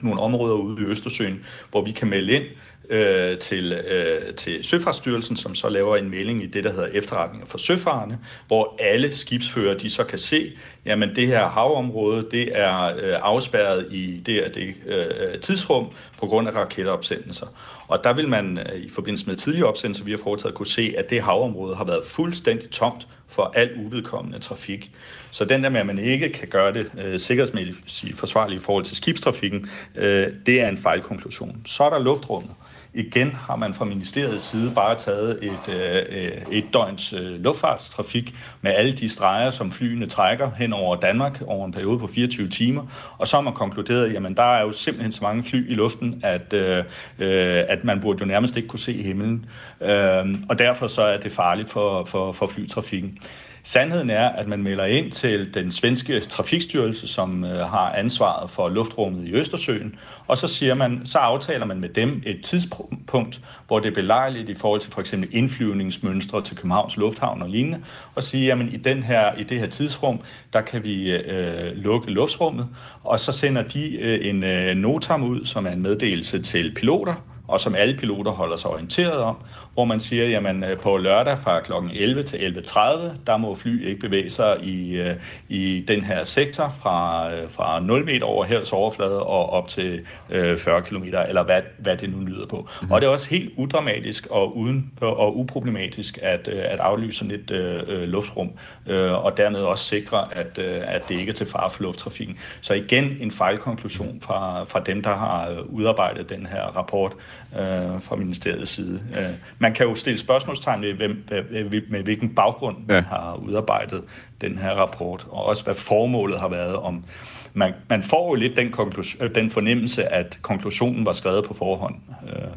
nogle 0.00 0.20
områder 0.20 0.54
ude 0.54 0.82
i 0.82 0.84
Østersøen, 0.84 1.44
hvor 1.70 1.84
vi 1.84 1.90
kan 1.90 2.08
melde 2.08 2.32
ind, 2.32 2.44
øh, 2.90 3.38
til, 3.38 3.72
øh, 3.72 4.34
til 4.34 4.64
Søfartsstyrelsen, 4.64 5.36
som 5.36 5.54
så 5.54 5.68
laver 5.68 5.96
en 5.96 6.10
melding 6.10 6.42
i 6.42 6.46
det, 6.46 6.64
der 6.64 6.70
hedder 6.70 6.88
efterretninger 6.92 7.46
for 7.46 7.58
søfarende, 7.58 8.18
hvor 8.46 8.76
alle 8.80 9.16
skibsfører 9.16 9.78
de 9.78 9.90
så 9.90 10.04
kan 10.04 10.18
se, 10.18 10.52
jamen 10.84 11.16
det 11.16 11.26
her 11.26 11.48
havområde, 11.48 12.26
det 12.30 12.58
er 12.58 12.84
øh, 12.84 13.16
afspærret 13.22 13.86
i 13.90 14.22
det 14.26 14.44
og 14.44 14.54
det 14.54 14.74
øh, 14.86 15.40
tidsrum 15.40 15.88
på 16.18 16.26
grund 16.26 16.48
af 16.48 16.54
raketopsendelser. 16.54 17.46
Og 17.88 18.04
der 18.04 18.12
vil 18.12 18.28
man 18.28 18.58
øh, 18.58 18.80
i 18.80 18.88
forbindelse 18.90 19.26
med 19.26 19.36
tidligere 19.36 19.68
opsendelser, 19.68 20.04
vi 20.04 20.10
har 20.10 20.18
foretaget, 20.18 20.54
kunne 20.54 20.66
se, 20.66 20.94
at 20.98 21.10
det 21.10 21.22
havområde 21.22 21.76
har 21.76 21.84
været 21.84 22.04
fuldstændig 22.04 22.70
tomt 22.70 23.08
for 23.30 23.52
al 23.54 23.70
uvedkommende 23.76 24.38
trafik. 24.38 24.90
Så 25.30 25.44
den 25.44 25.62
der 25.62 25.68
med, 25.68 25.80
at 25.80 25.86
man 25.86 25.98
ikke 25.98 26.28
kan 26.28 26.48
gøre 26.48 26.72
det 26.72 26.90
øh, 26.98 27.18
sikkerhedsmæssigt 27.20 28.16
forsvarligt 28.16 28.60
i 28.60 28.64
forhold 28.64 28.84
til 28.84 28.96
skibstrafikken, 28.96 29.70
øh, 29.94 30.28
det 30.46 30.60
er 30.60 30.68
en 30.68 30.78
fejlkonklusion. 30.78 31.62
Så 31.66 31.84
er 31.84 31.90
der 31.90 31.98
luftrummet. 31.98 32.50
Igen 32.94 33.30
har 33.32 33.56
man 33.56 33.74
fra 33.74 33.84
ministeriets 33.84 34.44
side 34.44 34.72
bare 34.74 34.98
taget 34.98 35.38
et, 35.42 35.74
øh, 35.74 36.42
et 36.50 36.64
døgns 36.72 37.12
øh, 37.12 37.40
luftfartstrafik 37.40 38.34
med 38.60 38.72
alle 38.74 38.92
de 38.92 39.08
streger, 39.08 39.50
som 39.50 39.72
flyene 39.72 40.06
trækker 40.06 40.50
hen 40.58 40.72
over 40.72 40.96
Danmark 40.96 41.42
over 41.46 41.66
en 41.66 41.72
periode 41.72 41.98
på 41.98 42.06
24 42.06 42.48
timer, 42.48 42.82
og 43.18 43.28
så 43.28 43.36
har 43.36 43.42
man 43.42 43.52
konkluderet, 43.52 44.12
jamen 44.12 44.34
der 44.36 44.42
er 44.42 44.62
jo 44.62 44.72
simpelthen 44.72 45.12
så 45.12 45.18
mange 45.22 45.42
fly 45.42 45.70
i 45.70 45.74
luften, 45.74 46.20
at, 46.24 46.52
øh, 46.52 46.78
øh, 47.18 47.64
at 47.68 47.84
man 47.84 48.00
burde 48.00 48.18
jo 48.20 48.26
nærmest 48.26 48.56
ikke 48.56 48.68
kunne 48.68 48.78
se 48.78 49.02
himlen, 49.02 49.46
øh, 49.80 50.26
og 50.48 50.58
derfor 50.58 50.86
så 50.86 51.02
er 51.02 51.16
det 51.16 51.32
farligt 51.32 51.70
for, 51.70 52.04
for, 52.04 52.32
for 52.32 52.46
flytrafikken. 52.46 53.18
Sandheden 53.62 54.10
er, 54.10 54.28
at 54.28 54.48
man 54.48 54.62
melder 54.62 54.84
ind 54.84 55.12
til 55.12 55.54
den 55.54 55.72
svenske 55.72 56.20
trafikstyrelse, 56.20 57.08
som 57.08 57.44
øh, 57.44 57.50
har 57.50 57.92
ansvaret 57.92 58.50
for 58.50 58.68
luftrummet 58.68 59.28
i 59.28 59.34
Østersøen, 59.34 59.94
og 60.26 60.38
så 60.38 60.48
siger 60.48 60.74
man, 60.74 61.00
så 61.04 61.18
aftaler 61.18 61.66
man 61.66 61.80
med 61.80 61.88
dem 61.88 62.22
et 62.26 62.40
tidspunkt, 62.42 63.40
hvor 63.66 63.78
det 63.78 63.88
er 63.88 63.94
belejligt 63.94 64.48
i 64.48 64.54
forhold 64.54 64.80
til 64.80 64.92
for 64.92 65.00
eksempel 65.00 65.28
indflyvningsmønstre 65.32 66.42
til 66.42 66.56
Københavns 66.56 66.96
Lufthavn 66.96 67.42
og 67.42 67.48
lignende, 67.48 67.80
og 68.14 68.24
sige, 68.24 68.46
jamen 68.46 68.68
i, 68.68 68.76
den 68.76 69.02
her, 69.02 69.34
i 69.34 69.42
det 69.42 69.58
her 69.58 69.66
tidsrum, 69.66 70.20
der 70.52 70.60
kan 70.60 70.84
vi 70.84 71.12
øh, 71.12 71.76
lukke 71.76 72.10
luftrummet, 72.10 72.68
og 73.04 73.20
så 73.20 73.32
sender 73.32 73.62
de 73.62 73.96
øh, 74.00 74.28
en 74.28 74.44
øh, 74.44 74.76
notam 74.76 75.24
ud, 75.24 75.44
som 75.44 75.66
er 75.66 75.70
en 75.70 75.82
meddelelse 75.82 76.42
til 76.42 76.74
piloter, 76.74 77.14
og 77.50 77.60
som 77.60 77.74
alle 77.74 77.96
piloter 77.96 78.30
holder 78.30 78.56
sig 78.56 78.70
orienteret 78.70 79.18
om, 79.18 79.36
hvor 79.74 79.84
man 79.84 80.00
siger, 80.00 80.28
jamen 80.28 80.64
øh, 80.64 80.78
på 80.78 80.96
lørdag 80.96 81.38
fra 81.38 81.60
kl. 81.60 81.72
11 81.92 82.22
til 82.22 82.36
11.30, 82.36 82.78
der 83.26 83.36
må 83.36 83.54
fly 83.54 83.86
ikke 83.86 84.00
bevæge 84.00 84.30
sig 84.30 84.56
i, 84.62 84.96
øh, 84.96 85.16
i 85.48 85.84
den 85.88 86.04
her 86.04 86.24
sektor 86.24 86.74
fra, 86.82 87.30
øh, 87.32 87.50
fra 87.50 87.80
0 87.80 88.04
meter 88.04 88.26
over 88.26 88.44
havets 88.44 88.72
overflade 88.72 89.22
og 89.22 89.50
op 89.50 89.68
til 89.68 90.06
40 90.30 90.82
km, 90.82 91.04
eller 91.28 91.44
hvad, 91.44 91.62
hvad 91.78 91.96
det 91.96 92.10
nu 92.10 92.24
lyder 92.26 92.46
på. 92.46 92.68
Mm. 92.82 92.90
Og 92.90 93.00
det 93.00 93.06
er 93.06 93.10
også 93.10 93.30
helt 93.30 93.52
udramatisk 93.56 94.26
og, 94.26 94.56
uden, 94.56 94.92
og 95.00 95.38
uproblematisk 95.38 96.18
at, 96.22 96.48
at 96.48 96.80
aflyse 96.80 97.18
sådan 97.18 97.34
et 97.34 97.50
øh, 97.50 98.02
luftrum, 98.02 98.50
øh, 98.86 99.24
og 99.24 99.36
dermed 99.36 99.60
også 99.60 99.84
sikre, 99.84 100.34
at, 100.34 100.58
øh, 100.58 100.80
at 100.82 101.08
det 101.08 101.14
ikke 101.14 101.30
er 101.30 101.34
til 101.34 101.46
fare 101.46 101.70
for 101.70 101.82
lufttrafikken. 101.82 102.38
Så 102.60 102.74
igen 102.74 103.16
en 103.20 103.30
fejlkonklusion 103.30 104.20
fra, 104.20 104.64
fra 104.64 104.80
dem, 104.80 105.02
der 105.02 105.14
har 105.14 105.64
udarbejdet 105.68 106.28
den 106.28 106.46
her 106.46 106.62
rapport 106.62 107.12
øh, 107.54 108.02
fra 108.02 108.16
ministeriets 108.16 108.70
side. 108.70 109.00
Øh, 109.18 109.34
man 109.58 109.74
kan 109.74 109.86
jo 109.86 109.94
stille 109.94 110.18
spørgsmålstegn 110.18 110.82
ved, 110.82 110.94
hvem, 110.94 111.24
med, 111.30 111.82
med 111.88 112.02
hvilken 112.02 112.34
baggrund 112.34 112.76
ja. 112.88 112.94
man 112.94 113.04
har 113.04 113.34
udarbejdet 113.34 114.02
den 114.40 114.58
her 114.58 114.70
rapport, 114.70 115.26
og 115.30 115.44
også 115.44 115.64
hvad 115.64 115.74
formålet 115.74 116.40
har 116.40 116.48
været 116.48 116.76
om. 116.76 117.04
Man, 117.52 117.72
man 117.88 118.02
får 118.02 118.28
jo 118.28 118.34
lidt 118.34 118.56
den, 118.56 118.74
øh, 119.20 119.34
den 119.34 119.50
fornemmelse, 119.50 120.12
at 120.12 120.38
konklusionen 120.42 121.06
var 121.06 121.12
skrevet 121.12 121.44
på 121.44 121.54
forhånd. 121.54 121.94
Øh, 122.28 122.48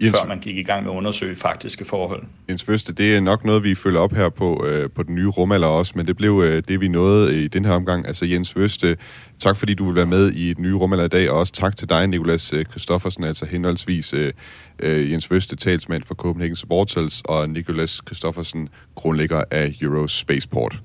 Jens, 0.00 0.16
før 0.16 0.28
man 0.28 0.40
gik 0.40 0.56
i 0.56 0.62
gang 0.62 0.84
med 0.84 0.92
at 0.92 0.96
undersøge 0.96 1.36
faktiske 1.36 1.84
forhold. 1.84 2.22
Jens 2.48 2.64
Første, 2.64 2.92
det 2.92 3.16
er 3.16 3.20
nok 3.20 3.44
noget, 3.44 3.62
vi 3.62 3.74
følger 3.74 4.00
op 4.00 4.12
her 4.12 4.28
på, 4.28 4.66
øh, 4.66 4.90
på 4.90 5.02
den 5.02 5.14
nye 5.14 5.28
rumalder 5.28 5.68
også, 5.68 5.92
men 5.96 6.06
det 6.06 6.16
blev 6.16 6.42
øh, 6.44 6.62
det, 6.68 6.80
vi 6.80 6.88
nåede 6.88 7.44
i 7.44 7.48
den 7.48 7.64
her 7.64 7.72
omgang. 7.72 8.06
Altså 8.06 8.26
Jens 8.26 8.52
Første, 8.52 8.96
tak 9.38 9.56
fordi 9.56 9.74
du 9.74 9.86
vil 9.86 9.94
være 9.94 10.06
med 10.06 10.28
i 10.28 10.52
den 10.52 10.62
nye 10.62 10.74
rumalder 10.74 11.04
i 11.04 11.08
dag, 11.08 11.30
og 11.30 11.38
også 11.38 11.52
tak 11.52 11.76
til 11.76 11.88
dig, 11.88 12.06
Nikolas 12.06 12.54
Kristoffersen, 12.70 13.24
øh, 13.24 13.28
altså 13.28 13.46
henholdsvis 13.46 14.12
øh, 14.12 14.32
øh, 14.78 15.12
Jens 15.12 15.26
Første, 15.26 15.56
talsmand 15.56 16.02
for 16.02 16.14
Copenhagen 16.14 16.56
Sportals, 16.56 17.22
og 17.24 17.50
Nikolas 17.50 18.00
Kristoffersen, 18.00 18.68
grundlægger 18.94 19.44
af 19.50 19.74
Eurospaceport. 19.82 20.82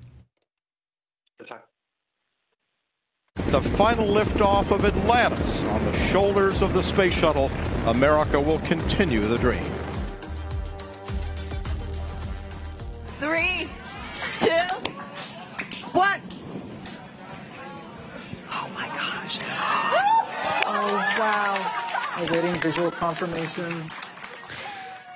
The 3.52 3.62
final 3.62 4.08
liftoff 4.08 4.72
of 4.72 4.86
Atlantis 4.86 5.60
on 5.66 5.84
the 5.84 5.98
shoulders 6.08 6.62
of 6.62 6.72
the 6.72 6.82
space 6.82 7.12
shuttle. 7.12 7.52
America 7.86 8.40
will 8.40 8.60
continue 8.60 9.28
the 9.28 9.38
dream. 9.38 9.66
Three, 13.20 13.70
two, 14.40 14.50
one. 15.92 16.22
Oh 18.54 18.70
my 18.74 18.88
gosh. 18.88 19.40
Oh 20.74 20.96
wow. 21.20 22.26
Awaiting 22.26 22.56
visual 22.62 22.90
confirmation. 22.90 23.92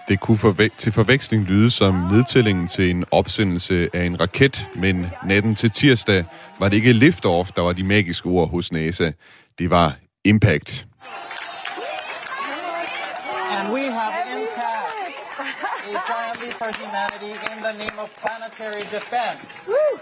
Det 0.08 0.20
kunne 0.20 0.38
forve- 0.38 0.70
til 0.78 0.92
forveksling 0.92 1.44
lyde 1.46 1.72
som 1.72 1.94
nedtællingen 1.94 2.68
til 2.68 2.90
en 2.90 3.06
opsendelse 3.12 3.90
af 3.94 4.04
en 4.06 4.20
raket, 4.20 4.68
men 4.76 5.08
natten 5.26 5.56
til 5.56 5.72
tirsdag 5.72 6.26
var 6.60 6.70
det 6.70 6.78
ikke 6.78 6.94
liftoff, 6.94 7.52
der 7.52 7.62
var 7.62 7.74
de 7.74 7.84
magiske 7.84 8.28
ord 8.30 8.50
hos 8.50 8.72
NASA. 8.72 9.12
Det 9.60 9.70
var 9.70 9.96
impact. 10.26 10.88
And 13.58 13.74
we 13.74 13.82
have 13.82 14.14
impact. 14.38 14.96
A 15.88 16.00
giant 16.12 16.38
leap 16.42 16.54
for 16.62 16.70
humanity 16.84 17.32
in 17.52 17.58
the 17.68 17.74
name 17.84 17.98
of 18.04 18.10
planetary 18.24 18.84
defense. 18.98 19.70
Woo! 19.72 20.00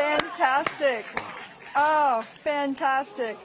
Fantastic. 0.00 1.04
Oh, 1.76 2.22
fantastic. 2.44 3.36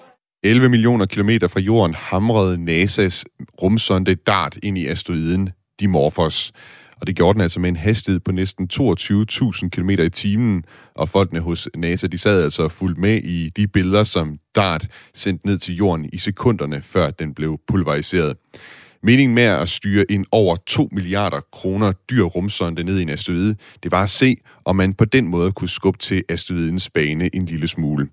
11 0.43 0.69
millioner 0.69 1.05
kilometer 1.05 1.47
fra 1.47 1.60
jorden 1.60 1.95
hamrede 1.95 2.55
NASA's 2.57 3.23
rumsonde 3.62 4.15
DART 4.15 4.57
ind 4.63 4.77
i 4.77 4.88
asteroiden 4.88 5.49
Dimorphos. 5.79 6.51
Og 7.01 7.07
det 7.07 7.15
gjorde 7.15 7.34
den 7.34 7.41
altså 7.41 7.60
med 7.60 7.69
en 7.69 7.75
hastighed 7.75 8.19
på 8.19 8.31
næsten 8.31 8.69
22.000 8.73 9.69
km 9.69 9.89
i 9.89 10.10
timen. 10.10 10.63
Og 10.95 11.10
folkene 11.10 11.39
hos 11.39 11.69
NASA, 11.75 12.07
de 12.07 12.17
sad 12.17 12.43
altså 12.43 12.67
fuldt 12.67 12.97
med 12.97 13.17
i 13.17 13.49
de 13.49 13.67
billeder, 13.67 14.03
som 14.03 14.38
DART 14.55 14.88
sendte 15.13 15.47
ned 15.47 15.57
til 15.57 15.75
jorden 15.75 16.10
i 16.13 16.17
sekunderne, 16.17 16.81
før 16.81 17.12
den 17.12 17.34
blev 17.34 17.60
pulveriseret. 17.67 18.38
Meningen 19.03 19.36
med 19.36 19.43
at 19.43 19.69
styre 19.69 20.12
en 20.12 20.25
over 20.31 20.55
2 20.67 20.89
milliarder 20.91 21.39
kroner 21.51 21.91
dyr 21.91 22.23
rumsonde 22.23 22.84
ned 22.84 22.99
i 22.99 23.01
en 23.01 23.10
asteroide, 23.10 23.55
det 23.84 23.91
var 23.91 24.03
at 24.03 24.10
se, 24.10 24.38
om 24.65 24.75
man 24.75 24.93
på 24.93 25.05
den 25.05 25.27
måde 25.27 25.51
kunne 25.51 25.69
skubbe 25.69 25.99
til 25.99 26.23
asteroidens 26.29 26.89
bane 26.89 27.36
en 27.36 27.45
lille 27.45 27.67
smule. 27.67 28.07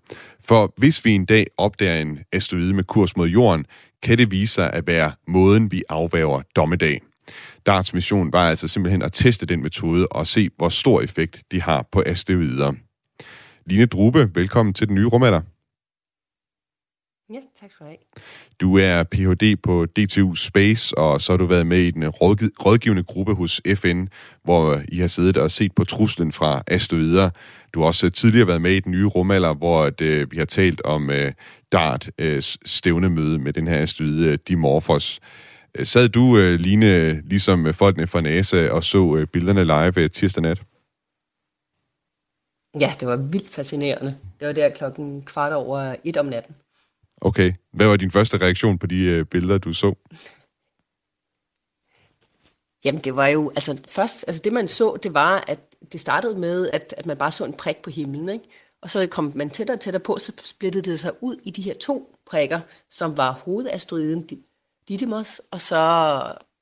For 0.44 0.74
hvis 0.76 1.04
vi 1.04 1.12
en 1.12 1.24
dag 1.24 1.46
opdager 1.58 2.02
en 2.02 2.18
asteroide 2.32 2.74
med 2.74 2.84
kurs 2.84 3.16
mod 3.16 3.28
jorden, 3.28 3.66
kan 4.02 4.18
det 4.18 4.30
vise 4.30 4.54
sig 4.54 4.72
at 4.72 4.86
være 4.86 5.12
måden, 5.26 5.72
vi 5.72 5.82
afværger 5.88 6.42
dommedag. 6.56 7.00
DARTs 7.66 7.94
mission 7.94 8.32
var 8.32 8.48
altså 8.48 8.68
simpelthen 8.68 9.02
at 9.02 9.12
teste 9.12 9.46
den 9.46 9.62
metode 9.62 10.06
og 10.06 10.26
se, 10.26 10.50
hvor 10.56 10.68
stor 10.68 11.00
effekt 11.00 11.42
de 11.52 11.62
har 11.62 11.88
på 11.92 12.02
asteroider. 12.06 12.72
Line 13.66 13.86
Drube, 13.86 14.30
velkommen 14.34 14.74
til 14.74 14.88
den 14.88 14.94
nye 14.94 15.06
rumalder. 15.06 15.40
Ja, 17.32 17.40
tak 17.60 17.70
skal 17.70 17.86
du 17.86 17.90
have. 17.90 17.98
Du 18.60 18.78
er 18.78 19.02
Ph.D. 19.02 19.56
på 19.62 19.86
DTU 19.86 20.34
Space, 20.34 20.98
og 20.98 21.20
så 21.20 21.32
har 21.32 21.36
du 21.36 21.46
været 21.46 21.66
med 21.66 21.78
i 21.78 21.90
den 21.90 22.08
rådgivende 22.08 23.02
gruppe 23.02 23.34
hos 23.34 23.60
FN, 23.74 24.06
hvor 24.44 24.82
I 24.88 24.98
har 24.98 25.06
siddet 25.06 25.36
og 25.36 25.50
set 25.50 25.72
på 25.74 25.84
truslen 25.84 26.32
fra 26.32 26.62
asteroider. 26.66 27.30
Du 27.74 27.80
har 27.80 27.86
også 27.86 28.10
tidligere 28.10 28.46
været 28.46 28.62
med 28.62 28.72
i 28.72 28.80
den 28.80 28.92
nye 28.92 29.06
rumalder, 29.06 29.54
hvor 29.54 29.90
det, 29.90 30.32
vi 30.32 30.38
har 30.38 30.44
talt 30.44 30.82
om 30.82 31.08
uh, 31.08 31.14
DART 31.72 32.10
uh, 32.22 32.38
stævnemøde 32.64 33.38
med 33.38 33.52
den 33.52 33.66
her 33.66 33.82
asteroide 33.82 34.36
Dimorphos. 34.36 35.20
Sad 35.84 36.08
du, 36.08 36.20
uh, 36.20 36.38
Line, 36.38 37.20
ligesom 37.20 37.74
folkene 37.74 38.06
fra 38.06 38.20
NASA, 38.20 38.68
og 38.70 38.84
så 38.84 39.26
billederne 39.32 39.64
live 39.64 40.04
uh, 40.04 40.10
tirsdag 40.10 40.42
nat? 40.42 40.62
Ja, 42.80 42.92
det 43.00 43.08
var 43.08 43.16
vildt 43.16 43.50
fascinerende. 43.50 44.18
Det 44.40 44.46
var 44.46 44.52
der 44.52 44.68
klokken 44.68 45.22
kvart 45.22 45.52
over 45.52 45.96
et 46.04 46.16
om 46.16 46.26
natten. 46.26 46.54
Okay. 47.20 47.52
Hvad 47.72 47.86
var 47.86 47.96
din 47.96 48.10
første 48.10 48.38
reaktion 48.38 48.78
på 48.78 48.86
de 48.86 48.96
øh, 48.96 49.24
billeder, 49.24 49.58
du 49.58 49.72
så? 49.72 49.94
Jamen, 52.84 53.00
det 53.00 53.16
var 53.16 53.26
jo, 53.26 53.50
altså 53.50 53.80
først, 53.88 54.24
altså 54.28 54.42
det 54.44 54.52
man 54.52 54.68
så, 54.68 54.98
det 55.02 55.14
var, 55.14 55.44
at 55.46 55.60
det 55.92 56.00
startede 56.00 56.38
med, 56.38 56.70
at, 56.72 56.94
at 56.96 57.06
man 57.06 57.16
bare 57.16 57.30
så 57.30 57.44
en 57.44 57.52
prik 57.52 57.76
på 57.76 57.90
himlen, 57.90 58.28
ikke? 58.28 58.44
Og 58.82 58.90
så 58.90 59.06
kom 59.10 59.32
man 59.34 59.50
tættere 59.50 59.76
og 59.76 59.80
tættere 59.80 60.02
på, 60.02 60.16
så 60.16 60.32
splittede 60.44 60.90
det 60.90 61.00
sig 61.00 61.12
ud 61.20 61.36
i 61.44 61.50
de 61.50 61.62
her 61.62 61.74
to 61.74 62.16
prikker, 62.26 62.60
som 62.90 63.16
var 63.16 63.32
hovedasteroiden 63.32 64.26
Didymos, 64.88 65.40
og 65.50 65.60
så, 65.60 65.76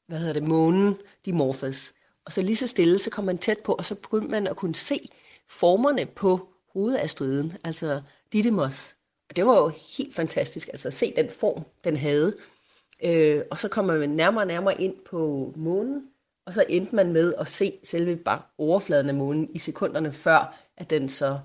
hvad 0.07 0.19
hedder 0.19 0.33
det, 0.33 0.43
månen 0.43 0.97
Dimorphos. 1.25 1.93
Og 2.25 2.33
så 2.33 2.43
lige 2.43 2.57
så 2.57 2.67
stille, 2.67 2.99
så 2.99 3.11
kom 3.11 3.25
man 3.25 3.39
tæt 3.39 3.59
på, 3.59 3.73
og 3.73 3.85
så 3.85 3.95
begyndte 3.95 4.29
man 4.29 4.47
at 4.47 4.57
kunne 4.57 4.75
se 4.75 5.09
formerne 5.49 6.07
på 6.07 6.49
hovedasteroiden, 6.73 7.57
altså 7.65 8.01
Didymos. 8.33 8.95
Og 9.29 9.37
det 9.37 9.47
var 9.47 9.57
jo 9.57 9.73
helt 9.99 10.15
fantastisk, 10.15 10.69
altså 10.69 10.89
at 10.89 10.95
se 10.95 11.13
den 11.17 11.29
form, 11.29 11.65
den 11.85 11.97
havde. 11.97 12.37
Øh, 13.03 13.43
og 13.51 13.59
så 13.59 13.69
kommer 13.69 13.99
man 13.99 14.11
nærmere 14.11 14.43
og 14.43 14.47
nærmere 14.47 14.81
ind 14.81 14.95
på 15.11 15.53
månen, 15.57 16.03
og 16.47 16.55
så 16.55 16.65
endte 16.69 16.97
man 16.97 17.13
med 17.13 17.35
at 17.39 17.49
se 17.49 17.79
selve 17.85 18.17
bare 18.17 18.43
overfladen 18.59 19.09
af 19.09 19.15
månen 19.15 19.49
i 19.55 19.59
sekunderne 19.59 20.13
før, 20.13 20.59
at 20.77 20.91
den 20.91 21.09
så 21.09 21.39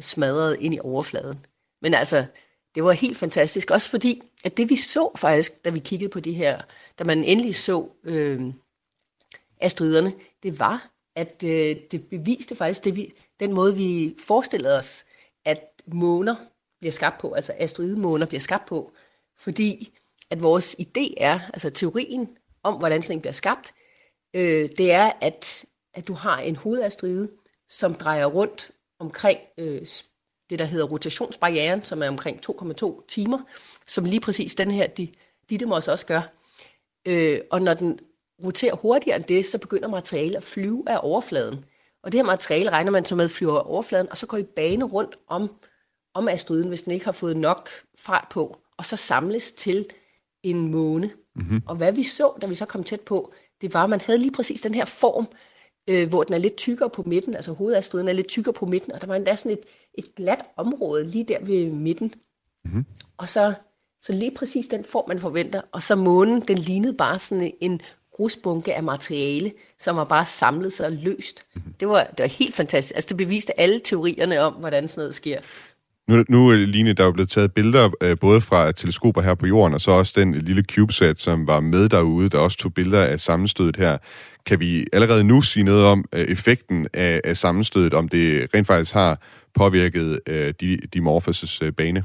smadrede 0.00 0.60
ind 0.60 0.74
i 0.74 0.80
overfladen. 0.80 1.46
Men 1.82 1.94
altså, 1.94 2.26
det 2.74 2.84
var 2.84 2.92
helt 2.92 3.16
fantastisk, 3.16 3.70
også 3.70 3.90
fordi, 3.90 4.22
at 4.44 4.56
det 4.56 4.70
vi 4.70 4.76
så 4.76 5.10
faktisk, 5.16 5.64
da 5.64 5.70
vi 5.70 5.78
kiggede 5.78 6.10
på 6.10 6.20
de 6.20 6.32
her, 6.32 6.62
da 6.98 7.04
man 7.04 7.24
endelig 7.24 7.54
så 7.54 7.88
øh, 8.04 8.42
astriderne, 9.60 10.12
det 10.42 10.60
var, 10.60 10.90
at 11.16 11.44
øh, 11.44 11.76
det 11.90 12.08
beviste 12.10 12.54
faktisk 12.54 12.84
det, 12.84 12.96
vi, 12.96 13.12
den 13.40 13.52
måde, 13.52 13.76
vi 13.76 14.16
forestillede 14.26 14.78
os, 14.78 15.04
at 15.44 15.82
måner 15.86 16.34
bliver 16.80 16.92
skabt 16.92 17.20
på, 17.20 17.32
altså 17.32 17.54
asteroidemåner 17.58 18.26
bliver 18.26 18.40
skabt 18.40 18.66
på, 18.66 18.92
fordi 19.38 19.98
at 20.30 20.42
vores 20.42 20.76
idé 20.80 21.14
er, 21.16 21.40
altså 21.54 21.70
teorien 21.70 22.28
om, 22.62 22.74
hvordan 22.74 23.02
sådan 23.02 23.16
en 23.16 23.20
bliver 23.20 23.32
skabt, 23.32 23.74
øh, 24.34 24.68
det 24.78 24.92
er, 24.92 25.12
at, 25.20 25.64
at 25.94 26.08
du 26.08 26.12
har 26.12 26.38
en 26.38 26.56
hovedasteroide, 26.56 27.30
som 27.68 27.94
drejer 27.94 28.26
rundt 28.26 28.70
omkring 28.98 29.38
øh, 29.58 29.86
det, 30.52 30.58
der 30.58 30.64
hedder 30.64 30.86
rotationsbarrieren, 30.86 31.84
som 31.84 32.02
er 32.02 32.08
omkring 32.08 32.40
2,2 32.50 33.06
timer, 33.08 33.38
som 33.86 34.04
lige 34.04 34.20
præcis 34.20 34.54
den 34.54 34.70
her 34.70 34.86
Didymos 35.50 35.88
også 35.88 36.06
gør. 36.06 36.20
Øh, 37.06 37.40
og 37.50 37.62
når 37.62 37.74
den 37.74 37.98
roterer 38.44 38.74
hurtigere 38.74 39.16
end 39.16 39.24
det, 39.24 39.46
så 39.46 39.58
begynder 39.58 39.88
materialet 39.88 40.36
at 40.36 40.42
flyve 40.42 40.84
af 40.86 40.98
overfladen. 41.02 41.64
Og 42.04 42.12
det 42.12 42.18
her 42.18 42.26
materiale 42.26 42.70
regner 42.70 42.90
man 42.90 43.04
så 43.04 43.16
med 43.16 43.28
flyver 43.28 43.58
af 43.58 43.62
overfladen, 43.64 44.10
og 44.10 44.16
så 44.16 44.26
går 44.26 44.36
i 44.36 44.42
bane 44.42 44.84
rundt 44.84 45.16
om 45.28 45.50
om 46.14 46.28
asteroiden, 46.28 46.68
hvis 46.68 46.82
den 46.82 46.92
ikke 46.92 47.04
har 47.04 47.12
fået 47.12 47.36
nok 47.36 47.68
fart 47.98 48.26
på, 48.30 48.56
og 48.78 48.84
så 48.84 48.96
samles 48.96 49.52
til 49.52 49.86
en 50.42 50.70
måne. 50.70 51.10
Mm-hmm. 51.36 51.62
Og 51.66 51.76
hvad 51.76 51.92
vi 51.92 52.02
så, 52.02 52.32
da 52.42 52.46
vi 52.46 52.54
så 52.54 52.66
kom 52.66 52.84
tæt 52.84 53.00
på, 53.00 53.32
det 53.60 53.74
var, 53.74 53.84
at 53.84 53.90
man 53.90 54.00
havde 54.00 54.18
lige 54.18 54.32
præcis 54.32 54.60
den 54.60 54.74
her 54.74 54.84
form, 54.84 55.28
øh, 55.90 56.08
hvor 56.08 56.22
den 56.22 56.34
er 56.34 56.38
lidt 56.38 56.56
tykkere 56.56 56.90
på 56.90 57.02
midten, 57.06 57.34
altså 57.34 57.52
hovedasteroiden 57.52 58.08
er 58.08 58.12
lidt 58.12 58.28
tykkere 58.28 58.52
på 58.52 58.66
midten, 58.66 58.92
og 58.92 59.00
der 59.00 59.06
var 59.06 59.16
endda 59.16 59.36
sådan 59.36 59.52
et, 59.52 59.64
et 59.94 60.14
glat 60.14 60.44
område 60.56 61.04
lige 61.06 61.24
der 61.24 61.44
ved 61.44 61.70
midten. 61.70 62.14
Mm-hmm. 62.64 62.84
Og 63.16 63.28
så, 63.28 63.54
så 64.00 64.12
lige 64.12 64.34
præcis 64.34 64.66
den 64.66 64.84
form, 64.84 65.08
man 65.08 65.18
forventer. 65.18 65.60
Og 65.72 65.82
så 65.82 65.94
månen, 65.94 66.40
den 66.40 66.58
lignede 66.58 66.94
bare 66.94 67.18
sådan 67.18 67.52
en 67.60 67.80
grusbunke 68.12 68.74
af 68.74 68.82
materiale, 68.82 69.52
som 69.78 69.96
var 69.96 70.04
bare 70.04 70.26
samlet 70.26 70.72
sig 70.72 70.92
løst. 70.92 71.46
Mm-hmm. 71.54 71.74
Det, 71.80 71.88
var, 71.88 72.04
det 72.04 72.18
var 72.18 72.38
helt 72.38 72.54
fantastisk. 72.54 72.94
Altså 72.94 73.08
det 73.08 73.16
beviste 73.16 73.60
alle 73.60 73.80
teorierne 73.84 74.40
om, 74.40 74.52
hvordan 74.52 74.88
sådan 74.88 75.00
noget 75.00 75.14
sker. 75.14 75.40
Nu, 76.12 76.24
nu 76.28 76.52
øh, 76.52 76.58
Line, 76.58 76.92
der 76.92 77.02
er 77.02 77.06
jo 77.06 77.12
blevet 77.12 77.30
taget 77.30 77.54
billeder 77.54 77.90
øh, 78.00 78.18
både 78.18 78.40
fra 78.40 78.72
teleskoper 78.72 79.20
her 79.22 79.34
på 79.34 79.46
jorden, 79.46 79.74
og 79.74 79.80
så 79.80 79.90
også 79.90 80.12
den 80.16 80.34
lille 80.34 80.64
CubeSat, 80.72 81.18
som 81.18 81.46
var 81.46 81.60
med 81.60 81.88
derude, 81.88 82.28
der 82.28 82.38
også 82.38 82.58
tog 82.58 82.74
billeder 82.74 83.04
af 83.04 83.20
sammenstødet 83.20 83.76
her. 83.76 83.98
Kan 84.46 84.60
vi 84.60 84.86
allerede 84.92 85.24
nu 85.24 85.42
sige 85.42 85.64
noget 85.64 85.84
om 85.84 86.04
øh, 86.12 86.20
effekten 86.20 86.88
af, 86.92 87.20
af 87.24 87.36
sammenstødet, 87.36 87.94
om 87.94 88.08
det 88.08 88.54
rent 88.54 88.66
faktisk 88.66 88.94
har 88.94 89.22
påvirket 89.54 90.20
øh, 90.26 90.54
de, 90.60 90.76
de 90.76 90.98
øh, 91.62 91.72
bane? 91.72 92.04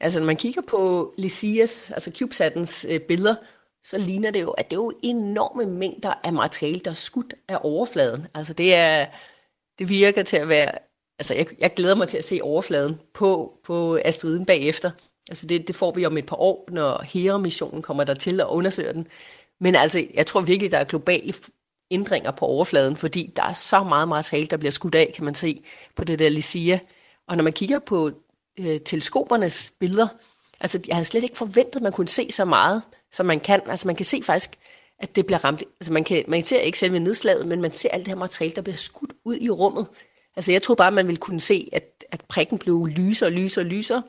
Altså, 0.00 0.18
når 0.18 0.26
man 0.26 0.36
kigger 0.36 0.62
på 0.68 1.14
Lysias, 1.18 1.90
altså 1.90 2.12
CubeSatens 2.18 2.86
øh, 2.90 3.00
billeder, 3.00 3.34
så 3.84 3.98
ligner 3.98 4.30
det 4.30 4.42
jo, 4.42 4.50
at 4.50 4.70
det 4.70 4.76
er 4.76 4.80
jo 4.80 4.92
enorme 5.02 5.66
mængder 5.66 6.14
af 6.24 6.32
materiale, 6.32 6.80
der 6.84 6.90
er 6.90 6.94
skudt 6.94 7.34
af 7.48 7.58
overfladen. 7.62 8.26
Altså, 8.34 8.52
det 8.52 8.74
er, 8.74 9.06
det 9.78 9.88
virker 9.88 10.22
til 10.22 10.36
at 10.36 10.48
være 10.48 10.72
altså 11.22 11.34
jeg, 11.34 11.46
jeg 11.58 11.74
glæder 11.74 11.94
mig 11.94 12.08
til 12.08 12.18
at 12.18 12.24
se 12.24 12.40
overfladen 12.42 13.00
på, 13.14 13.52
på 13.64 13.98
asteroiden 14.04 14.46
bagefter. 14.46 14.90
Altså 15.28 15.46
det, 15.46 15.68
det 15.68 15.76
får 15.76 15.92
vi 15.92 16.06
om 16.06 16.18
et 16.18 16.26
par 16.26 16.36
år, 16.36 16.68
når 16.72 17.02
HERA-missionen 17.04 17.82
kommer 17.82 18.04
der 18.04 18.14
til 18.14 18.40
at 18.40 18.46
undersøge 18.46 18.92
den. 18.92 19.06
Men 19.60 19.74
altså, 19.74 20.06
jeg 20.14 20.26
tror 20.26 20.40
virkelig, 20.40 20.72
der 20.72 20.78
er 20.78 20.84
globale 20.84 21.34
ændringer 21.90 22.30
på 22.30 22.44
overfladen, 22.46 22.96
fordi 22.96 23.32
der 23.36 23.42
er 23.42 23.54
så 23.54 23.82
meget 23.84 24.08
materiale, 24.08 24.46
der 24.46 24.56
bliver 24.56 24.70
skudt 24.70 24.94
af, 24.94 25.12
kan 25.14 25.24
man 25.24 25.34
se, 25.34 25.62
på 25.96 26.04
det 26.04 26.18
der 26.18 26.30
Lysia. 26.30 26.78
Og 27.28 27.36
når 27.36 27.44
man 27.44 27.52
kigger 27.52 27.78
på 27.78 28.10
øh, 28.60 28.80
teleskopernes 28.80 29.72
billeder, 29.80 30.08
altså 30.60 30.80
jeg 30.88 30.96
havde 30.96 31.04
slet 31.04 31.24
ikke 31.24 31.36
forventet, 31.36 31.76
at 31.76 31.82
man 31.82 31.92
kunne 31.92 32.08
se 32.08 32.32
så 32.32 32.44
meget, 32.44 32.82
som 33.12 33.26
man 33.26 33.40
kan. 33.40 33.60
Altså 33.66 33.86
man 33.88 33.96
kan 33.96 34.06
se 34.06 34.20
faktisk, 34.22 34.50
at 34.98 35.16
det 35.16 35.26
bliver 35.26 35.44
ramt. 35.44 35.62
Altså 35.80 35.92
man, 35.92 36.04
kan, 36.04 36.24
man 36.28 36.42
ser 36.42 36.60
ikke 36.60 36.78
selve 36.78 36.98
nedslaget, 36.98 37.48
men 37.48 37.60
man 37.60 37.72
ser 37.72 37.88
alt 37.88 38.04
det 38.04 38.08
her 38.08 38.18
materiale, 38.18 38.54
der 38.54 38.62
bliver 38.62 38.76
skudt 38.76 39.12
ud 39.24 39.36
i 39.40 39.50
rummet. 39.50 39.86
Altså 40.36 40.52
jeg 40.52 40.62
troede 40.62 40.78
bare, 40.78 40.88
at 40.88 40.94
man 40.94 41.06
ville 41.06 41.20
kunne 41.20 41.40
se, 41.40 41.68
at, 41.72 42.04
at 42.10 42.24
prikken 42.28 42.58
blev 42.58 42.88
lyser 42.96 43.26
og 43.26 43.32
lyser 43.32 43.62
og 43.62 43.66
lyser 43.66 44.02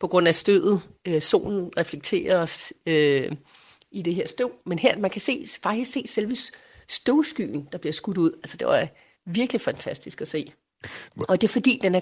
på 0.00 0.06
grund 0.06 0.28
af 0.28 0.34
stødet. 0.34 0.80
Øh, 1.08 1.22
solen 1.22 1.70
reflekterer 1.76 2.72
øh, 2.86 3.32
i 3.92 4.02
det 4.02 4.14
her 4.14 4.26
støv. 4.26 4.52
Men 4.66 4.78
her, 4.78 4.98
man 4.98 5.10
kan 5.10 5.20
se, 5.20 5.44
faktisk 5.62 5.92
se 5.92 6.02
selve 6.06 6.36
støvskyen, 6.88 7.68
der 7.72 7.78
bliver 7.78 7.92
skudt 7.92 8.18
ud. 8.18 8.32
Altså 8.36 8.56
det 8.56 8.66
var 8.66 8.88
virkelig 9.26 9.60
fantastisk 9.60 10.20
at 10.20 10.28
se. 10.28 10.52
Og 11.28 11.40
det 11.40 11.48
er 11.48 11.52
fordi, 11.52 11.78
den 11.82 11.94
er, 11.94 12.00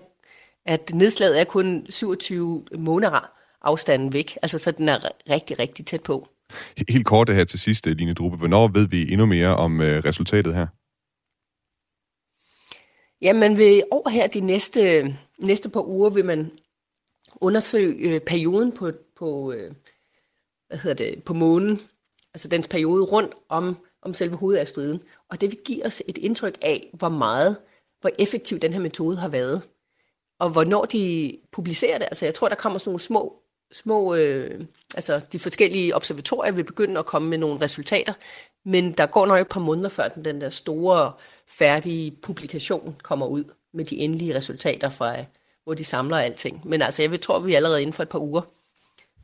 at 0.66 0.94
nedslaget 0.94 1.40
er 1.40 1.44
kun 1.44 1.86
27 1.88 2.64
måneder 2.78 3.30
afstanden 3.62 4.12
væk. 4.12 4.38
Altså 4.42 4.58
så 4.58 4.70
den 4.70 4.88
er 4.88 4.98
rigtig, 5.30 5.58
rigtig 5.58 5.86
tæt 5.86 6.02
på. 6.02 6.28
Helt 6.88 7.06
kort 7.06 7.26
det 7.26 7.34
her 7.34 7.44
til 7.44 7.58
sidst, 7.58 7.86
Line 7.86 8.14
Drube. 8.14 8.36
Hvornår 8.36 8.68
ved 8.68 8.88
vi 8.88 9.12
endnu 9.12 9.26
mere 9.26 9.56
om 9.56 9.80
øh, 9.80 10.04
resultatet 10.04 10.54
her? 10.54 10.66
Jamen 13.22 13.58
ved 13.58 13.82
over 13.90 14.08
her 14.08 14.26
de 14.26 14.40
næste, 14.40 15.14
næste 15.38 15.68
par 15.68 15.88
uger 15.88 16.10
vil 16.10 16.24
man 16.24 16.50
undersøge 17.40 18.14
øh, 18.14 18.20
perioden 18.20 18.72
på, 18.72 18.92
på, 19.16 19.52
øh, 19.52 19.72
hvad 20.68 20.78
hedder 20.78 21.04
det, 21.04 21.24
på 21.24 21.34
månen, 21.34 21.80
altså 22.34 22.48
dens 22.48 22.68
periode 22.68 23.04
rundt 23.04 23.34
om, 23.48 23.76
om 24.02 24.14
selve 24.14 24.36
hovedastriden. 24.36 25.00
Og 25.28 25.40
det 25.40 25.50
vil 25.50 25.58
give 25.64 25.86
os 25.86 26.02
et 26.08 26.18
indtryk 26.18 26.58
af, 26.62 26.90
hvor 26.92 27.08
meget, 27.08 27.56
hvor 28.00 28.10
effektiv 28.18 28.58
den 28.58 28.72
her 28.72 28.80
metode 28.80 29.16
har 29.16 29.28
været. 29.28 29.62
Og 30.38 30.50
hvornår 30.50 30.84
de 30.84 31.36
publicerer 31.52 31.98
det. 31.98 32.04
Altså 32.04 32.26
jeg 32.26 32.34
tror, 32.34 32.48
der 32.48 32.54
kommer 32.54 32.78
sådan 32.78 32.90
nogle 32.90 33.00
små, 33.00 33.42
små 33.72 34.14
øh, 34.14 34.64
altså 34.94 35.20
de 35.32 35.38
forskellige 35.38 35.96
observatorier 35.96 36.52
vil 36.52 36.64
begynde 36.64 36.98
at 36.98 37.06
komme 37.06 37.28
med 37.28 37.38
nogle 37.38 37.60
resultater. 37.60 38.12
Men 38.64 38.92
der 38.92 39.06
går 39.06 39.26
nok 39.26 39.40
et 39.40 39.48
par 39.48 39.60
måneder, 39.60 39.88
før 39.88 40.08
den, 40.08 40.24
den 40.24 40.40
der 40.40 40.48
store 40.48 41.12
færdige 41.58 42.10
publikation 42.22 42.96
kommer 43.02 43.26
ud 43.26 43.44
med 43.74 43.84
de 43.84 43.96
endelige 43.96 44.34
resultater 44.34 44.88
fra, 44.88 45.16
hvor 45.64 45.74
de 45.74 45.84
samler 45.84 46.16
alting. 46.16 46.68
Men 46.68 46.82
altså, 46.82 47.02
jeg 47.02 47.20
tror, 47.20 47.38
vi 47.38 47.54
allerede 47.54 47.82
inden 47.82 47.92
for 47.92 48.02
et 48.02 48.08
par 48.08 48.18
uger 48.18 48.42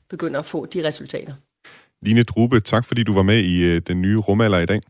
begynder 0.09 0.39
at 0.39 0.47
få 0.47 0.67
de 0.67 0.85
resultater. 0.89 1.35
Line 2.03 2.23
Drube, 2.23 2.61
tak 2.61 2.85
fordi 2.85 3.03
du 3.03 3.15
var 3.15 3.23
med 3.23 3.39
i 3.39 3.65
øh, 3.65 3.83
den 3.87 4.03
nye 4.03 4.17
rumalder 4.17 4.59
i 4.59 4.67
dag. 4.67 4.81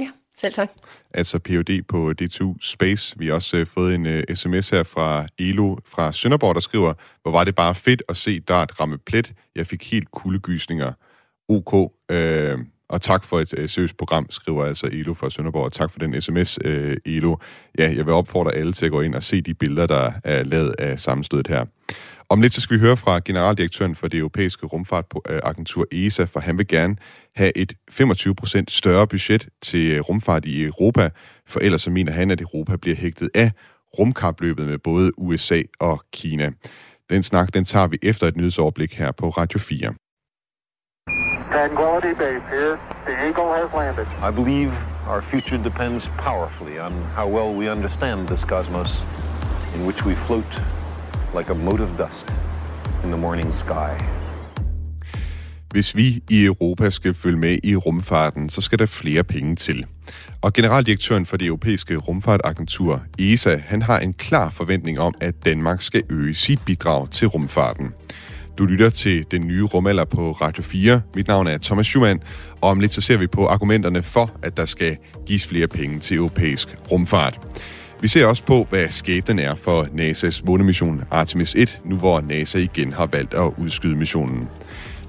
Ja, 0.00 0.10
selv 0.36 0.52
tak. 0.52 0.70
Altså 1.14 1.38
Ph.D. 1.38 1.82
på 1.88 2.12
DTU 2.12 2.54
Space. 2.60 3.18
Vi 3.18 3.26
har 3.26 3.34
også 3.34 3.56
øh, 3.56 3.66
fået 3.66 3.94
en 3.94 4.06
øh, 4.06 4.24
sms 4.34 4.70
her 4.70 4.82
fra 4.82 5.26
Elo 5.38 5.76
fra 5.86 6.12
Sønderborg, 6.12 6.54
der 6.54 6.60
skriver, 6.60 6.94
hvor 7.22 7.30
var 7.30 7.44
det 7.44 7.54
bare 7.54 7.74
fedt 7.74 8.02
at 8.08 8.16
se 8.16 8.40
Dart 8.40 8.80
ramme 8.80 8.98
plet. 8.98 9.32
Jeg 9.54 9.66
fik 9.66 9.90
helt 9.90 10.10
kuldegysninger. 10.10 10.92
OK. 11.48 11.92
Øh, 12.10 12.58
og 12.88 13.02
tak 13.02 13.24
for 13.24 13.40
et 13.40 13.54
øh, 13.56 13.68
seriøst 13.68 13.96
program, 13.96 14.26
skriver 14.30 14.64
altså 14.64 14.86
Elo 14.86 15.14
fra 15.14 15.30
Sønderborg. 15.30 15.64
og 15.64 15.72
Tak 15.72 15.90
for 15.90 15.98
den 15.98 16.20
sms, 16.20 16.58
øh, 16.64 16.96
Elo. 17.06 17.36
Ja, 17.78 17.94
jeg 17.96 18.06
vil 18.06 18.14
opfordre 18.14 18.54
alle 18.54 18.72
til 18.72 18.86
at 18.86 18.92
gå 18.92 19.00
ind 19.00 19.14
og 19.14 19.22
se 19.22 19.40
de 19.40 19.54
billeder, 19.54 19.86
der 19.86 20.12
er 20.24 20.42
lavet 20.42 20.74
af 20.78 21.00
sammenstødet 21.00 21.48
her. 21.48 21.64
Om 22.28 22.40
lidt 22.40 22.54
så 22.54 22.60
skal 22.60 22.74
vi 22.74 22.80
høre 22.80 22.96
fra 22.96 23.20
generaldirektøren 23.24 23.94
for 23.94 24.08
det 24.08 24.18
europæiske 24.18 24.66
rumfartagentur 24.66 25.86
øh, 25.92 26.06
ESA, 26.06 26.24
for 26.24 26.40
han 26.40 26.58
vil 26.58 26.68
gerne 26.68 26.96
have 27.36 27.58
et 27.58 27.72
25% 27.92 28.64
større 28.68 29.06
budget 29.06 29.48
til 29.62 29.92
øh, 29.92 30.00
rumfart 30.00 30.44
i 30.44 30.64
Europa, 30.64 31.10
for 31.46 31.60
ellers 31.60 31.82
så 31.82 31.90
mener 31.90 32.12
han, 32.12 32.30
at 32.30 32.40
Europa 32.40 32.76
bliver 32.76 32.96
hægtet 32.96 33.30
af 33.34 33.50
rumkapløbet 33.98 34.66
med 34.66 34.78
både 34.78 35.18
USA 35.18 35.62
og 35.80 36.02
Kina. 36.12 36.50
Den 37.10 37.22
snak, 37.22 37.54
den 37.54 37.64
tager 37.64 37.86
vi 37.86 37.98
efter 38.02 38.26
et 38.26 38.36
nyhedsoverblik 38.36 38.94
her 38.94 39.12
på 39.12 39.28
Radio 39.28 39.58
4. 39.58 39.94
Tranquility 41.54 42.14
Base 42.14 42.42
here. 42.50 42.80
The 43.06 43.28
Eagle 43.28 43.52
has 43.52 43.72
landed. 43.72 44.08
I 44.28 44.30
believe 44.32 44.72
our 45.06 45.22
future 45.22 45.56
depends 45.56 46.08
powerfully 46.18 46.80
on 46.80 46.92
how 47.16 47.28
well 47.28 47.54
we 47.54 47.70
understand 47.70 48.28
this 48.28 48.44
cosmos 48.44 49.04
in 49.74 49.86
which 49.86 50.04
we 50.04 50.14
float 50.26 50.52
like 51.34 51.50
a 51.50 51.54
mote 51.54 51.80
of 51.80 51.96
dust 51.96 52.26
in 53.04 53.10
the 53.10 53.16
morning 53.16 53.54
sky. 53.56 53.90
Hvis 55.70 55.96
vi 55.96 56.22
i 56.30 56.44
Europa 56.44 56.90
skal 56.90 57.14
følge 57.14 57.38
med 57.38 57.58
i 57.62 57.76
rumfarten, 57.76 58.48
så 58.48 58.60
skal 58.60 58.78
der 58.78 58.86
flere 58.86 59.24
penge 59.24 59.56
til. 59.56 59.86
Og 60.42 60.52
generaldirektøren 60.52 61.26
for 61.26 61.36
det 61.36 61.46
europæiske 61.46 61.96
rumfartagentur, 61.96 63.02
ESA, 63.18 63.56
han 63.56 63.82
har 63.82 63.98
en 63.98 64.12
klar 64.12 64.50
forventning 64.50 65.00
om, 65.00 65.14
at 65.20 65.44
Danmark 65.44 65.82
skal 65.82 66.02
øge 66.10 66.34
sit 66.34 66.60
bidrag 66.66 67.10
til 67.10 67.28
rumfarten. 67.28 67.94
Du 68.58 68.64
lytter 68.64 68.90
til 68.90 69.26
den 69.30 69.46
nye 69.46 69.62
rumalder 69.62 70.04
på 70.04 70.32
Radio 70.32 70.62
4. 70.62 71.00
Mit 71.14 71.28
navn 71.28 71.46
er 71.46 71.58
Thomas 71.58 71.86
Schumann, 71.86 72.20
og 72.60 72.70
om 72.70 72.80
lidt 72.80 72.94
så 72.94 73.00
ser 73.00 73.16
vi 73.16 73.26
på 73.26 73.46
argumenterne 73.46 74.02
for, 74.02 74.30
at 74.42 74.56
der 74.56 74.64
skal 74.64 74.96
gives 75.26 75.46
flere 75.46 75.66
penge 75.66 75.98
til 75.98 76.16
europæisk 76.16 76.76
rumfart. 76.90 77.40
Vi 78.00 78.08
ser 78.08 78.26
også 78.26 78.42
på, 78.42 78.66
hvad 78.70 78.88
skæbnen 78.88 79.38
er 79.38 79.54
for 79.54 79.82
NASA's 79.82 80.42
månemission 80.46 81.02
Artemis 81.10 81.54
1, 81.54 81.80
nu 81.84 81.96
hvor 81.96 82.20
NASA 82.20 82.58
igen 82.58 82.92
har 82.92 83.06
valgt 83.06 83.34
at 83.34 83.52
udskyde 83.58 83.96
missionen. 83.96 84.48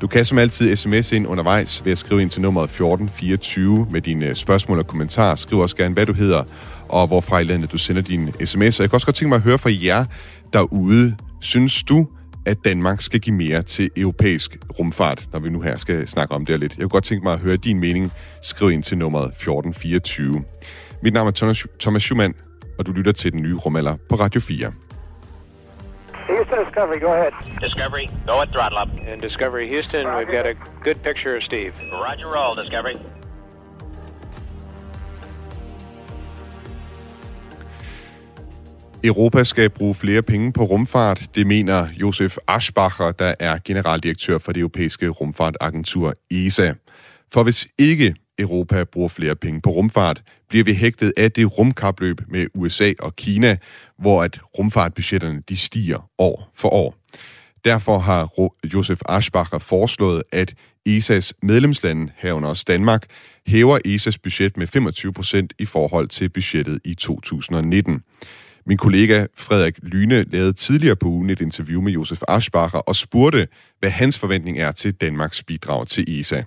Du 0.02 0.08
kan 0.08 0.26
som 0.26 0.38
altid 0.38 0.76
sms 0.76 1.12
ind 1.12 1.28
undervejs 1.28 1.86
ved 1.86 1.92
at 1.92 1.98
skrive 1.98 2.22
ind 2.22 2.30
til 2.30 2.42
nummeret 2.42 2.66
1424 2.66 3.88
med 3.92 4.02
dine 4.02 4.36
spørgsmål 4.36 4.80
og 4.80 4.88
kommentarer. 4.88 5.36
Skriv 5.36 5.60
også 5.60 5.76
gerne, 5.76 5.94
hvad 5.94 6.06
du 6.06 6.14
hedder 6.14 6.44
og 6.90 7.08
hvorfra 7.08 7.40
i 7.40 7.44
landet 7.44 7.72
du 7.72 7.78
sender 7.78 8.02
din 8.02 8.32
sms. 8.46 8.80
Og 8.80 8.84
jeg 8.84 8.90
kan 8.90 8.96
også 8.96 9.08
godt 9.08 9.16
tænke 9.16 9.30
mig 9.30 9.36
at 9.36 9.42
høre 9.42 9.58
fra 9.58 9.70
jer 9.84 10.06
derude. 10.54 11.16
Synes 11.42 11.84
du, 11.84 12.08
at 12.46 12.58
Danmark 12.66 13.02
skal 13.02 13.20
give 13.20 13.36
mere 13.36 13.62
til 13.62 13.90
europæisk 13.98 14.58
rumfart, 14.80 15.28
når 15.32 15.40
vi 15.40 15.50
nu 15.50 15.62
her 15.62 15.78
skal 15.78 16.08
snakke 16.08 16.34
om 16.36 16.46
det 16.46 16.60
lidt. 16.60 16.78
Jeg 16.78 16.82
kunne 16.82 16.90
godt 16.90 17.04
tænke 17.04 17.24
mig 17.24 17.34
at 17.34 17.40
høre 17.40 17.58
din 17.58 17.80
mening. 17.80 18.12
Skriv 18.42 18.72
ind 18.72 18.84
til 18.84 18.98
nummeret 18.98 19.26
1424. 19.26 20.44
Mit 21.04 21.14
navn 21.14 21.28
er 21.28 21.32
Thomas 21.80 22.04
Schumann, 22.04 22.34
og 22.80 22.86
du 22.86 22.92
lytter 22.92 23.12
til 23.12 23.32
den 23.32 23.42
nye 23.42 23.56
rumalder 23.56 23.96
på 24.10 24.16
Radio 24.16 24.42
4. 24.42 24.72
Houston 26.30 26.58
Discovery, 26.66 27.00
go 27.00 27.12
ahead. 27.14 27.34
Discovery, 27.62 28.06
go 28.28 28.36
at 28.42 28.50
throttle 28.56 28.78
up. 28.82 28.90
And 29.10 29.22
Discovery 29.22 29.68
Houston, 29.74 30.06
we've 30.18 30.34
got 30.38 30.46
a 30.54 30.56
good 30.84 31.00
picture 31.08 31.34
of 31.38 31.44
Steve. 31.44 31.74
Roger 31.92 32.28
roll, 32.36 32.56
Discovery. 32.64 32.96
Europa 39.06 39.44
skal 39.44 39.70
bruge 39.70 39.96
flere 39.96 40.22
penge 40.22 40.54
på 40.54 40.64
rumfart. 40.64 41.30
Det 41.36 41.48
mener 41.48 41.88
Josef 42.02 42.38
Aschbacher, 42.48 43.12
der 43.12 43.36
er 43.40 43.58
generaldirektør 43.66 44.38
for 44.38 44.52
det 44.52 44.60
europæiske 44.60 45.08
rumfartagentur 45.10 46.14
ESA. 46.32 46.74
For 47.34 47.44
hvis 47.44 47.68
ikke 47.78 48.16
Europa 48.40 48.84
bruger 48.84 49.08
flere 49.10 49.36
penge 49.36 49.62
på 49.62 49.70
rumfart, 49.70 50.22
bliver 50.50 50.64
vi 50.64 50.74
hægtet 50.74 51.14
af 51.18 51.32
det 51.32 51.58
rumkapløb 51.58 52.22
med 52.28 52.48
USA 52.54 52.94
og 53.00 53.16
Kina, 53.16 53.58
hvor 54.00 54.24
at 54.24 54.40
rumfartbudgetterne 54.58 55.42
de 55.50 55.58
stiger 55.58 56.10
år 56.18 56.52
for 56.56 56.70
år. 56.70 56.96
Derfor 57.66 58.00
har 58.00 58.30
Josef 58.74 59.00
Aschbacher 59.10 59.60
foreslået, 59.60 60.24
at 60.32 60.54
ESA's 60.90 61.32
medlemslande, 61.42 62.12
herunder 62.18 62.50
også 62.50 62.66
Danmark, 62.68 63.06
hæver 63.48 63.80
ESA's 63.88 64.18
budget 64.24 64.58
med 64.58 64.68
25 64.68 65.14
procent 65.14 65.54
i 65.60 65.66
forhold 65.66 66.08
til 66.08 66.30
budgettet 66.30 66.80
i 66.86 66.94
2019. 66.94 68.02
Min 68.68 68.78
kollega 68.78 69.26
Frederik 69.34 69.80
Lyne 69.84 70.24
lavede 70.24 70.54
tidligere 70.54 70.96
på 70.96 71.08
ugen 71.08 71.30
et 71.30 71.42
interview 71.42 71.82
med 71.82 71.92
Josef 71.92 72.22
Aschbacher 72.28 72.80
og 72.80 72.96
spurgte, 72.96 73.48
hvad 73.80 73.90
hans 73.90 74.20
forventning 74.20 74.60
er 74.60 74.72
til 74.72 74.94
Danmarks 74.94 75.44
bidrag 75.44 75.88
til 75.88 76.20
ESA. 76.20 76.44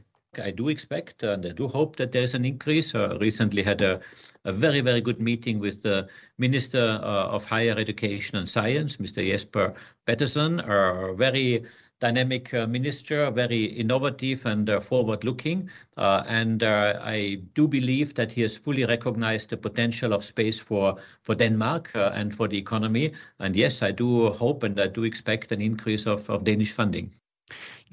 I 0.47 0.51
do 0.59 0.69
expect 0.69 1.23
and 1.23 1.45
I 1.45 1.53
do 1.59 1.67
hope 1.67 1.97
that 1.97 2.17
there's 2.17 2.35
an 2.35 2.45
increase. 2.45 2.99
I 2.99 3.17
recently 3.21 3.63
had 3.63 3.81
a, 3.81 3.99
a 4.45 4.53
very, 4.53 4.81
very 4.81 5.01
good 5.01 5.21
meeting 5.21 5.61
with 5.61 5.77
the 5.85 6.07
Minister 6.39 7.01
uh, 7.03 7.35
of 7.35 7.45
Higher 7.45 7.75
Education 7.79 8.39
and 8.39 8.47
Science, 8.47 9.01
Mr. 9.01 9.23
Jesper 9.33 9.75
Pettersson, 10.07 10.61
a 10.61 11.15
very 11.17 11.61
dynamic 12.01 12.55
uh, 12.55 12.67
minister, 12.67 13.31
very 13.31 13.65
innovative 13.65 14.47
and 14.47 14.71
uh, 14.71 14.81
forward-looking. 14.81 15.69
Uh, 15.97 16.23
and 16.27 16.63
uh, 16.63 17.01
I 17.03 17.41
do 17.55 17.67
believe 17.69 18.15
that 18.15 18.33
he 18.33 18.43
has 18.43 18.57
fully 18.57 18.85
recognized 18.85 19.51
the 19.51 19.57
potential 19.57 20.13
of 20.13 20.25
space 20.25 20.61
for, 20.61 20.99
for 21.23 21.35
Denmark 21.35 21.91
uh, 21.95 22.11
and 22.15 22.35
for 22.35 22.49
the 22.49 22.59
economy. 22.59 23.13
And 23.41 23.57
yes, 23.57 23.83
I 23.83 23.91
do 23.91 24.31
hope 24.31 24.63
and 24.63 24.81
I 24.81 24.87
do 24.87 25.05
expect 25.05 25.53
an 25.53 25.61
increase 25.61 26.07
of, 26.07 26.29
of 26.31 26.45
Danish 26.45 26.73
funding. 26.73 27.11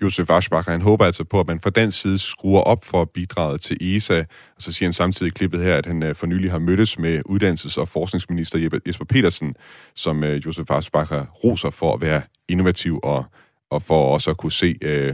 Josef 0.01 0.29
Aschbacher, 0.29 0.71
han 0.71 0.81
håber 0.81 1.05
altså 1.05 1.23
på, 1.23 1.39
at 1.39 1.47
man 1.47 1.59
fra 1.59 1.69
den 1.69 1.91
side 1.91 2.19
skruer 2.19 2.61
op 2.61 2.85
for 2.85 3.05
bidraget 3.05 3.61
til 3.61 3.95
ESA, 3.95 4.19
og 4.55 4.61
så 4.61 4.71
siger 4.73 4.87
han 4.87 4.93
samtidig 4.93 5.27
i 5.27 5.33
klippet 5.33 5.63
her, 5.63 5.75
at 5.75 5.85
han 5.85 6.03
øh, 6.03 6.15
for 6.15 6.27
nylig 6.27 6.51
har 6.51 6.59
mødtes 6.59 6.99
med 6.99 7.21
uddannelses- 7.29 7.79
og 7.79 7.87
forskningsminister 7.87 8.79
Jesper 8.87 9.05
Petersen, 9.05 9.55
som 9.95 10.23
øh, 10.23 10.45
Josef 10.45 10.71
Aschbacher 10.71 11.25
roser 11.43 11.69
for 11.69 11.93
at 11.93 12.01
være 12.01 12.21
innovativ 12.47 12.99
og 13.03 13.25
og 13.69 13.84
for 13.84 14.13
også 14.13 14.32
at 14.32 14.38
kunne 14.38 14.51
se 14.51 14.75
øh, 14.82 15.13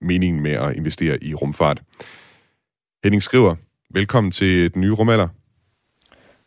meningen 0.00 0.42
med 0.42 0.52
at 0.52 0.76
investere 0.76 1.24
i 1.24 1.34
rumfart. 1.34 1.82
Henning 3.04 3.22
Skriver, 3.22 3.54
velkommen 3.90 4.30
til 4.30 4.74
den 4.74 4.80
nye 4.80 4.92
rumalder. 4.92 5.28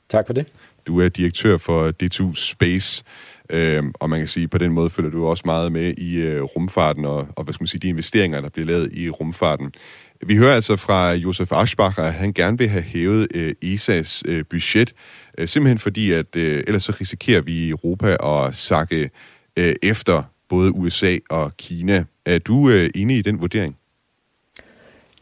Tak 0.10 0.28
for 0.28 0.34
det. 0.34 0.48
Du 0.88 1.00
er 1.00 1.10
direktør 1.10 1.58
for 1.58 1.92
D2 2.04 2.36
Space, 2.36 3.04
øh, 3.50 3.84
og 3.94 4.10
man 4.10 4.20
kan 4.20 4.28
sige, 4.28 4.48
på 4.48 4.58
den 4.58 4.72
måde 4.72 4.90
følger 4.90 5.12
du 5.12 5.26
også 5.26 5.44
meget 5.46 5.72
med 5.72 5.94
i 5.98 6.16
øh, 6.16 6.42
rumfarten 6.42 7.06
og, 7.06 7.28
og 7.36 7.44
hvad 7.44 7.54
skal 7.54 7.64
man 7.64 7.68
sige, 7.68 7.82
de 7.82 7.88
investeringer, 7.88 8.42
der 8.42 8.50
bliver 8.50 8.66
lavet 8.66 8.94
i 8.94 9.10
rumfarten. 9.10 9.74
Vi 10.26 10.38
hører 10.38 10.56
altså 10.56 10.76
fra 10.76 11.12
Josef 11.12 11.52
Aschbacher, 11.52 12.04
at 12.04 12.14
han 12.14 12.34
gerne 12.34 12.58
vil 12.58 12.70
have 12.70 12.84
hævet 12.84 13.28
øh, 13.34 13.56
ESA's 13.66 14.22
øh, 14.26 14.46
budget, 14.50 14.94
øh, 15.38 15.48
simpelthen 15.48 15.80
fordi, 15.80 16.12
at 16.12 16.36
øh, 16.36 16.64
ellers 16.68 16.84
så 16.84 16.94
risikerer 17.02 17.42
vi 17.42 17.54
i 17.54 17.70
Europa 17.70 18.18
at 18.24 18.56
sakke 18.56 19.10
øh, 19.58 19.76
efter 19.84 20.24
både 20.54 20.72
USA 20.72 21.18
og 21.30 21.58
Kina. 21.58 22.04
Er 22.26 22.40
du 22.40 22.70
øh, 22.70 22.90
enig 22.96 23.18
i 23.18 23.22
den 23.22 23.42
vurdering? 23.42 23.78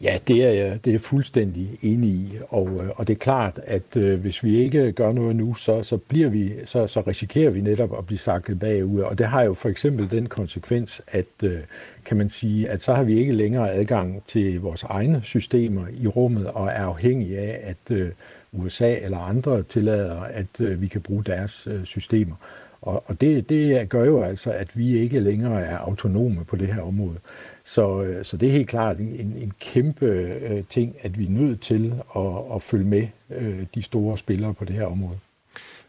Ja, 0.02 0.18
det 0.28 0.44
er 0.44 0.50
jeg 0.50 0.84
det 0.84 0.94
er 0.94 0.98
fuldstændig 0.98 1.78
enig 1.82 2.10
i, 2.10 2.38
og, 2.48 2.68
øh, 2.68 2.90
og 2.96 3.06
det 3.06 3.14
er 3.14 3.18
klart, 3.18 3.60
at 3.66 3.96
øh, 3.96 4.20
hvis 4.20 4.44
vi 4.44 4.58
ikke 4.58 4.92
gør 4.92 5.12
noget 5.12 5.36
nu, 5.36 5.54
så, 5.54 5.82
så, 5.82 5.96
bliver 5.96 6.28
vi, 6.28 6.52
så, 6.64 6.86
så 6.86 7.00
risikerer 7.00 7.50
vi 7.50 7.60
netop 7.60 7.98
at 7.98 8.06
blive 8.06 8.18
sakket 8.18 8.58
bagud, 8.58 9.00
og 9.00 9.18
det 9.18 9.26
har 9.26 9.42
jo 9.42 9.54
for 9.54 9.68
eksempel 9.68 10.10
den 10.10 10.26
konsekvens, 10.26 11.02
at 11.06 11.26
øh, 11.44 11.58
kan 12.04 12.16
man 12.16 12.30
sige, 12.30 12.68
at 12.68 12.82
så 12.82 12.94
har 12.94 13.02
vi 13.02 13.18
ikke 13.18 13.32
længere 13.32 13.72
adgang 13.72 14.22
til 14.26 14.60
vores 14.60 14.82
egne 14.82 15.20
systemer 15.24 15.86
i 16.00 16.06
rummet, 16.06 16.46
og 16.46 16.66
er 16.66 16.84
afhængige 16.84 17.38
af, 17.38 17.60
at 17.62 17.96
øh, 17.96 18.10
USA 18.52 18.94
eller 18.94 19.18
andre 19.18 19.62
tillader, 19.62 20.20
at 20.20 20.60
øh, 20.60 20.80
vi 20.80 20.86
kan 20.86 21.00
bruge 21.00 21.24
deres 21.24 21.66
øh, 21.70 21.84
systemer. 21.84 22.36
Og, 22.82 23.04
og 23.06 23.20
det, 23.20 23.48
det 23.48 23.88
gør 23.88 24.04
jo 24.04 24.22
altså, 24.22 24.52
at 24.52 24.68
vi 24.74 24.98
ikke 24.98 25.20
længere 25.20 25.60
er 25.60 25.78
autonome 25.78 26.44
på 26.44 26.56
det 26.56 26.68
her 26.68 26.82
område. 26.82 27.18
Så, 27.64 28.02
øh, 28.02 28.24
så 28.24 28.36
det 28.36 28.48
er 28.48 28.52
helt 28.52 28.68
klart 28.68 28.98
en, 28.98 29.36
en 29.36 29.52
kæmpe 29.60 30.06
øh, 30.06 30.64
ting, 30.70 30.94
at 31.02 31.18
vi 31.18 31.26
er 31.26 31.30
nødt 31.30 31.60
til 31.60 31.94
at, 32.16 32.54
at 32.54 32.62
følge 32.62 32.84
med 32.84 33.06
øh, 33.36 33.60
de 33.74 33.82
store 33.82 34.18
spillere 34.18 34.54
på 34.54 34.64
det 34.64 34.74
her 34.74 34.86
område. 34.86 35.18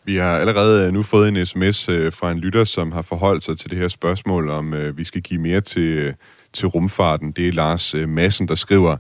Vi 0.06 0.16
har 0.16 0.38
allerede 0.38 0.88
øh, 0.88 0.94
nu 0.94 1.04
fået 1.04 1.28
en 1.28 1.46
sms 1.46 1.90
øh, 1.90 2.14
fra 2.14 2.32
en 2.32 2.40
lytter, 2.40 2.64
som 2.64 2.92
har 2.92 3.02
forholdt 3.02 3.44
sig 3.44 3.58
til 3.58 3.70
det 3.70 3.78
her 3.78 3.88
spørgsmål, 3.88 4.50
om 4.50 4.98
vi 4.98 5.04
skal 5.04 5.22
give 5.22 5.42
mere 5.42 5.62
til, 5.62 6.14
til 6.54 6.68
rumfarten. 6.68 7.32
Det 7.32 7.48
er 7.48 7.52
Lars 7.52 7.96
Madsen, 8.08 8.48
der 8.48 8.56
skriver, 8.56 8.98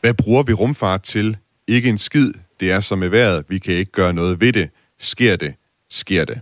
hvad 0.00 0.14
bruger 0.14 0.42
vi 0.42 0.52
rumfart 0.52 1.02
til? 1.02 1.36
Ikke 1.66 1.88
en 1.88 1.98
skid. 1.98 2.32
Det 2.60 2.70
er 2.70 2.80
som 2.80 2.98
med 2.98 3.08
vejret. 3.08 3.44
Vi 3.48 3.58
kan 3.58 3.74
ikke 3.74 3.92
gøre 3.92 4.12
noget 4.12 4.40
ved 4.40 4.52
det. 4.52 4.68
Sker 4.98 5.36
det? 5.36 5.54
Sker 5.90 6.24
det? 6.24 6.40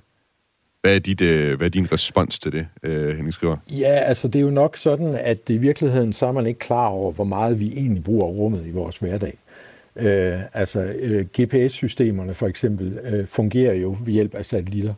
Hvad 0.81 0.95
er, 0.95 0.99
dit, 0.99 1.21
øh, 1.21 1.57
hvad 1.57 1.67
er 1.67 1.71
din 1.71 1.93
respons 1.93 2.39
til 2.39 2.53
det, 2.53 2.67
øh, 2.83 3.09
Henning 3.09 3.35
Skriver? 3.35 3.57
Ja, 3.71 3.95
altså 3.95 4.29
det 4.29 4.39
er 4.39 4.43
jo 4.43 4.51
nok 4.51 4.77
sådan, 4.77 5.15
at 5.15 5.39
i 5.49 5.57
virkeligheden 5.57 6.13
så 6.13 6.27
er 6.27 6.33
man 6.33 6.47
ikke 6.47 6.59
klar 6.59 6.87
over, 6.87 7.13
hvor 7.13 7.25
meget 7.25 7.61
vi 7.61 7.73
egentlig 7.77 8.05
bruger 8.05 8.27
rummet 8.27 8.67
i 8.67 8.71
vores 8.71 8.97
hverdag. 8.97 9.39
Øh, 9.97 10.41
altså 10.53 10.81
øh, 10.81 11.27
GPS-systemerne 11.41 12.35
for 12.35 12.47
eksempel 12.47 12.99
øh, 13.05 13.27
fungerer 13.27 13.75
jo 13.75 13.97
ved 14.05 14.13
hjælp 14.13 14.35
af 14.35 14.45
satellitter. 14.45 14.95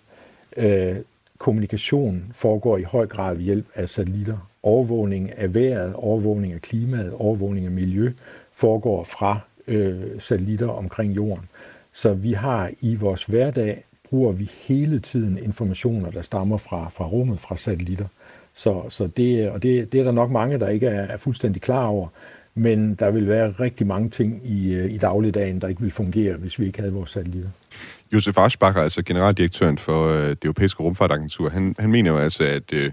Øh, 0.57 0.97
kommunikation 1.39 2.33
foregår 2.35 2.79
i 2.79 2.83
høj 2.83 3.07
grad 3.07 3.35
ved 3.35 3.45
hjælp 3.45 3.67
af 3.75 3.89
satellitter. 3.89 4.49
Overvågning 4.63 5.39
af 5.39 5.55
vejret, 5.55 5.95
overvågning 5.95 6.53
af 6.53 6.61
klimaet, 6.61 7.13
overvågning 7.13 7.67
af 7.67 7.73
miljø 7.73 8.13
foregår 8.53 9.05
fra 9.05 9.41
øh, 9.67 10.01
satellitter 10.19 10.69
omkring 10.69 11.17
jorden. 11.17 11.49
Så 11.93 12.15
vi 12.15 12.33
har 12.33 12.71
i 12.81 12.95
vores 12.95 13.25
hverdag, 13.25 13.85
bruger 14.11 14.33
vi 14.33 14.51
hele 14.69 14.99
tiden 14.99 15.39
informationer, 15.39 16.11
der 16.11 16.23
stammer 16.23 16.57
fra, 16.57 16.91
fra 16.95 17.05
rummet, 17.05 17.41
fra 17.41 17.57
satellitter. 17.57 18.07
Så, 18.55 18.83
så 18.89 19.07
det, 19.07 19.51
og 19.51 19.63
det, 19.63 19.93
det 19.93 20.01
er 20.01 20.05
der 20.05 20.13
nok 20.13 20.31
mange, 20.31 20.59
der 20.59 20.69
ikke 20.69 20.87
er, 20.87 21.03
er 21.03 21.17
fuldstændig 21.17 21.63
klar 21.63 21.87
over. 21.87 22.09
Men 22.55 22.95
der 22.95 23.11
vil 23.11 23.29
være 23.29 23.51
rigtig 23.51 23.87
mange 23.87 24.11
ting 24.11 24.41
i, 24.45 24.75
øh, 24.75 24.93
i 24.93 24.99
dagligdagen, 24.99 25.61
der 25.61 25.69
ikke 25.69 25.81
vil 25.81 25.91
fungere, 25.91 26.37
hvis 26.37 26.59
vi 26.59 26.67
ikke 26.67 26.79
havde 26.79 26.93
vores 26.93 27.11
satellitter. 27.11 27.51
Josef 28.13 28.39
Aschbacher, 28.39 28.83
altså 28.83 29.03
generaldirektøren 29.03 29.79
for 29.79 30.09
øh, 30.09 30.29
det 30.29 30.45
europæiske 30.45 30.83
rumfartagentur, 30.83 31.49
han, 31.49 31.75
han 31.79 31.91
mener 31.91 32.11
jo 32.11 32.19
altså, 32.19 32.45
at, 32.45 32.73
øh, 32.73 32.93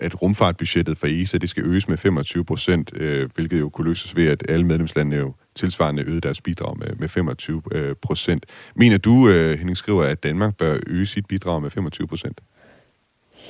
at 0.00 0.22
rumfartbudgettet 0.22 0.98
for 0.98 1.06
ESA 1.06 1.38
det 1.38 1.48
skal 1.48 1.64
øges 1.64 1.88
med 1.88 1.96
25 1.96 2.44
procent, 2.44 2.90
øh, 2.96 3.28
hvilket 3.34 3.60
jo 3.60 3.68
kunne 3.68 3.88
løses 3.88 4.16
ved, 4.16 4.26
at 4.26 4.42
alle 4.48 4.66
medlemslandene 4.66 5.16
jo 5.16 5.34
tilsvarende 5.54 6.02
øgede 6.02 6.20
deres 6.20 6.40
bidrag 6.40 6.78
med, 6.78 6.88
med 6.98 7.08
25 7.08 7.62
øh, 7.72 7.94
procent. 8.02 8.46
Mener 8.74 8.98
du, 8.98 9.28
øh, 9.28 9.58
Henning 9.58 9.76
Skriver, 9.76 10.04
at 10.04 10.22
Danmark 10.22 10.56
bør 10.56 10.78
øge 10.86 11.06
sit 11.06 11.26
bidrag 11.26 11.62
med 11.62 11.70
25 11.70 12.08
procent? 12.08 12.40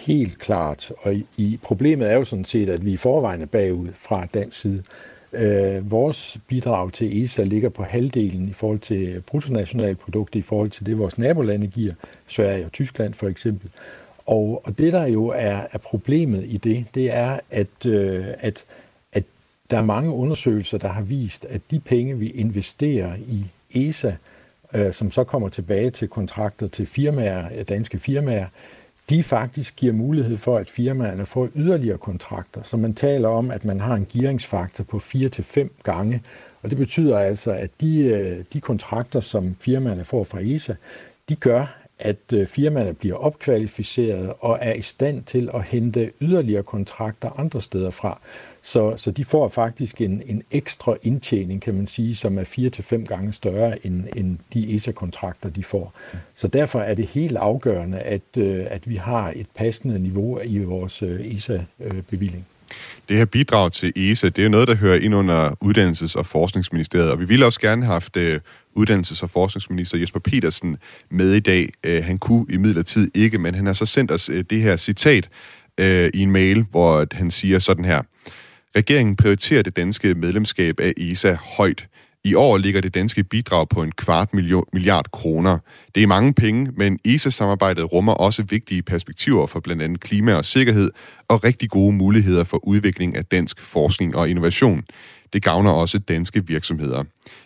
Helt 0.07 0.39
klart. 0.39 0.93
Og 1.03 1.15
i, 1.37 1.59
problemet 1.65 2.11
er 2.11 2.15
jo 2.15 2.25
sådan 2.25 2.45
set, 2.45 2.69
at 2.69 2.85
vi 2.85 2.93
i 2.93 2.97
forvejen 2.97 3.43
er 3.43 3.47
bagud 3.47 3.89
fra 3.95 4.27
dansk 4.27 4.61
side. 4.61 4.83
Øh, 5.33 5.91
vores 5.91 6.39
bidrag 6.49 6.93
til 6.93 7.25
ESA 7.25 7.43
ligger 7.43 7.69
på 7.69 7.83
halvdelen 7.83 8.49
i 8.49 8.53
forhold 8.53 8.79
til 8.79 9.23
bruttonationalproduktet, 9.27 10.41
i 10.41 10.43
forhold 10.43 10.71
til 10.71 10.87
det, 10.87 10.99
vores 10.99 11.19
nabolande 11.19 11.67
giver, 11.67 11.95
Sverige 12.27 12.65
og 12.65 12.73
Tyskland 12.73 13.15
for 13.15 13.29
eksempel. 13.29 13.71
Og, 14.31 14.63
og 14.65 14.79
det, 14.79 14.93
der 14.93 15.07
jo 15.07 15.27
er, 15.27 15.61
er 15.73 15.79
problemet 15.79 16.45
i 16.47 16.57
det, 16.57 16.87
det 16.95 17.15
er, 17.15 17.39
at, 17.51 17.87
øh, 17.87 18.25
at, 18.39 18.65
at 19.13 19.25
der 19.71 19.79
er 19.79 19.85
mange 19.85 20.11
undersøgelser, 20.11 20.79
der 20.79 20.89
har 20.89 21.03
vist, 21.03 21.45
at 21.45 21.61
de 21.71 21.81
penge, 21.81 22.19
vi 22.19 22.31
investerer 22.31 23.17
i 23.17 23.47
ESA, 23.75 24.13
øh, 24.75 24.93
som 24.93 25.11
så 25.11 25.25
kommer 25.25 25.49
tilbage 25.49 25.91
til 25.91 26.09
kontrakter 26.09 26.69
til 26.69 26.87
firmaer, 26.87 27.49
øh, 27.55 27.65
danske 27.69 27.99
firmaer, 27.99 28.47
de 29.09 29.23
faktisk 29.23 29.77
giver 29.77 29.93
mulighed 29.93 30.37
for, 30.37 30.57
at 30.57 30.71
firmaerne 30.71 31.27
får 31.27 31.49
yderligere 31.57 31.99
kontrakter. 31.99 32.63
Så 32.63 32.77
man 32.77 32.95
taler 32.95 33.29
om, 33.29 33.51
at 33.51 33.65
man 33.65 33.81
har 33.81 33.95
en 33.95 34.07
gearingsfaktor 34.13 34.85
på 34.85 34.99
4-5 34.99 35.69
gange, 35.83 36.23
og 36.63 36.71
det 36.71 36.79
betyder 36.79 37.19
altså, 37.19 37.53
at 37.53 37.71
de, 37.81 38.03
øh, 38.03 38.45
de 38.53 38.61
kontrakter, 38.61 39.21
som 39.21 39.57
firmaerne 39.61 40.05
får 40.05 40.25
fra 40.25 40.41
ESA, 40.41 40.75
de 41.29 41.37
gør, 41.37 41.80
at 42.01 42.33
øh, 42.33 42.47
firmaerne 42.47 42.95
bliver 42.95 43.17
opkvalificeret 43.17 44.33
og 44.41 44.59
er 44.61 44.73
i 44.73 44.83
stand 44.83 45.25
til 45.25 45.51
at 45.55 45.63
hente 45.63 46.11
yderligere 46.21 46.63
kontrakter 46.63 47.41
andre 47.41 47.63
steder 47.63 47.91
fra. 47.91 48.21
Så, 48.63 48.97
så 48.97 49.11
de 49.11 49.25
får 49.25 49.49
faktisk 49.49 50.01
en, 50.01 50.23
en 50.27 50.43
ekstra 50.51 50.97
indtjening, 51.03 51.63
kan 51.63 51.75
man 51.75 51.87
sige, 51.87 52.17
som 52.17 52.39
er 52.39 52.45
4 52.45 52.71
til 52.71 52.85
fem 52.85 53.07
gange 53.07 53.33
større 53.33 53.87
end, 53.87 54.05
end 54.17 54.39
de 54.55 54.75
ESA-kontrakter, 54.75 55.51
de 55.51 55.65
får. 55.65 55.95
Så 56.35 56.49
derfor 56.49 56.81
er 56.81 56.95
det 56.95 57.07
helt 57.07 57.37
afgørende, 57.37 57.99
at, 57.99 58.23
øh, 58.39 58.67
at 58.71 58.89
vi 58.89 58.97
har 58.97 59.33
et 59.37 59.47
passende 59.55 59.99
niveau 59.99 60.41
i 60.45 60.59
vores 60.59 61.03
øh, 61.03 61.35
ESA-bevilling. 61.37 62.47
Det 63.09 63.17
her 63.17 63.25
bidrag 63.25 63.73
til 63.73 63.93
ESA, 63.97 64.29
det 64.29 64.45
er 64.45 64.49
noget, 64.49 64.69
der 64.69 64.75
hører 64.75 64.99
ind 64.99 65.15
under 65.15 65.51
Uddannelses- 65.65 66.19
og 66.19 66.27
Forskningsministeriet, 66.27 67.11
og 67.11 67.21
vi 67.21 67.25
ville 67.25 67.47
også 67.47 67.61
gerne 67.61 67.85
have 67.85 67.93
haft 67.93 68.15
Uddannelses- 68.79 69.23
og 69.23 69.31
Forskningsminister 69.31 69.99
Jesper 69.99 70.21
Petersen 70.21 70.77
med 71.11 71.33
i 71.33 71.41
dag. 71.41 71.69
Øh, 71.85 72.05
han 72.05 72.19
kunne 72.19 72.47
i 72.51 72.57
midlertid 72.57 73.11
ikke, 73.15 73.39
men 73.39 73.55
han 73.55 73.67
har 73.67 73.73
så 73.73 73.87
sendt 73.87 74.11
os 74.11 74.29
øh, 74.29 74.45
det 74.51 74.63
her 74.63 74.77
citat 74.77 75.29
øh, 75.81 76.11
i 76.15 76.21
en 76.21 76.31
mail, 76.31 76.65
hvor 76.71 77.07
han 77.13 77.31
siger 77.31 77.59
sådan 77.59 77.85
her. 77.85 78.03
Regeringen 78.77 79.17
prioriterer 79.17 79.63
det 79.63 79.77
danske 79.77 80.15
medlemskab 80.15 80.81
af 80.81 80.93
ESA 80.97 81.37
højt. 81.57 81.87
I 82.25 82.35
år 82.35 82.59
ligger 82.59 82.81
det 82.81 82.95
danske 82.95 83.25
bidrag 83.25 83.69
på 83.69 83.83
en 83.83 83.93
kvart 83.93 84.35
milliard 84.73 85.11
kroner. 85.11 85.59
Det 85.95 86.03
er 86.03 86.07
mange 86.07 86.35
penge, 86.35 86.71
men 86.77 86.99
ESA-samarbejdet 87.05 87.93
rummer 87.93 88.13
også 88.13 88.43
vigtige 88.43 88.83
perspektiver 88.83 89.47
for 89.47 89.61
blandt 89.61 89.83
andet 89.83 90.01
klima 90.01 90.35
og 90.35 90.45
sikkerhed 90.45 90.91
og 91.29 91.45
rigtig 91.45 91.71
gode 91.71 91.93
muligheder 91.93 92.45
for 92.45 92.67
udvikling 92.67 93.17
af 93.17 93.25
dansk 93.25 93.61
forskning 93.61 94.17
og 94.17 94.31
innovation. 94.31 94.83
Det 95.33 95.43
gavner 95.43 95.71
også 95.71 95.99
danske 95.99 96.47
virksomheder. 96.47 97.05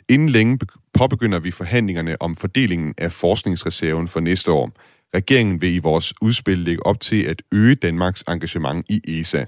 Inden 0.09 0.29
længe 0.29 0.59
påbegynder 0.95 1.39
vi 1.39 1.51
forhandlingerne 1.51 2.23
om 2.23 2.37
fordelingen 2.37 2.95
af 2.99 3.13
forskningsreserven 3.13 4.09
for 4.09 4.21
næste 4.21 4.53
år. 4.53 4.73
Regeringen 5.15 5.61
vil 5.61 5.75
i 5.75 5.79
vores 5.79 6.15
udspil 6.23 6.59
lægge 6.59 6.87
op 6.87 7.01
til 7.01 7.23
at 7.23 7.43
øge 7.53 7.75
Danmarks 7.75 8.25
engagement 8.29 8.87
i 8.89 9.21
ESA. 9.21 9.45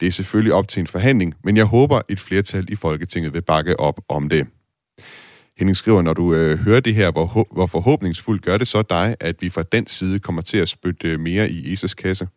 Det 0.00 0.06
er 0.06 0.10
selvfølgelig 0.10 0.52
op 0.52 0.68
til 0.68 0.80
en 0.80 0.86
forhandling, 0.86 1.34
men 1.44 1.56
jeg 1.56 1.64
håber, 1.64 2.00
et 2.08 2.20
flertal 2.20 2.72
i 2.72 2.76
Folketinget 2.76 3.32
vil 3.32 3.42
bakke 3.42 3.80
op 3.80 4.00
om 4.08 4.28
det. 4.28 4.46
Henning 5.58 5.76
skriver, 5.76 6.02
når 6.02 6.12
du 6.12 6.34
øh, 6.34 6.58
hører 6.58 6.80
det 6.80 6.94
her, 6.94 7.10
hvor, 7.10 7.46
hvor 7.52 7.66
forhåbningsfuldt 7.66 8.42
gør 8.42 8.58
det 8.58 8.68
så 8.68 8.82
dig, 8.82 9.16
at 9.20 9.36
vi 9.42 9.50
fra 9.50 9.62
den 9.62 9.86
side 9.86 10.18
kommer 10.18 10.42
til 10.42 10.58
at 10.58 10.68
spytte 10.68 11.08
øh, 11.08 11.20
mere 11.20 11.50
i 11.50 11.74
ESA's 11.74 11.94
kasse? 11.94 12.28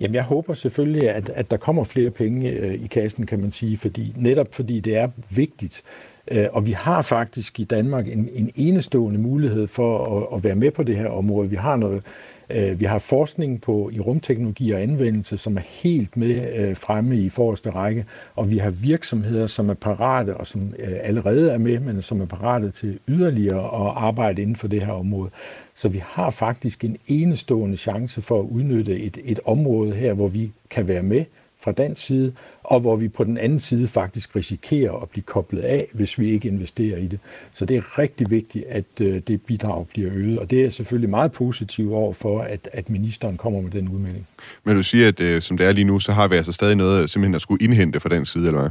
Jamen, 0.00 0.14
jeg 0.14 0.24
håber 0.24 0.54
selvfølgelig, 0.54 1.10
at, 1.10 1.28
at 1.28 1.50
der 1.50 1.56
kommer 1.56 1.84
flere 1.84 2.10
penge 2.10 2.50
øh, 2.50 2.74
i 2.74 2.86
kassen, 2.86 3.26
kan 3.26 3.40
man 3.40 3.52
sige, 3.52 3.78
fordi, 3.78 4.12
netop 4.16 4.54
fordi 4.54 4.80
det 4.80 4.96
er 4.96 5.08
vigtigt. 5.30 5.82
Øh, 6.30 6.46
og 6.52 6.66
vi 6.66 6.72
har 6.72 7.02
faktisk 7.02 7.60
i 7.60 7.64
Danmark 7.64 8.08
en, 8.08 8.28
en 8.32 8.50
enestående 8.54 9.20
mulighed 9.20 9.66
for 9.66 10.18
at, 10.18 10.36
at 10.36 10.44
være 10.44 10.54
med 10.54 10.70
på 10.70 10.82
det 10.82 10.96
her 10.96 11.08
område. 11.08 11.50
Vi 11.50 11.56
har 11.56 11.76
noget 11.76 12.02
øh, 12.50 12.80
vi 12.80 12.84
har 12.84 12.98
forskning 12.98 13.60
på 13.60 13.90
i 13.92 14.00
rumteknologi 14.00 14.70
og 14.70 14.82
anvendelse, 14.82 15.38
som 15.38 15.56
er 15.56 15.62
helt 15.66 16.16
med 16.16 16.54
øh, 16.54 16.76
fremme 16.76 17.16
i 17.16 17.28
forreste 17.28 17.70
række, 17.70 18.04
og 18.36 18.50
vi 18.50 18.58
har 18.58 18.70
virksomheder, 18.70 19.46
som 19.46 19.68
er 19.70 19.74
parate 19.74 20.36
og 20.36 20.46
som 20.46 20.74
øh, 20.78 20.96
allerede 21.02 21.50
er 21.50 21.58
med, 21.58 21.80
men 21.80 22.02
som 22.02 22.20
er 22.20 22.26
parate 22.26 22.70
til 22.70 22.98
yderligere 23.08 23.64
at 23.64 23.92
arbejde 23.96 24.42
inden 24.42 24.56
for 24.56 24.68
det 24.68 24.82
her 24.82 24.92
område. 24.92 25.30
Så 25.74 25.88
vi 25.88 26.02
har 26.06 26.30
faktisk 26.30 26.84
en 26.84 26.96
enestående 27.06 27.76
chance 27.76 28.22
for 28.22 28.40
at 28.40 28.44
udnytte 28.44 29.00
et, 29.00 29.18
et 29.24 29.40
område 29.44 29.92
her, 29.94 30.14
hvor 30.14 30.28
vi 30.28 30.52
kan 30.70 30.88
være 30.88 31.02
med 31.02 31.24
fra 31.68 31.72
dansk 31.72 32.06
side, 32.06 32.32
og 32.64 32.80
hvor 32.80 32.96
vi 32.96 33.08
på 33.08 33.24
den 33.24 33.38
anden 33.38 33.60
side 33.60 33.88
faktisk 33.88 34.36
risikerer 34.36 35.02
at 35.02 35.10
blive 35.10 35.22
koblet 35.22 35.60
af, 35.60 35.86
hvis 35.92 36.18
vi 36.18 36.30
ikke 36.30 36.48
investerer 36.48 36.98
i 36.98 37.06
det. 37.06 37.18
Så 37.52 37.64
det 37.64 37.76
er 37.76 37.98
rigtig 37.98 38.30
vigtigt, 38.30 38.64
at 38.68 38.84
øh, 39.00 39.22
det 39.26 39.42
bidrag 39.42 39.86
bliver 39.88 40.10
øget, 40.12 40.38
og 40.38 40.50
det 40.50 40.64
er 40.64 40.70
selvfølgelig 40.70 41.10
meget 41.10 41.32
positivt 41.32 41.92
over 41.92 42.12
for, 42.12 42.40
at, 42.40 42.68
at 42.72 42.90
ministeren 42.90 43.36
kommer 43.36 43.60
med 43.60 43.70
den 43.70 43.88
udmelding. 43.88 44.26
Men 44.64 44.76
du 44.76 44.82
siger, 44.82 45.08
at 45.08 45.20
øh, 45.20 45.42
som 45.42 45.56
det 45.56 45.66
er 45.66 45.72
lige 45.72 45.84
nu, 45.84 45.98
så 45.98 46.12
har 46.12 46.28
vi 46.28 46.36
altså 46.36 46.52
stadig 46.52 46.76
noget 46.76 47.10
simpelthen 47.10 47.34
at 47.34 47.40
skulle 47.40 47.64
indhente 47.64 48.00
fra 48.00 48.08
den 48.08 48.26
side, 48.26 48.46
eller 48.46 48.60
hvad? 48.60 48.70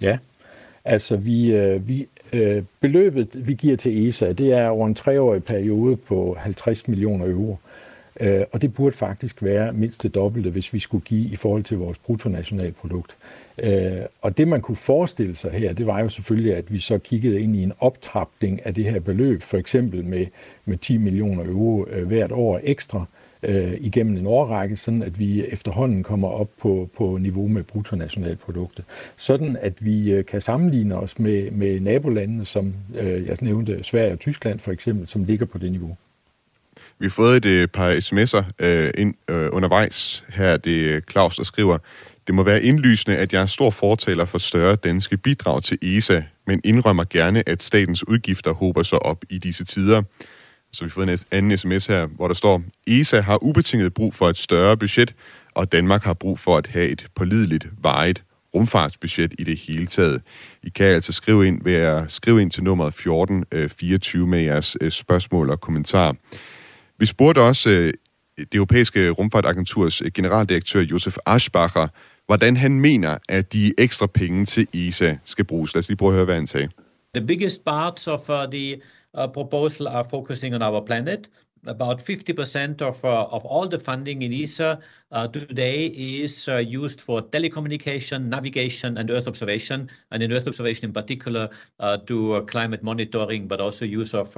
Ja, 0.00 0.18
altså 0.84 1.16
vi, 1.16 1.52
øh, 1.52 1.88
vi 1.88 2.06
beløbet, 2.80 3.28
vi 3.34 3.54
giver 3.54 3.76
til 3.76 4.08
ESA, 4.08 4.32
det 4.32 4.52
er 4.52 4.68
over 4.68 4.86
en 4.86 4.94
treårig 4.94 5.44
periode 5.44 5.96
på 5.96 6.36
50 6.40 6.88
millioner 6.88 7.26
euro. 7.26 7.52
Øh, 7.52 7.73
Øh, 8.20 8.44
og 8.52 8.62
det 8.62 8.74
burde 8.74 8.96
faktisk 8.96 9.42
være 9.42 9.72
mindst 9.72 10.02
det 10.02 10.14
dobbelte, 10.14 10.50
hvis 10.50 10.72
vi 10.72 10.78
skulle 10.78 11.04
give 11.04 11.28
i 11.28 11.36
forhold 11.36 11.64
til 11.64 11.76
vores 11.76 11.98
bruttonationalprodukt. 11.98 13.16
Øh, 13.58 14.00
og 14.22 14.38
det 14.38 14.48
man 14.48 14.60
kunne 14.60 14.76
forestille 14.76 15.36
sig 15.36 15.50
her, 15.50 15.72
det 15.72 15.86
var 15.86 16.00
jo 16.00 16.08
selvfølgelig, 16.08 16.56
at 16.56 16.72
vi 16.72 16.78
så 16.78 16.98
kiggede 16.98 17.40
ind 17.40 17.56
i 17.56 17.62
en 17.62 17.72
optrapning 17.78 18.66
af 18.66 18.74
det 18.74 18.84
her 18.84 19.00
beløb, 19.00 19.42
for 19.42 19.56
eksempel 19.56 20.04
med, 20.04 20.26
med 20.64 20.76
10 20.76 20.96
millioner 20.96 21.44
euro 21.44 21.86
øh, 21.86 22.06
hvert 22.06 22.32
år 22.32 22.60
ekstra 22.62 23.04
øh, 23.42 23.74
igennem 23.80 24.16
en 24.16 24.26
årrække, 24.26 24.76
sådan 24.76 25.02
at 25.02 25.18
vi 25.18 25.46
efterhånden 25.46 26.02
kommer 26.02 26.28
op 26.28 26.48
på, 26.60 26.88
på 26.96 27.18
niveau 27.20 27.48
med 27.48 27.62
bruttonationalproduktet. 27.62 28.84
Sådan 29.16 29.56
at 29.60 29.84
vi 29.84 30.10
øh, 30.10 30.24
kan 30.24 30.40
sammenligne 30.40 30.96
os 30.96 31.18
med, 31.18 31.50
med 31.50 31.80
nabolandene, 31.80 32.44
som 32.44 32.74
jeg 32.94 33.36
nævnte, 33.40 33.82
Sverige 33.82 34.12
og 34.12 34.18
Tyskland 34.18 34.58
for 34.58 34.72
eksempel, 34.72 35.06
som 35.06 35.24
ligger 35.24 35.46
på 35.46 35.58
det 35.58 35.72
niveau. 35.72 35.96
Vi 36.98 37.06
har 37.06 37.10
fået 37.10 37.36
et 37.36 37.44
øh, 37.44 37.68
par 37.68 37.90
sms'er 37.90 38.64
øh, 38.66 38.90
ind, 38.98 39.14
øh, 39.30 39.48
undervejs. 39.52 40.24
Her 40.28 40.46
er 40.46 40.56
det 40.56 40.70
øh, 40.70 41.02
Claus, 41.10 41.36
der 41.36 41.44
skriver, 41.44 41.78
det 42.26 42.34
må 42.34 42.42
være 42.42 42.62
indlysende, 42.62 43.16
at 43.16 43.32
jeg 43.32 43.42
er 43.42 43.46
stor 43.46 43.70
fortaler 43.70 44.24
for 44.24 44.38
større 44.38 44.76
danske 44.76 45.16
bidrag 45.16 45.62
til 45.62 45.78
ESA, 45.82 46.22
men 46.46 46.60
indrømmer 46.64 47.04
gerne, 47.10 47.48
at 47.48 47.62
statens 47.62 48.08
udgifter 48.08 48.52
hober 48.52 48.82
sig 48.82 49.02
op 49.02 49.24
i 49.30 49.38
disse 49.38 49.64
tider. 49.64 50.02
Så 50.72 50.84
vi 50.84 50.88
har 50.88 50.92
fået 50.92 51.08
en 51.08 51.18
anden 51.30 51.58
sms 51.58 51.86
her, 51.86 52.06
hvor 52.06 52.28
der 52.28 52.34
står, 52.34 52.62
ESA 52.86 53.20
har 53.20 53.42
ubetinget 53.42 53.94
brug 53.94 54.14
for 54.14 54.28
et 54.28 54.38
større 54.38 54.76
budget, 54.76 55.14
og 55.54 55.72
Danmark 55.72 56.04
har 56.04 56.14
brug 56.14 56.38
for 56.38 56.56
at 56.56 56.66
have 56.66 56.88
et 56.88 57.06
pålideligt, 57.14 57.68
vejet 57.82 58.22
rumfartsbudget 58.54 59.34
i 59.38 59.44
det 59.44 59.58
hele 59.58 59.86
taget. 59.86 60.22
I 60.62 60.68
kan 60.68 60.86
altså 60.86 61.12
skrive 61.12 61.46
ind 61.46 61.64
ved 61.64 61.74
at 61.74 62.12
skrive 62.12 62.42
ind 62.42 62.50
til 62.50 62.64
nummeret 62.64 62.88
1424 62.88 64.22
øh, 64.22 64.28
med 64.28 64.40
jeres 64.40 64.76
øh, 64.80 64.90
spørgsmål 64.90 65.50
og 65.50 65.60
kommentarer. 65.60 66.12
Vi 66.98 67.06
spurgte 67.06 67.38
også 67.40 67.70
øh, 67.70 67.92
det 68.38 68.54
europæiske 68.54 69.10
rumfartagenturs 69.10 70.02
øh, 70.02 70.10
generaldirektør 70.14 70.80
Josef 70.80 71.16
Aschbacher, 71.26 71.88
hvordan 72.26 72.56
han 72.56 72.80
mener, 72.80 73.18
at 73.28 73.52
de 73.52 73.74
ekstra 73.78 74.06
penge 74.06 74.46
til 74.46 74.66
ESA 74.74 75.16
skal 75.24 75.44
bruges. 75.44 75.74
Lad 75.74 75.80
os 75.80 75.88
lige 75.88 75.96
prøve 75.96 76.10
at 76.10 76.14
høre, 76.14 76.24
hvad 76.24 76.34
han 76.34 76.46
sagde. 76.46 76.68
The 77.14 77.26
biggest 77.26 77.64
parts 77.64 78.06
of 78.06 78.30
uh, 78.30 78.36
the 78.52 78.80
uh, 79.18 79.32
proposal 79.32 79.86
are 79.86 80.04
focusing 80.10 80.54
on 80.54 80.62
our 80.62 80.86
planet. 80.86 81.30
About 81.66 81.98
50% 81.98 82.82
of, 82.82 83.04
uh, 83.04 83.24
of 83.24 83.44
all 83.44 83.66
the 83.66 83.78
funding 83.78 84.22
in 84.22 84.32
ESA 84.32 84.78
uh, 85.12 85.28
today 85.28 85.86
is 85.86 86.48
uh, 86.48 86.56
used 86.56 87.00
for 87.00 87.22
telecommunication, 87.22 88.26
navigation, 88.26 88.98
and 88.98 89.10
Earth 89.10 89.26
observation, 89.26 89.88
and 90.10 90.22
in 90.22 90.32
Earth 90.32 90.46
observation 90.46 90.86
in 90.86 90.92
particular, 90.92 91.48
uh, 91.80 91.96
to 91.98 92.42
climate 92.42 92.82
monitoring, 92.82 93.48
but 93.48 93.60
also 93.60 93.84
use 93.84 94.14
of 94.14 94.36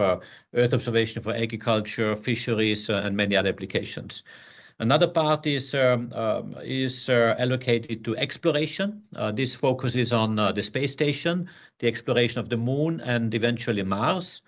Earth 0.55 0.75
observation 0.75 1.23
for 1.23 1.35
agriculture, 1.35 2.15
fisheries, 2.17 2.89
and 2.89 3.17
many 3.17 3.37
other 3.37 3.49
applications. 3.49 4.23
Another 4.79 5.09
part 5.09 5.47
is 5.47 5.75
um, 5.75 6.13
um, 6.13 6.55
is 6.63 7.09
uh, 7.09 7.35
allocated 7.39 8.05
to 8.05 8.15
exploration. 8.17 9.03
Uh, 9.15 9.33
this 9.33 9.55
focuses 9.55 10.13
on 10.13 10.39
uh, 10.39 10.53
the 10.53 10.63
space 10.63 10.93
station, 10.93 11.49
the 11.79 11.87
exploration 11.87 12.41
of 12.41 12.51
the 12.51 12.59
moon, 12.59 13.01
and 13.01 13.35
eventually 13.35 13.83
Mars. 13.83 14.43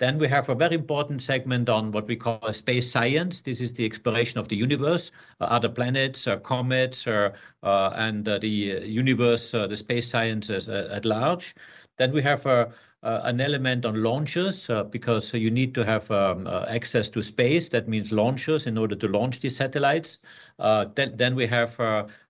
Then 0.00 0.18
we 0.18 0.28
have 0.28 0.48
a 0.48 0.54
very 0.54 0.76
important 0.76 1.20
segment 1.20 1.68
on 1.68 1.92
what 1.92 2.06
we 2.06 2.16
call 2.16 2.52
space 2.54 2.90
science. 2.90 3.42
This 3.42 3.60
is 3.60 3.74
the 3.74 3.84
exploration 3.84 4.40
of 4.40 4.48
the 4.48 4.56
universe, 4.56 5.12
uh, 5.42 5.44
other 5.44 5.68
planets, 5.68 6.26
uh, 6.26 6.38
comets, 6.38 7.06
uh, 7.06 7.32
and 7.62 8.24
the 8.24 8.48
universe, 8.48 9.52
the 9.52 9.76
space 9.76 10.08
science 10.08 10.48
at 10.48 11.04
large. 11.04 11.54
Then 11.98 12.12
we 12.12 12.22
have 12.22 12.46
uh, 12.46 12.66
an 13.02 13.42
element 13.42 13.84
on 13.84 14.02
launchers 14.02 14.70
uh, 14.70 14.84
because 14.84 15.34
you 15.34 15.50
need 15.50 15.74
to 15.74 15.84
have 15.84 16.10
um, 16.10 16.46
uh, 16.46 16.64
access 16.68 17.10
to 17.10 17.22
space. 17.22 17.68
That 17.68 17.86
means 17.86 18.10
launchers 18.10 18.66
in 18.66 18.78
order 18.78 18.94
to 18.94 19.08
launch 19.08 19.40
these 19.40 19.56
satellites. 19.56 20.18
Then, 20.58 21.16
then 21.16 21.34
we 21.34 21.46
have, 21.46 21.78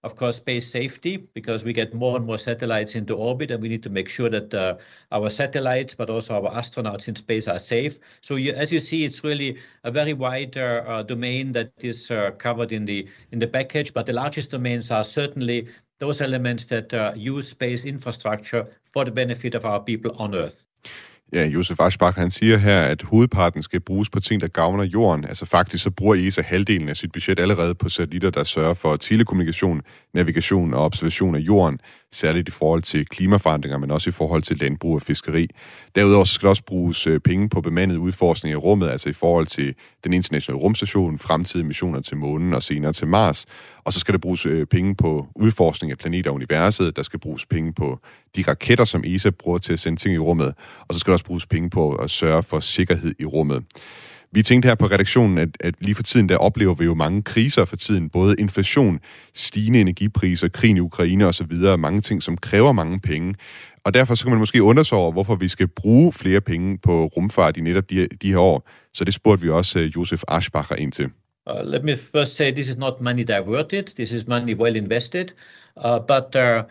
of 0.03 0.17
course, 0.17 0.37
space 0.37 0.71
safety 0.71 1.17
because 1.17 1.65
we 1.65 1.73
get 1.73 1.95
more 1.95 2.17
and 2.17 2.27
more 2.27 2.39
satellites 2.39 2.95
into 2.95 3.15
orbit, 3.15 3.51
and 3.51 3.63
we 3.63 3.69
need 3.69 3.83
to 3.83 3.91
make 3.91 4.09
sure 4.09 4.31
that 4.31 4.55
uh, 4.55 4.77
our 5.13 5.31
satellites, 5.31 5.95
but 5.95 6.11
also 6.11 6.35
our 6.35 6.51
astronauts 6.53 7.09
in 7.09 7.17
space, 7.17 7.47
are 7.49 7.59
safe. 7.59 7.99
So, 8.21 8.37
you, 8.37 8.53
as 8.53 8.73
you 8.73 8.81
see, 8.81 9.05
it's 9.05 9.23
really 9.23 9.59
a 9.85 9.91
very 9.91 10.13
wide 10.13 10.57
uh, 10.57 10.83
uh, 10.87 11.03
domain 11.03 11.53
that 11.53 11.73
is 11.81 12.11
covered 12.39 12.73
in 12.73 12.85
the 12.85 13.09
in 13.33 13.39
the 13.39 13.49
package. 13.49 13.93
But 13.93 14.07
the 14.07 14.13
largest 14.13 14.51
domains 14.51 14.91
are 14.91 15.05
certainly 15.05 15.69
those 16.01 16.21
elements 16.21 16.65
that 16.65 16.93
uh, 16.93 17.13
use 17.15 17.49
space 17.49 17.85
infrastructure 17.85 18.67
for 18.85 19.05
the 19.05 19.11
benefit 19.11 19.55
of 19.55 19.65
our 19.65 19.81
people 19.81 20.13
on 20.19 20.35
Earth. 20.35 20.67
Ja, 21.33 21.47
Josef 21.47 21.81
Aschbach, 21.81 22.19
han 22.19 22.31
siger 22.31 22.57
her, 22.57 22.81
at 22.81 23.03
hovedparten 23.03 23.63
skal 23.63 23.81
bruges 23.81 24.11
på 24.11 24.21
ting, 24.21 24.41
der 24.41 24.49
gavner 24.49 24.85
jorden. 24.85 25.25
Altså 25.25 25.47
faktisk 25.47 25.85
så 25.85 25.91
bruger 25.91 26.15
ESA 26.15 26.43
halvdelen 26.43 26.89
af 26.89 26.97
sit 26.97 27.13
budget 27.13 27.41
allerede 27.41 27.75
på 27.75 27.89
satellitter, 27.89 28.31
der 28.31 28.45
sørger 28.45 28.75
for 28.75 28.97
telekommunikation, 28.97 29.83
navigation 30.15 30.75
og 30.75 30.85
observation 30.85 31.35
af 31.35 31.39
jorden, 31.39 31.79
særligt 32.13 32.49
i 32.49 32.51
forhold 32.51 32.83
til 32.83 33.07
klimaforandringer, 33.07 33.79
men 33.79 33.91
også 33.91 34.11
i 34.11 34.13
forhold 34.13 34.43
til 34.43 34.57
landbrug 34.57 34.95
og 34.95 35.03
fiskeri. 35.03 35.49
Derudover 35.95 36.25
så 36.25 36.35
skal 36.35 36.47
der 36.47 36.51
også 36.51 36.65
bruges 36.65 37.07
øh, 37.07 37.21
penge 37.21 37.49
på 37.49 37.61
bemandet 37.61 37.97
udforskning 37.97 38.53
i 38.53 38.57
rummet, 38.57 38.89
altså 38.89 39.09
i 39.09 39.13
forhold 39.13 39.47
til 39.47 39.75
den 40.05 40.13
internationale 40.13 40.63
rumstation, 40.63 41.19
fremtidige 41.19 41.67
missioner 41.67 42.01
til 42.01 42.17
månen 42.17 42.55
og 42.55 42.63
senere 42.63 42.93
til 42.93 43.07
Mars. 43.07 43.47
Og 43.85 43.93
så 43.93 44.01
skal 44.01 44.13
der 44.13 44.19
bruges 44.19 44.47
øh, 44.47 44.67
penge 44.67 44.95
på 44.95 45.27
udforskning 45.37 45.91
af 45.91 45.99
planeter 45.99 46.31
og 46.31 46.35
universet. 46.35 46.97
Der 46.97 47.03
skal 47.03 47.21
bruges 47.21 47.47
penge 47.47 47.73
på 47.73 47.99
de 48.37 48.45
raketter, 48.49 48.85
som 48.85 49.05
ESA 49.07 49.31
bruger 49.31 49.59
til 49.59 49.73
at 49.73 49.79
sende 49.79 50.01
ting 50.01 50.15
i 50.15 50.19
rummet. 50.19 50.55
Og 50.89 50.95
så 50.95 51.01
skal 51.01 51.11
der 51.11 51.15
også 51.15 51.25
bruges 51.25 51.47
penge 51.47 51.71
på 51.71 51.95
at 51.95 52.11
sørge 52.11 52.43
for 52.43 52.61
sikkerhed 52.61 53.15
i 53.19 53.25
rummet. 53.25 53.65
Vi 54.33 54.43
tænkte 54.43 54.67
her 54.67 54.75
på 54.75 54.87
redaktionen, 54.87 55.39
at, 55.39 55.49
at 55.61 55.75
lige 55.81 55.95
for 55.95 56.03
tiden, 56.03 56.29
der 56.29 56.37
oplever 56.37 56.75
vi 56.75 56.85
jo 56.85 56.95
mange 56.95 57.23
kriser 57.23 57.65
for 57.65 57.77
tiden. 57.77 58.11
Både 58.11 58.37
inflation, 58.39 59.01
stigende 59.35 59.81
energipriser, 59.81 60.49
krigen 60.49 60.77
i 60.77 60.81
Ukraine 60.81 61.27
osv. 61.27 61.53
Mange 61.79 62.01
ting, 62.01 62.23
som 62.23 62.37
kræver 62.37 62.73
mange 62.73 63.01
penge. 63.01 63.35
Og 63.85 63.95
derfor 63.95 64.15
så 64.15 64.25
kan 64.25 64.31
man 64.31 64.39
måske 64.39 64.63
undre 64.63 64.85
sig 64.85 64.99
over, 64.99 65.13
hvorfor 65.13 65.35
vi 65.35 65.49
skal 65.49 65.69
bruge 65.69 66.13
flere 66.13 66.41
penge 66.41 66.79
på 66.79 67.07
rumfart 67.07 67.57
i 67.57 67.61
netop 67.61 67.91
de, 67.91 68.09
de 68.23 68.29
her 68.29 68.39
år. 68.39 68.69
Så 68.95 69.05
det 69.05 69.15
spurgte 69.15 69.43
vi 69.43 69.51
også 69.51 69.79
øh, 69.79 69.97
Josef 69.97 70.23
Aschbacher 70.29 70.77
ind 70.77 70.93
til. 70.93 71.11
Uh, 71.51 71.63
let 71.65 71.83
me 71.83 71.97
first 71.97 72.37
say 72.37 72.51
this 72.51 72.69
is 72.69 72.77
not 72.77 73.01
money 73.01 73.25
diverted. 73.25 73.89
This 73.97 74.13
is 74.13 74.27
money 74.29 74.55
well 74.55 74.77
invested. 74.77 75.33
Uh, 75.77 75.99
but 75.99 76.37
uh, 76.37 76.67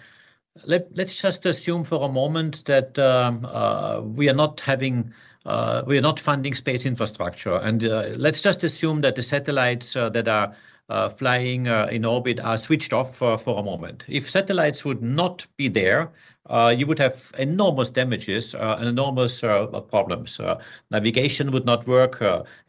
let, 0.66 0.96
let's 0.96 1.16
just 1.22 1.46
assume 1.46 1.84
for 1.84 2.06
a 2.06 2.12
moment 2.12 2.64
that 2.66 2.98
um, 2.98 3.46
uh, 3.46 4.00
we 4.02 4.30
are 4.30 4.36
not 4.36 4.62
having 4.62 5.14
uh, 5.46 5.84
we 5.88 5.98
are 5.98 6.02
not 6.02 6.20
funding 6.20 6.54
space 6.54 6.86
infrastructure. 6.86 7.56
And 7.56 7.82
let's 8.18 8.42
just 8.42 8.64
assume 8.64 9.02
that 9.02 9.16
the 9.16 9.24
satellites 9.24 9.94
that 9.94 10.28
are 10.28 11.10
flying 11.10 11.66
in 11.66 12.06
orbit 12.06 12.40
are 12.42 12.58
switched 12.58 12.94
off 12.94 13.16
for 13.16 13.60
a 13.60 13.64
moment. 13.64 14.06
If 14.10 14.30
satellites 14.30 14.84
would 14.84 15.02
not 15.02 15.48
be 15.56 15.70
there, 15.70 16.12
uh, 16.50 16.74
you 16.76 16.88
would 16.88 17.00
have 17.00 17.32
enormous 17.38 17.90
damages 17.92 18.56
uh, 18.56 18.78
and 18.80 18.88
enormous 18.88 19.44
uh, 19.44 19.68
problems. 19.82 20.40
Uh, 20.40 20.60
navigation 20.90 21.52
would 21.52 21.66
not 21.66 21.88
work, 21.88 22.22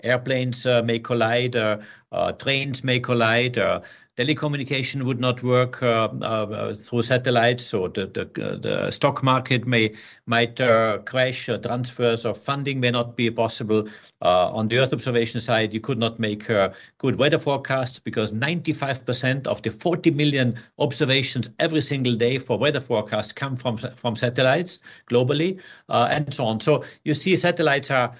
airplanes 0.02 0.66
may 0.84 0.98
collide, 0.98 1.56
trains 2.38 2.84
may 2.84 3.00
collide, 3.00 3.58
telecommunication 4.20 5.04
would 5.04 5.18
not 5.18 5.42
work 5.42 5.82
uh, 5.82 6.08
uh, 6.20 6.74
through 6.74 7.00
satellites, 7.00 7.64
so 7.64 7.88
the, 7.88 8.06
the, 8.06 8.58
the 8.60 8.90
stock 8.90 9.22
market 9.22 9.66
may 9.66 9.94
might 10.26 10.60
uh, 10.60 10.98
crash. 10.98 11.48
transfers 11.62 12.26
of 12.26 12.36
funding 12.36 12.80
may 12.80 12.90
not 12.90 13.16
be 13.16 13.30
possible. 13.30 13.88
on 14.20 14.68
the 14.68 14.78
Earth 14.78 14.92
observation 14.92 15.40
side, 15.40 15.72
you 15.72 15.80
could 15.80 15.98
not 15.98 16.18
make 16.18 16.46
good 16.98 17.16
weather 17.16 17.38
forecasts 17.38 17.98
because 17.98 18.32
95% 18.32 19.46
of 19.46 19.62
the 19.62 19.70
40 19.70 20.10
million 20.10 20.58
observations 20.78 21.50
every 21.58 21.80
single 21.80 22.14
day 22.14 22.38
for 22.38 22.58
weather 22.58 22.80
forecasts 22.80 23.32
come 23.32 23.56
from 23.56 23.69
from 23.76 24.16
satellites 24.16 24.78
globally, 25.08 25.60
and 25.88 26.32
so 26.32 26.44
on. 26.44 26.60
So 26.60 26.84
you 27.04 27.14
see, 27.14 27.36
satellites 27.36 27.90
are 27.90 28.14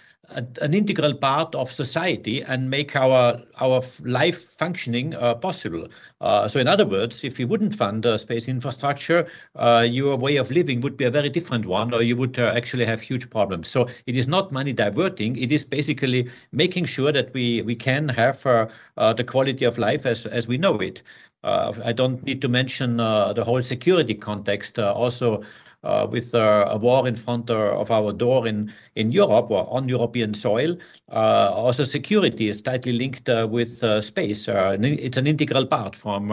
an 0.61 0.75
integral 0.75 1.15
part 1.15 1.55
of 1.55 1.71
society 1.71 2.43
and 2.43 2.71
make 2.71 2.95
our 2.95 3.41
our 3.61 3.83
life 4.05 4.39
functioning 4.53 5.15
uh, 5.15 5.35
possible. 5.35 5.89
Uh, 6.21 6.47
so, 6.47 6.61
in 6.61 6.69
other 6.69 6.87
words, 6.87 7.25
if 7.25 7.39
you 7.41 7.47
wouldn't 7.47 7.75
fund 7.75 8.07
uh, 8.07 8.17
space 8.19 8.49
infrastructure, 8.49 9.27
uh, 9.57 9.87
your 9.89 10.17
way 10.17 10.37
of 10.37 10.51
living 10.51 10.81
would 10.81 10.97
be 10.97 11.05
a 11.05 11.11
very 11.11 11.29
different 11.29 11.67
one, 11.67 11.93
or 11.93 12.03
you 12.03 12.15
would 12.17 12.39
uh, 12.39 12.53
actually 12.55 12.85
have 12.85 13.01
huge 13.01 13.29
problems. 13.31 13.69
So, 13.69 13.89
it 14.07 14.17
is 14.17 14.29
not 14.29 14.53
money 14.53 14.73
diverting; 14.73 15.37
it 15.37 15.51
is 15.51 15.65
basically 15.65 16.31
making 16.53 16.85
sure 16.85 17.13
that 17.13 17.33
we 17.35 17.63
we 17.63 17.75
can 17.75 18.09
have 18.09 18.47
uh, 18.47 19.13
the 19.13 19.25
quality 19.25 19.65
of 19.65 19.79
life 19.79 20.07
as 20.07 20.27
as 20.27 20.47
we 20.47 20.59
know 20.59 20.77
it. 20.79 21.03
Uh, 21.43 21.73
I 21.85 21.93
don't 21.93 22.23
need 22.25 22.43
to 22.43 22.49
mention 22.49 23.01
uh, 23.01 23.33
the 23.33 23.45
whole 23.45 23.63
security 23.63 24.15
context. 24.15 24.79
Uh, 24.79 24.93
also 24.93 25.43
uh, 25.83 26.07
with 26.11 26.35
uh, 26.35 26.67
a 26.69 26.77
war 26.77 27.09
in 27.09 27.17
front 27.17 27.49
of 27.49 27.91
our 27.91 28.13
door 28.13 28.47
in, 28.47 28.71
in 28.97 29.11
Europe 29.11 29.51
or 29.51 29.67
on 29.73 29.89
European 29.89 30.35
soil. 30.35 30.77
Uh, 31.11 31.51
also, 31.55 31.85
security 31.85 32.51
is 32.51 32.61
tightly 32.61 32.93
linked 32.93 33.31
with 33.49 33.79
space. 34.05 34.47
it's 34.47 35.17
an 35.17 35.27
integral 35.27 35.65
part 35.65 35.97
from 35.97 36.31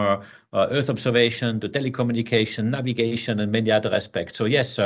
Earth 0.52 0.90
observation 0.90 1.60
to 1.60 1.68
telecommunication, 1.70 2.64
navigation, 2.66 3.40
and 3.40 3.50
many 3.50 3.70
other 3.70 3.90
aspects. 3.94 4.36
So, 4.36 4.44
yes, 4.44 4.78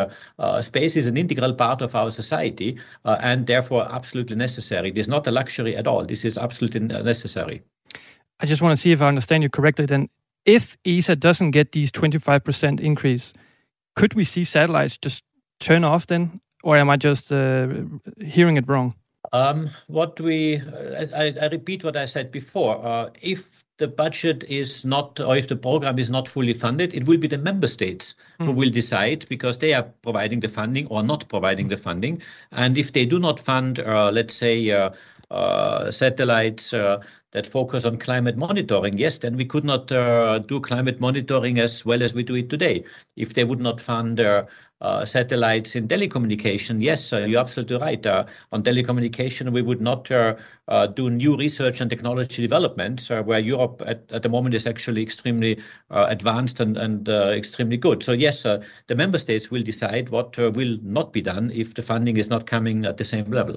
space 0.61 0.95
is 0.95 1.07
an 1.09 1.17
integral 1.17 1.55
part 1.55 1.83
of 1.83 1.97
our 1.97 2.13
society 2.13 2.79
and 3.05 3.49
therefore 3.49 3.89
absolutely 3.91 4.37
necessary. 4.37 4.91
It 4.91 4.99
is 4.99 5.09
not 5.09 5.27
a 5.27 5.33
luxury 5.33 5.77
at 5.77 5.89
all. 5.89 6.05
This 6.05 6.25
is 6.25 6.39
absolutely 6.39 6.81
necessary. 6.81 7.65
I 8.43 8.47
just 8.47 8.61
want 8.61 8.77
to 8.77 8.81
see 8.81 8.91
if 8.91 9.01
I 9.01 9.07
understand 9.07 9.45
you 9.45 9.49
correctly 9.49 9.87
then. 9.87 10.09
If 10.45 10.77
ESA 10.85 11.17
doesn't 11.17 11.53
get 11.53 11.71
these 11.71 11.93
25% 11.93 12.81
increase, 12.81 13.33
could 13.95 14.15
we 14.15 14.25
see 14.25 14.43
satellites 14.43 14.99
just 14.99 15.23
turn 15.61 15.85
off 15.85 16.09
then, 16.09 16.41
or 16.65 16.77
am 16.77 16.91
I 16.91 16.97
just 16.97 17.33
uh, 17.33 17.69
hearing 18.21 18.57
it 18.57 18.69
wrong? 18.69 18.95
Um, 19.33 19.71
what 19.87 20.19
we, 20.21 20.61
I, 21.15 21.33
I, 21.41 21.47
repeat 21.47 21.85
what 21.85 21.97
I 21.97 22.07
said 22.07 22.33
before. 22.33 22.85
Uh, 22.85 23.11
if 23.23 23.63
the 23.79 23.87
budget 23.87 24.45
is 24.45 24.85
not, 24.85 25.21
or 25.21 25.37
if 25.37 25.47
the 25.47 25.57
program 25.57 25.99
is 25.99 26.11
not 26.11 26.29
fully 26.29 26.53
funded, 26.53 26.93
it 26.93 27.07
will 27.07 27.19
be 27.19 27.29
the 27.29 27.39
member 27.39 27.69
states 27.69 28.17
mm. 28.41 28.47
who 28.47 28.53
hmm. 28.53 28.59
will 28.59 28.71
decide 28.71 29.25
because 29.29 29.59
they 29.59 29.75
are 29.75 29.85
providing 30.03 30.41
the 30.41 30.49
funding 30.49 30.87
or 30.89 31.03
not 31.03 31.29
providing 31.29 31.69
the 31.69 31.77
funding. 31.77 32.21
And 32.51 32.77
if 32.77 32.93
they 32.93 33.07
do 33.07 33.19
not 33.19 33.41
fund, 33.41 33.79
uh, 33.79 34.11
let's 34.11 34.35
say, 34.35 34.71
uh, 34.71 34.91
uh, 34.91 34.91
satellites 35.91 36.75
uh, 36.75 37.01
that 37.33 37.47
focus 37.47 37.87
on 37.87 37.97
climate 37.97 38.37
monitoring, 38.37 38.99
yes, 38.99 39.19
then 39.19 39.37
we 39.37 39.45
could 39.45 39.65
not 39.65 39.91
uh, 39.91 40.39
do 40.39 40.61
climate 40.61 41.01
monitoring 41.01 41.59
as 41.59 41.85
well 41.85 42.03
as 42.03 42.13
we 42.13 42.23
do 42.23 42.35
it 42.35 42.51
today. 42.51 42.85
If 43.17 43.33
they 43.33 43.45
would 43.45 43.61
not 43.61 43.81
fund 43.81 44.21
uh, 44.21 44.45
satellites 45.07 45.75
in 45.75 45.89
telecommunication, 45.89 46.83
yes, 46.83 47.13
uh, 47.13 47.19
you're 47.19 47.41
absolutely 47.41 47.79
right. 47.79 48.05
Uh, 48.05 48.27
on 48.51 48.63
telecommunication, 48.63 49.53
we 49.53 49.63
would 49.63 49.81
not 49.81 50.05
do 50.95 51.11
new 51.11 51.37
research 51.37 51.81
and 51.81 51.89
technology 51.89 52.43
developments, 52.43 53.09
where 53.09 53.39
Europe 53.39 53.83
at, 53.87 54.05
at, 54.13 54.23
the 54.23 54.29
moment 54.29 54.55
is 54.55 54.67
actually 54.67 55.03
extremely 55.03 55.59
advanced 55.91 56.61
and, 56.61 56.77
and 56.77 57.09
extremely 57.09 57.79
good. 57.79 58.03
So, 58.03 58.13
yes, 58.13 58.43
the 58.43 58.95
member 58.95 59.19
states 59.19 59.51
will 59.51 59.63
decide 59.63 60.11
what 60.11 60.37
will 60.37 60.79
not 60.83 61.13
be 61.13 61.23
done 61.23 61.51
if 61.55 61.73
the 61.75 61.83
funding 61.83 62.19
is 62.19 62.29
not 62.29 62.47
coming 62.47 62.85
at 62.85 62.99
the 62.99 63.05
same 63.05 63.31
level. 63.31 63.57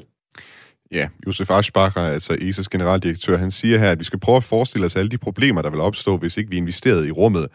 Ja, 0.91 1.07
Josef 1.27 1.49
Aschbacher, 1.49 2.01
altså 2.01 2.33
ESA's 2.33 2.67
generaldirektør, 2.71 3.37
han 3.37 3.51
siger 3.51 3.79
her, 3.79 3.91
at 3.91 3.99
vi 3.99 4.03
skal 4.03 4.19
prøve 4.19 4.37
at 4.37 4.43
forestille 4.43 4.85
os 4.85 4.95
alle 4.95 5.11
de 5.11 5.17
problemer, 5.17 5.61
der 5.61 5.69
vil 5.69 5.79
opstå, 5.79 6.17
hvis 6.17 6.37
ikke 6.37 6.49
vi 6.49 6.57
investerede 6.57 7.07
i 7.07 7.11
rummet 7.11 7.47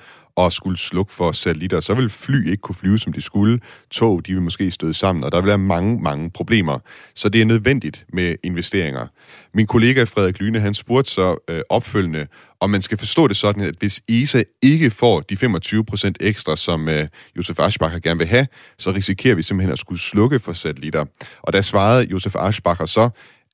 og 0.44 0.52
skulle 0.52 0.78
slukke 0.78 1.12
for 1.12 1.32
satellitter. 1.32 1.80
Så 1.80 1.94
vil 1.94 2.10
fly 2.10 2.50
ikke 2.50 2.60
kunne 2.60 2.74
flyve, 2.74 2.98
som 2.98 3.12
de 3.12 3.20
skulle. 3.20 3.60
Tog, 3.90 4.26
de 4.26 4.32
vil 4.32 4.42
måske 4.42 4.70
støde 4.70 4.94
sammen, 4.94 5.24
og 5.24 5.32
der 5.32 5.40
vil 5.40 5.48
være 5.48 5.58
mange, 5.58 6.02
mange 6.02 6.30
problemer. 6.30 6.78
Så 7.14 7.28
det 7.28 7.40
er 7.40 7.44
nødvendigt 7.44 8.06
med 8.12 8.36
investeringer. 8.42 9.06
Min 9.54 9.66
kollega 9.66 10.04
Frederik 10.04 10.40
Lyne, 10.40 10.60
han 10.60 10.74
spurgte 10.74 11.10
så 11.10 11.36
øh, 11.50 11.60
opfølgende, 11.68 12.26
om 12.60 12.70
man 12.70 12.82
skal 12.82 12.98
forstå 12.98 13.28
det 13.28 13.36
sådan, 13.36 13.62
at 13.62 13.74
hvis 13.78 14.00
ESA 14.08 14.42
ikke 14.62 14.90
får 14.90 15.20
de 15.20 15.34
25% 15.34 16.12
ekstra, 16.20 16.56
som 16.56 16.88
øh, 16.88 17.08
Josef 17.36 17.58
Aschbacher 17.58 17.98
gerne 17.98 18.18
vil 18.18 18.26
have, 18.26 18.46
så 18.78 18.90
risikerer 18.90 19.34
vi 19.34 19.42
simpelthen 19.42 19.72
at 19.72 19.78
skulle 19.78 20.00
slukke 20.00 20.38
for 20.38 20.52
satellitter. 20.52 21.04
Og 21.42 21.52
der 21.52 21.60
svarede 21.60 22.06
Josef 22.10 22.36
Aschbacher 22.36 22.86
så, 22.86 23.10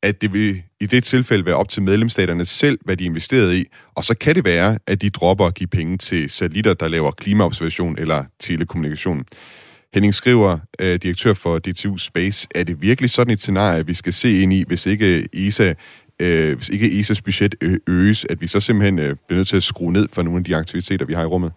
at 0.07 0.23
det 0.23 0.33
vil 0.33 0.63
i 0.81 0.87
det 0.87 1.05
tilfælde 1.05 1.47
være 1.47 1.55
op 1.55 1.69
til 1.69 1.83
medlemsstaterne 1.83 2.45
selv, 2.45 2.79
hvad 2.85 2.97
de 2.97 3.05
investerede 3.05 3.61
i, 3.61 3.65
og 3.95 4.05
så 4.05 4.15
kan 4.15 4.35
det 4.35 4.45
være, 4.45 4.79
at 4.87 5.03
de 5.03 5.11
dropper 5.11 5.47
at 5.47 5.55
give 5.55 5.67
penge 5.67 5.99
til 5.99 6.31
satellitter, 6.31 6.75
der 6.75 6.89
laver 6.89 7.11
klimaobservation 7.11 7.99
eller 7.99 8.25
telekommunikation. 8.41 9.25
Henning 9.95 10.15
skriver, 10.15 10.59
øh, 10.81 10.97
direktør 10.97 11.35
for 11.35 11.59
DTU 11.59 11.97
Space, 11.97 12.49
er 12.55 12.65
det 12.65 12.83
virkelig 12.83 13.11
sådan 13.11 13.33
et 13.33 13.41
scenarie, 13.41 13.87
vi 13.87 13.95
skal 13.95 14.13
se 14.13 14.43
ind 14.43 14.53
i, 14.53 14.65
hvis 14.67 14.87
ikke 14.87 15.29
ESA 15.33 15.75
øh, 16.23 16.57
hvis 16.57 16.69
ikke 16.69 16.87
ESA's 16.87 17.21
budget 17.25 17.55
øh, 17.61 17.79
øges, 17.87 18.27
at 18.31 18.41
vi 18.41 18.47
så 18.47 18.61
simpelthen 18.61 18.99
øh, 18.99 19.17
bliver 19.27 19.39
nødt 19.39 19.49
til 19.49 19.57
at 19.57 19.63
skrue 19.63 19.93
ned 19.93 20.09
for 20.13 20.23
nogle 20.23 20.39
af 20.39 20.45
de 20.45 20.57
aktiviteter, 20.57 21.07
vi 21.07 21.15
har 21.15 21.23
i 21.23 21.27
rummet? 21.27 21.53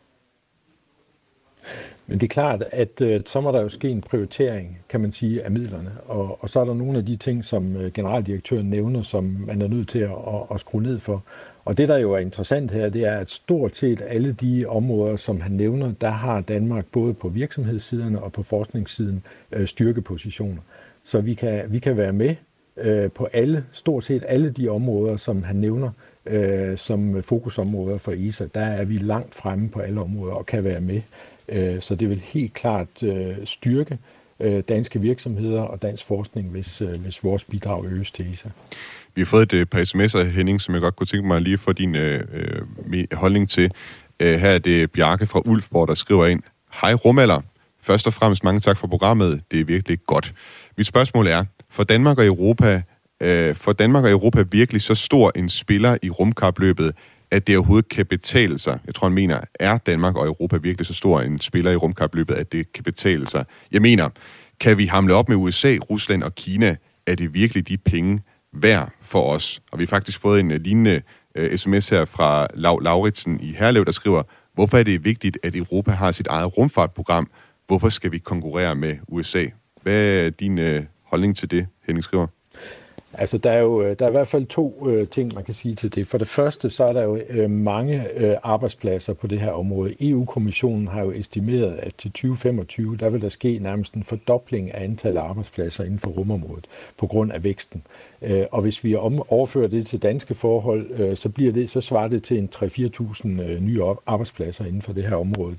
Men 2.09 2.19
det 2.19 2.23
er 2.23 2.33
klart, 2.33 2.63
at 2.71 3.01
øh, 3.01 3.21
så 3.25 3.41
må 3.41 3.51
der 3.51 3.61
jo 3.61 3.69
ske 3.69 3.89
en 3.89 4.01
prioritering, 4.01 4.79
kan 4.89 5.01
man 5.01 5.11
sige, 5.11 5.43
af 5.43 5.51
midlerne. 5.51 5.91
Og, 6.05 6.37
og 6.41 6.49
så 6.49 6.59
er 6.59 6.65
der 6.65 6.73
nogle 6.73 6.97
af 6.97 7.05
de 7.05 7.15
ting, 7.15 7.45
som 7.45 7.77
øh, 7.77 7.91
generaldirektøren 7.91 8.69
nævner, 8.69 9.01
som 9.01 9.23
man 9.23 9.61
er 9.61 9.67
nødt 9.67 9.89
til 9.89 9.99
at, 9.99 10.11
at, 10.11 10.41
at 10.51 10.59
skrue 10.59 10.81
ned 10.81 10.99
for. 10.99 11.23
Og 11.65 11.77
det, 11.77 11.87
der 11.87 11.97
jo 11.97 12.11
er 12.11 12.17
interessant 12.17 12.71
her, 12.71 12.89
det 12.89 13.05
er, 13.05 13.17
at 13.17 13.31
stort 13.31 13.77
set 13.77 14.01
alle 14.07 14.31
de 14.31 14.65
områder, 14.67 15.15
som 15.15 15.41
han 15.41 15.51
nævner, 15.51 15.91
der 16.01 16.09
har 16.09 16.41
Danmark 16.41 16.85
både 16.91 17.13
på 17.13 17.29
virksomhedssiderne 17.29 18.23
og 18.23 18.33
på 18.33 18.43
forskningssiden 18.43 19.23
øh, 19.51 19.67
styrkepositioner. 19.67 20.61
Så 21.03 21.21
vi 21.21 21.33
kan, 21.33 21.63
vi 21.69 21.79
kan 21.79 21.97
være 21.97 22.13
med 22.13 22.35
øh, 22.77 23.11
på 23.11 23.27
alle, 23.33 23.65
stort 23.71 24.03
set 24.03 24.23
alle 24.27 24.49
de 24.49 24.69
områder, 24.69 25.17
som 25.17 25.43
han 25.43 25.55
nævner, 25.55 25.89
øh, 26.25 26.77
som 26.77 27.23
fokusområder 27.23 27.97
for 27.97 28.13
ESA. 28.17 28.47
Der 28.55 28.65
er 28.65 28.85
vi 28.85 28.97
langt 28.97 29.35
fremme 29.35 29.69
på 29.69 29.79
alle 29.79 30.01
områder 30.01 30.33
og 30.33 30.45
kan 30.45 30.63
være 30.63 30.81
med. 30.81 31.01
Øh, 31.51 31.81
så 31.81 31.95
det 31.95 32.09
vil 32.09 32.19
helt 32.19 32.53
klart 32.53 33.03
øh, 33.03 33.35
styrke 33.43 33.97
øh, 34.39 34.63
danske 34.69 35.01
virksomheder 35.01 35.61
og 35.61 35.81
dansk 35.81 36.05
forskning, 36.05 36.51
hvis, 36.51 36.81
øh, 36.81 37.01
hvis 37.01 37.23
vores 37.23 37.43
bidrag 37.43 37.85
øges 37.85 38.11
til 38.11 38.33
ESA. 38.33 38.49
Vi 39.15 39.21
har 39.21 39.25
fået 39.25 39.53
et 39.53 39.69
par 39.69 39.79
sms'er, 39.79 40.23
Henning, 40.23 40.61
som 40.61 40.73
jeg 40.73 40.81
godt 40.81 40.95
kunne 40.95 41.07
tænke 41.07 41.27
mig 41.27 41.41
lige 41.41 41.57
få 41.57 41.73
din 41.73 41.95
øh, 41.95 42.23
holdning 43.11 43.49
til. 43.49 43.71
her 44.19 44.49
er 44.49 44.57
det 44.57 44.91
Bjarke 44.91 45.27
fra 45.27 45.41
Ulfborg, 45.45 45.87
der 45.87 45.93
skriver 45.93 46.25
ind. 46.25 46.41
Hej 46.81 46.93
rumalder. 46.93 47.41
Først 47.81 48.07
og 48.07 48.13
fremmest 48.13 48.43
mange 48.43 48.59
tak 48.59 48.77
for 48.77 48.87
programmet. 48.87 49.41
Det 49.51 49.59
er 49.59 49.63
virkelig 49.63 49.99
godt. 50.05 50.33
Mit 50.77 50.87
spørgsmål 50.87 51.27
er, 51.27 51.45
for 51.69 51.83
Danmark 51.83 52.17
og 52.17 52.25
Europa, 52.25 52.81
øh, 53.21 53.55
for 53.55 53.73
Danmark 53.73 54.03
og 54.03 54.11
Europa 54.11 54.43
virkelig 54.51 54.81
så 54.81 54.95
stor 54.95 55.31
en 55.35 55.49
spiller 55.49 55.97
i 56.01 56.09
rumkapløbet, 56.09 56.95
at 57.31 57.47
det 57.47 57.57
overhovedet 57.57 57.89
kan 57.89 58.05
betale 58.05 58.59
sig. 58.59 58.79
Jeg 58.85 58.95
tror, 58.95 59.07
han 59.07 59.15
mener, 59.15 59.41
er 59.59 59.77
Danmark 59.77 60.17
og 60.17 60.25
Europa 60.25 60.57
virkelig 60.57 60.87
så 60.87 60.93
stor 60.93 61.21
en 61.21 61.39
spiller 61.39 61.71
i 61.71 61.75
rumkapløbet, 61.75 62.33
at 62.33 62.51
det 62.51 62.73
kan 62.73 62.83
betale 62.83 63.27
sig? 63.27 63.45
Jeg 63.71 63.81
mener, 63.81 64.09
kan 64.59 64.77
vi 64.77 64.85
hamle 64.85 65.13
op 65.13 65.29
med 65.29 65.37
USA, 65.37 65.77
Rusland 65.89 66.23
og 66.23 66.35
Kina? 66.35 66.75
Er 67.07 67.15
det 67.15 67.33
virkelig 67.33 67.67
de 67.67 67.77
penge 67.77 68.21
værd 68.53 68.91
for 69.01 69.33
os? 69.33 69.61
Og 69.71 69.79
vi 69.79 69.83
har 69.83 69.87
faktisk 69.87 70.21
fået 70.21 70.39
en 70.39 70.51
øh, 70.51 70.61
lignende 70.61 71.01
øh, 71.35 71.51
uh, 71.51 71.57
sms 71.57 71.89
her 71.89 72.05
fra 72.05 72.47
Lav 72.53 72.79
Lauritsen 72.81 73.39
i 73.39 73.53
Herlev, 73.53 73.85
der 73.85 73.91
skriver, 73.91 74.23
hvorfor 74.53 74.77
er 74.77 74.83
det 74.83 75.05
vigtigt, 75.05 75.37
at 75.43 75.55
Europa 75.55 75.91
har 75.91 76.11
sit 76.11 76.27
eget 76.27 76.57
rumfartprogram? 76.57 77.31
Hvorfor 77.67 77.89
skal 77.89 78.11
vi 78.11 78.17
konkurrere 78.17 78.75
med 78.75 78.97
USA? 79.07 79.45
Hvad 79.81 80.25
er 80.25 80.29
din 80.29 80.57
uh, 80.57 80.83
holdning 81.03 81.37
til 81.37 81.51
det, 81.51 81.67
Henning 81.85 82.03
skriver? 82.03 82.38
Altså, 83.19 83.37
der 83.37 83.51
er 83.51 83.59
jo 83.59 83.81
øh, 83.81 83.95
der 83.99 84.05
er 84.05 84.09
i 84.09 84.11
hvert 84.11 84.27
fald 84.27 84.45
to 84.45 84.89
øh, 84.89 85.07
ting, 85.07 85.33
man 85.35 85.43
kan 85.43 85.53
sige 85.53 85.75
til 85.75 85.95
det. 85.95 86.07
For 86.07 86.17
det 86.17 86.27
første, 86.27 86.69
så 86.69 86.83
er 86.83 86.93
der 86.93 87.03
jo 87.03 87.19
øh, 87.29 87.49
mange 87.49 88.05
øh, 88.15 88.35
arbejdspladser 88.43 89.13
på 89.13 89.27
det 89.27 89.39
her 89.39 89.51
område. 89.51 89.95
EU-kommissionen 90.09 90.87
har 90.87 91.01
jo 91.01 91.11
estimeret, 91.11 91.77
at 91.77 91.95
til 91.97 92.11
2025, 92.11 92.97
der 92.97 93.09
vil 93.09 93.21
der 93.21 93.29
ske 93.29 93.59
nærmest 93.61 93.93
en 93.93 94.03
fordobling 94.03 94.73
af 94.73 94.83
antallet 94.83 95.19
af 95.21 95.23
arbejdspladser 95.23 95.83
inden 95.83 95.99
for 95.99 96.09
rumområdet 96.09 96.67
på 96.97 97.07
grund 97.07 97.31
af 97.31 97.43
væksten. 97.43 97.83
Øh, 98.21 98.45
og 98.51 98.61
hvis 98.61 98.83
vi 98.83 98.95
om, 98.95 99.31
overfører 99.31 99.67
det 99.67 99.87
til 99.87 100.01
danske 100.01 100.35
forhold, 100.35 100.91
øh, 100.91 101.17
så, 101.17 101.29
bliver 101.29 101.51
det, 101.51 101.69
så 101.69 101.81
svarer 101.81 102.07
det 102.07 102.23
til 102.23 102.37
en 102.37 102.49
3-4.000 102.55 103.41
øh, 103.41 103.61
nye 103.61 103.81
arbejdspladser 104.05 104.65
inden 104.65 104.81
for 104.81 104.93
det 104.93 105.03
her 105.03 105.15
område 105.15 105.55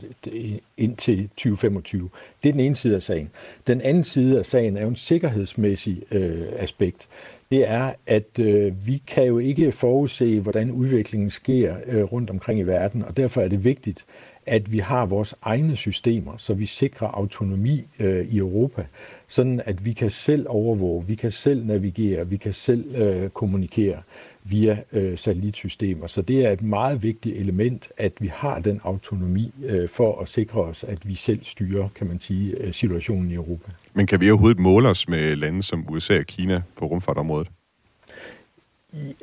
indtil 0.77 1.29
2025. 1.29 2.09
Det 2.43 2.49
er 2.49 2.53
den 2.53 2.61
ene 2.61 2.77
side 2.77 2.95
af 2.95 3.03
sagen. 3.03 3.31
Den 3.67 3.81
anden 3.81 4.05
side 4.05 4.39
af 4.39 4.47
sagen 4.47 4.77
er 4.77 4.83
jo 4.83 4.89
en 4.89 4.97
sikkerhedsmæssig 4.97 6.03
øh, 6.11 6.47
aspekt 6.57 7.09
det 7.51 7.70
er, 7.70 7.92
at 8.07 8.38
øh, 8.38 8.86
vi 8.86 9.03
kan 9.07 9.24
jo 9.24 9.38
ikke 9.38 9.72
forudse, 9.72 10.40
hvordan 10.40 10.70
udviklingen 10.70 11.30
sker 11.30 11.76
øh, 11.86 12.03
rundt 12.03 12.30
omkring 12.30 12.61
i 12.61 12.62
verden, 12.62 13.05
og 13.05 13.16
derfor 13.16 13.40
er 13.40 13.48
det 13.48 13.64
vigtigt, 13.64 14.05
at 14.46 14.72
vi 14.72 14.78
har 14.78 15.07
vores 15.07 15.34
egne 15.42 15.76
systemer, 15.76 16.36
så 16.36 16.55
vi 16.55 16.66
sikrer 16.66 17.09
autonomi 17.09 17.84
øh, 18.01 18.26
i 18.26 18.38
Europa, 18.38 18.86
sådan 19.28 19.62
at 19.64 19.84
vi 19.84 19.92
kan 19.92 20.11
selv 20.11 20.46
overvåge, 20.48 21.07
vi 21.07 21.14
kan 21.14 21.30
selv 21.30 21.66
navigere, 21.66 22.28
vi 22.28 22.36
kan 22.36 22.53
selv 22.53 22.94
øh, 22.96 23.30
kommunikere 23.30 23.96
via 24.45 24.78
øh, 24.93 25.18
satellitsystemer. 25.18 26.07
Så 26.07 26.22
det 26.22 26.47
er 26.47 26.51
et 26.51 26.62
meget 26.62 27.03
vigtigt 27.03 27.36
element, 27.36 27.88
at 27.97 28.12
vi 28.20 28.26
har 28.34 28.61
den 28.61 28.80
autonomi 28.84 29.53
øh, 29.64 29.88
for 29.88 30.20
at 30.20 30.28
sikre 30.28 30.61
os, 30.61 30.84
at 30.84 31.09
vi 31.09 31.14
selv 31.14 31.41
styrer, 31.43 31.88
kan 31.88 32.07
man 32.07 32.20
sige, 32.20 32.57
øh, 32.57 32.72
situationen 32.72 33.30
i 33.30 33.34
Europa. 33.34 33.72
Men 33.95 34.07
kan 34.07 34.20
vi 34.20 34.30
overhovedet 34.30 34.59
måle 34.59 34.88
os 34.88 35.09
med 35.09 35.36
lande 35.36 35.62
som 35.62 35.84
USA 35.88 36.18
og 36.18 36.26
Kina 36.26 36.62
på 36.78 36.86
rumfartområdet? 36.86 37.49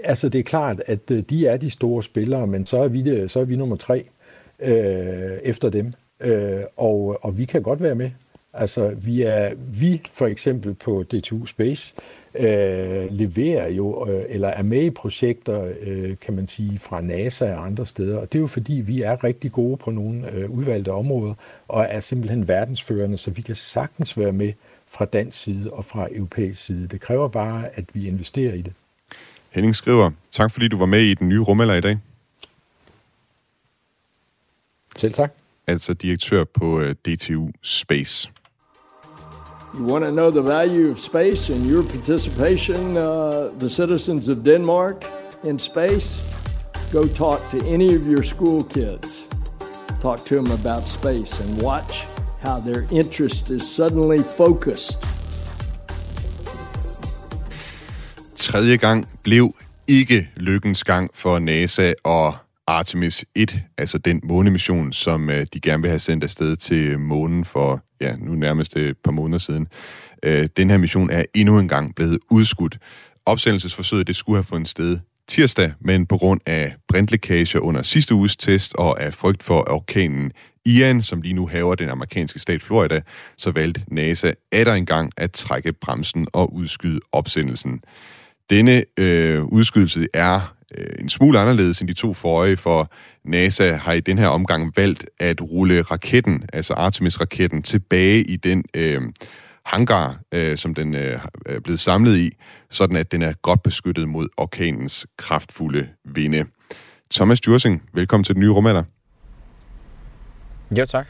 Altså 0.03 0.29
det 0.29 0.39
er 0.39 0.43
klart, 0.43 0.81
at 0.85 1.11
øh, 1.11 1.23
de 1.29 1.47
er 1.47 1.57
de 1.57 1.69
store 1.69 2.03
spillere, 2.03 2.47
men 2.47 2.65
så 2.65 2.77
er 2.77 2.87
vi, 2.87 3.01
det, 3.01 3.31
så 3.31 3.39
er 3.39 3.45
vi 3.45 3.55
nummer 3.55 3.75
tre 3.75 4.03
øh, 4.59 5.37
efter 5.43 5.69
dem. 5.69 5.93
Øh, 6.19 6.61
og, 6.77 7.19
og 7.21 7.37
vi 7.37 7.45
kan 7.45 7.61
godt 7.61 7.81
være 7.81 7.95
med. 7.95 8.11
Altså, 8.57 8.89
vi 8.89 9.21
er 9.21 9.53
vi 9.57 10.01
for 10.13 10.27
eksempel 10.27 10.73
på 10.73 11.03
DTU 11.03 11.45
Space 11.45 11.93
øh, 12.35 13.11
leverer 13.11 13.69
jo, 13.69 14.09
øh, 14.09 14.25
eller 14.29 14.47
er 14.47 14.61
med 14.61 14.83
i 14.83 14.89
projekter, 14.89 15.73
øh, 15.81 16.15
kan 16.21 16.33
man 16.33 16.47
sige, 16.47 16.79
fra 16.79 17.01
NASA 17.01 17.53
og 17.53 17.65
andre 17.65 17.85
steder. 17.85 18.17
Og 18.17 18.31
det 18.31 18.37
er 18.37 18.41
jo 18.41 18.47
fordi, 18.47 18.73
vi 18.73 19.01
er 19.01 19.23
rigtig 19.23 19.51
gode 19.51 19.77
på 19.77 19.91
nogle 19.91 20.31
øh, 20.31 20.49
udvalgte 20.49 20.91
områder, 20.91 21.33
og 21.67 21.87
er 21.89 21.99
simpelthen 21.99 22.47
verdensførende, 22.47 23.17
så 23.17 23.31
vi 23.31 23.41
kan 23.41 23.55
sagtens 23.55 24.17
være 24.17 24.31
med 24.31 24.53
fra 24.87 25.05
dansk 25.05 25.41
side 25.41 25.71
og 25.71 25.85
fra 25.85 26.07
europæisk 26.11 26.65
side. 26.65 26.87
Det 26.87 27.01
kræver 27.01 27.27
bare, 27.27 27.69
at 27.73 27.85
vi 27.93 28.07
investerer 28.07 28.53
i 28.53 28.61
det. 28.61 28.73
Henning 29.49 29.75
skriver, 29.75 30.11
tak 30.31 30.51
fordi 30.51 30.67
du 30.67 30.77
var 30.77 30.85
med 30.85 31.01
i 31.01 31.13
den 31.13 31.29
nye 31.29 31.39
rumalder 31.39 31.75
i 31.75 31.81
dag. 31.81 31.97
Selv 34.97 35.13
tak. 35.13 35.31
Altså 35.67 35.93
direktør 35.93 36.43
på 36.43 36.79
øh, 36.81 36.95
DTU 36.95 37.49
Space. 37.61 38.31
You 39.77 39.83
want 39.83 40.03
to 40.05 40.11
know 40.11 40.31
the 40.31 40.41
value 40.41 40.89
of 40.89 40.99
space 40.99 41.49
and 41.49 41.63
your 41.69 41.83
participation, 41.83 42.97
uh, 42.97 43.51
the 43.59 43.69
citizens 43.69 44.27
of 44.27 44.43
Denmark 44.43 45.05
in 45.43 45.59
space? 45.59 46.19
Go 46.91 47.05
talk 47.05 47.51
to 47.51 47.57
any 47.67 47.95
of 47.95 48.07
your 48.07 48.23
school 48.23 48.63
kids. 48.63 49.27
Talk 50.01 50.25
to 50.25 50.35
them 50.35 50.51
about 50.51 50.87
space 50.87 51.39
and 51.39 51.61
watch 51.61 52.05
how 52.41 52.59
their 52.59 52.87
interest 52.91 53.51
is 53.51 53.75
suddenly 53.75 54.23
focused. 54.23 54.97
Tredje 58.35 58.77
gang 58.77 59.07
blev 59.23 59.53
ikke 59.87 60.29
lykkens 60.37 60.83
gang 60.83 61.09
for 61.13 61.39
NASA 61.39 61.93
og 62.03 62.33
Artemis 62.67 63.25
1, 63.35 63.61
altså 63.77 63.97
den 63.97 64.21
månemission, 64.23 64.93
som 64.93 65.29
øh, 65.29 65.45
de 65.53 65.59
gerne 65.59 65.81
vil 65.81 65.89
have 65.89 65.99
sendt 65.99 66.23
afsted 66.23 66.55
til 66.55 66.99
månen 66.99 67.45
for, 67.45 67.81
ja, 68.01 68.15
nu 68.15 68.35
nærmest 68.35 68.77
øh, 68.77 68.89
et 68.89 68.97
par 69.03 69.11
måneder 69.11 69.39
siden. 69.39 69.67
Øh, 70.23 70.49
den 70.57 70.69
her 70.69 70.77
mission 70.77 71.09
er 71.09 71.23
endnu 71.33 71.59
en 71.59 71.67
gang 71.67 71.95
blevet 71.95 72.19
udskudt. 72.31 72.77
Opsendelsesforsøget, 73.25 74.07
det 74.07 74.15
skulle 74.15 74.37
have 74.37 74.43
fundet 74.43 74.69
sted 74.69 74.99
tirsdag, 75.27 75.73
men 75.79 76.05
på 76.05 76.17
grund 76.17 76.41
af 76.45 76.75
brintlækager 76.87 77.59
under 77.59 77.81
sidste 77.81 78.15
uges 78.15 78.37
test 78.37 78.75
og 78.75 79.01
af 79.01 79.13
frygt 79.13 79.43
for 79.43 79.71
orkanen 79.71 80.31
Ian, 80.65 81.01
som 81.01 81.21
lige 81.21 81.33
nu 81.33 81.47
haver 81.47 81.75
den 81.75 81.89
amerikanske 81.89 82.39
stat 82.39 82.63
Florida, 82.63 83.01
så 83.37 83.51
valgte 83.51 83.81
NASA 83.87 84.31
atter 84.51 84.73
engang 84.73 85.11
at 85.17 85.31
trække 85.31 85.73
bremsen 85.73 86.27
og 86.33 86.53
udskyde 86.53 86.99
opsendelsen. 87.11 87.81
Denne 88.49 88.83
øh, 88.99 89.43
udskydelse 89.43 90.07
er 90.13 90.53
øh, 90.77 90.95
en 90.99 91.09
smule 91.09 91.39
anderledes 91.39 91.79
end 91.81 91.87
de 91.87 91.93
to 91.93 92.13
forrige, 92.13 92.57
for 92.57 92.91
NASA 93.23 93.71
har 93.71 93.93
i 93.93 93.99
den 93.99 94.17
her 94.17 94.27
omgang 94.27 94.73
valgt 94.75 95.05
at 95.19 95.41
rulle 95.41 95.81
raketten, 95.81 96.45
altså 96.53 96.73
Artemis-raketten, 96.73 97.61
tilbage 97.61 98.23
i 98.23 98.35
den 98.35 98.63
øh, 98.73 99.01
hangar, 99.65 100.19
øh, 100.31 100.57
som 100.57 100.73
den 100.73 100.95
øh, 100.95 101.19
er 101.45 101.59
blevet 101.59 101.79
samlet 101.79 102.17
i, 102.17 102.37
sådan 102.69 102.95
at 102.95 103.11
den 103.11 103.21
er 103.21 103.33
godt 103.41 103.63
beskyttet 103.63 104.09
mod 104.09 104.27
orkanens 104.37 105.07
kraftfulde 105.17 105.87
vinde. 106.05 106.45
Thomas 107.13 107.41
Djursing, 107.41 107.83
velkommen 107.93 108.23
til 108.23 108.35
den 108.35 108.41
nye 108.41 108.51
rumalder. 108.51 108.83
Jo, 110.71 110.85
tak. 110.85 111.07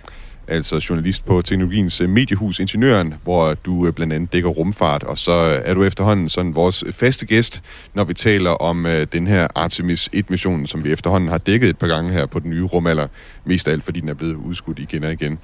Altså 0.50 0.86
journalist 0.90 1.26
på 1.26 1.42
Teknologiens 1.42 2.02
øh, 2.02 2.10
Mediehus 2.10 2.60
Ingeniøren, 2.60 3.14
hvor 3.24 3.54
du 3.54 3.88
øh, 3.88 3.94
blandt 3.94 4.14
andet 4.14 4.34
dækker 4.34 4.50
rumfart, 4.50 5.04
og 5.04 5.18
så 5.18 5.32
øh, 5.32 5.62
er 5.64 5.74
du 5.74 5.84
efterhånden 5.84 6.30
sådan 6.30 6.56
vores 6.56 6.84
faste 6.92 7.26
gæst, 7.26 7.64
når 7.94 8.04
vi 8.04 8.14
taler 8.14 8.52
om 8.52 8.88
den 9.12 9.28
her 9.28 9.48
Artemis 9.56 10.10
1-mission, 10.16 10.68
som 10.68 10.84
vi 10.84 10.92
efterhånden 10.92 11.30
har 11.30 11.38
dækket 11.38 11.70
et 11.70 11.78
par 11.78 11.88
gange 11.88 12.12
her 12.12 12.26
på 12.26 12.40
den 12.40 12.50
nye 12.50 12.64
rumalder, 12.64 13.08
mest 13.46 13.68
af 13.68 13.72
alt 13.72 13.84
fordi 13.84 14.00
den 14.00 14.10
er 14.10 14.14
blevet 14.14 14.36
udskudt 14.36 14.80
igen 14.80 15.04
og 15.04 15.12
igen. 15.12 15.40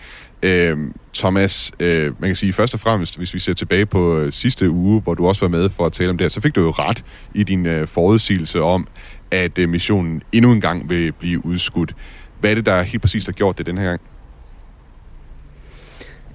Uh, 0.46 0.92
Thomas, 1.14 1.72
man 1.80 2.14
kan 2.22 2.36
sige 2.36 2.54
først 2.54 2.74
og 2.74 2.80
fremmest, 2.80 3.18
hvis 3.18 3.34
vi 3.34 3.40
ser 3.40 3.54
tilbage 3.54 3.86
på 3.86 4.32
sidste 4.32 4.70
uge, 4.70 5.02
hvor 5.02 5.14
du 5.14 5.28
også 5.28 5.42
var 5.42 5.50
med 5.50 5.70
for 5.70 5.86
at 5.86 5.94
tale 5.94 6.10
om 6.10 6.18
det 6.18 6.26
her, 6.26 6.30
så 6.30 6.42
fik 6.42 6.56
du 6.56 6.62
jo 6.62 6.72
ret 6.72 7.04
i 7.34 7.44
din 7.44 7.88
forudsigelse 7.88 8.62
om, 8.62 8.88
at 9.32 9.58
missionen 9.58 10.22
endnu 10.32 10.52
en 10.52 10.62
gang 10.62 10.90
vil 10.90 11.12
blive 11.12 11.46
udskudt. 11.46 11.96
Hvad 12.40 12.52
er 12.52 12.56
det, 12.56 12.66
der 12.66 12.82
helt 12.82 13.02
præcist 13.02 13.28
har 13.28 13.34
gjort 13.34 13.58
det 13.58 13.66
den 13.66 13.78
her 13.78 13.86
gang? 13.86 14.02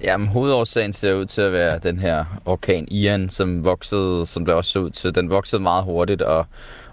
Jamen, 0.03 0.27
hovedårsagen 0.27 0.93
ser 0.93 1.13
ud 1.13 1.25
til 1.25 1.41
at 1.41 1.51
være 1.51 1.79
den 1.79 1.99
her 1.99 2.25
orkan 2.45 2.87
Ian, 2.91 3.29
som 3.29 3.65
voksede, 3.65 4.25
som 4.25 4.45
det 4.45 4.53
også 4.53 4.71
så 4.71 4.79
ud 4.79 4.89
til. 4.89 5.15
Den 5.15 5.29
voksede 5.29 5.61
meget 5.61 5.83
hurtigt, 5.83 6.21
og, 6.21 6.45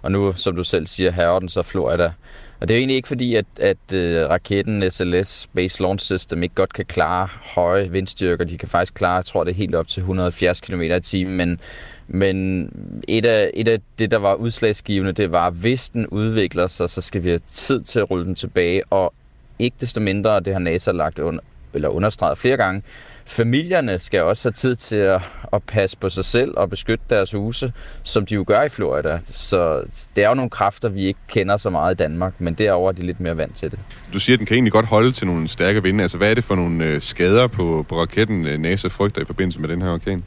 og 0.02 0.12
nu, 0.12 0.32
som 0.36 0.56
du 0.56 0.64
selv 0.64 0.86
siger, 0.86 1.10
her 1.10 1.38
den 1.38 1.48
så 1.48 1.62
Florida. 1.62 2.12
Og 2.60 2.68
det 2.68 2.74
er 2.74 2.78
egentlig 2.78 2.96
ikke 2.96 3.08
fordi, 3.08 3.34
at, 3.34 3.46
at 3.60 3.76
uh, 3.92 4.30
raketten 4.30 4.90
SLS, 4.90 5.28
Space 5.28 5.82
Launch 5.82 6.04
System, 6.04 6.42
ikke 6.42 6.54
godt 6.54 6.72
kan 6.72 6.84
klare 6.84 7.28
høje 7.42 7.90
vindstyrker. 7.90 8.44
De 8.44 8.58
kan 8.58 8.68
faktisk 8.68 8.94
klare, 8.94 9.16
jeg 9.16 9.24
tror, 9.24 9.44
det 9.44 9.50
er 9.50 9.56
helt 9.56 9.74
op 9.74 9.88
til 9.88 10.00
170 10.00 10.60
km 10.60 10.80
i 10.80 11.00
timen, 11.00 11.36
men, 11.36 11.60
men 12.08 12.70
et 13.08 13.26
af, 13.26 13.50
et 13.54 13.68
af 13.68 13.78
det, 13.98 14.10
der 14.10 14.16
var 14.16 14.34
udslagsgivende, 14.34 15.12
det 15.12 15.32
var, 15.32 15.46
at 15.46 15.54
hvis 15.54 15.88
den 15.88 16.06
udvikler 16.06 16.66
sig, 16.66 16.90
så 16.90 17.00
skal 17.00 17.22
vi 17.22 17.28
have 17.28 17.40
tid 17.52 17.82
til 17.82 17.98
at 17.98 18.10
rulle 18.10 18.24
den 18.24 18.34
tilbage, 18.34 18.82
og 18.90 19.14
ikke 19.58 19.76
desto 19.80 20.00
mindre, 20.00 20.40
det 20.40 20.52
har 20.52 20.60
NASA 20.60 20.92
lagt 20.92 21.18
under, 21.18 21.40
eller 21.74 21.88
understreget 21.88 22.38
flere 22.38 22.56
gange, 22.56 22.82
familierne 23.26 23.98
skal 23.98 24.22
også 24.22 24.48
have 24.48 24.52
tid 24.52 24.76
til 24.76 24.96
at, 24.96 25.22
at 25.52 25.62
passe 25.62 25.98
på 25.98 26.10
sig 26.10 26.24
selv 26.24 26.54
og 26.56 26.70
beskytte 26.70 27.04
deres 27.10 27.32
huse, 27.32 27.72
som 28.02 28.26
de 28.26 28.34
jo 28.34 28.44
gør 28.46 28.62
i 28.62 28.68
Florida. 28.68 29.20
Så 29.24 29.82
det 30.16 30.24
er 30.24 30.28
jo 30.28 30.34
nogle 30.34 30.50
kræfter, 30.50 30.88
vi 30.88 31.04
ikke 31.04 31.20
kender 31.28 31.56
så 31.56 31.70
meget 31.70 31.94
i 31.94 31.96
Danmark, 31.96 32.32
men 32.38 32.54
derover 32.54 32.88
er 32.88 32.92
de 32.92 33.02
lidt 33.02 33.20
mere 33.20 33.36
vant 33.36 33.56
til 33.56 33.70
det. 33.70 33.78
Du 34.12 34.18
siger, 34.18 34.36
at 34.36 34.38
den 34.38 34.46
kan 34.46 34.54
egentlig 34.54 34.72
godt 34.72 34.86
holde 34.86 35.12
til 35.12 35.26
nogle 35.26 35.48
stærke 35.48 35.82
vinde. 35.82 36.02
Altså, 36.02 36.18
hvad 36.18 36.30
er 36.30 36.34
det 36.34 36.44
for 36.44 36.54
nogle 36.54 36.84
øh, 36.84 37.00
skader 37.00 37.46
på, 37.46 37.86
på 37.88 38.00
raketten, 38.00 38.46
øh, 38.46 38.58
NASA 38.58 38.88
frygter 38.88 39.22
i 39.22 39.24
forbindelse 39.24 39.60
med 39.60 39.68
den 39.68 39.82
her 39.82 39.92
orkan? 39.92 40.24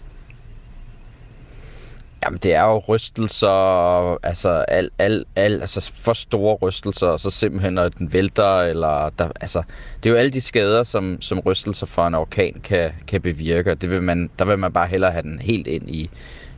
Jamen, 2.25 2.39
det 2.43 2.53
er 2.53 2.63
jo 2.63 2.77
rystelser, 2.77 4.25
altså, 4.25 4.49
al, 4.49 4.89
al, 4.99 5.25
al, 5.35 5.61
altså 5.61 5.91
for 5.95 6.13
store 6.13 6.55
rystelser, 6.55 7.07
og 7.07 7.19
så 7.19 7.29
simpelthen, 7.29 7.73
når 7.73 7.89
den 7.89 8.13
vælter, 8.13 8.61
eller 8.61 9.09
der, 9.19 9.29
altså, 9.41 9.63
det 10.03 10.09
er 10.09 10.13
jo 10.13 10.19
alle 10.19 10.31
de 10.31 10.41
skader, 10.41 10.83
som, 10.83 11.21
som 11.21 11.39
rystelser 11.39 11.85
fra 11.85 12.07
en 12.07 12.15
orkan 12.15 12.61
kan, 12.63 12.91
kan 13.07 13.21
bevirke, 13.21 13.75
det 13.75 13.89
vil 13.89 14.03
man, 14.03 14.29
der 14.39 14.45
vil 14.45 14.59
man 14.59 14.73
bare 14.73 14.87
hellere 14.87 15.11
have 15.11 15.21
den 15.21 15.39
helt 15.39 15.67
ind 15.67 15.89
i 15.89 16.09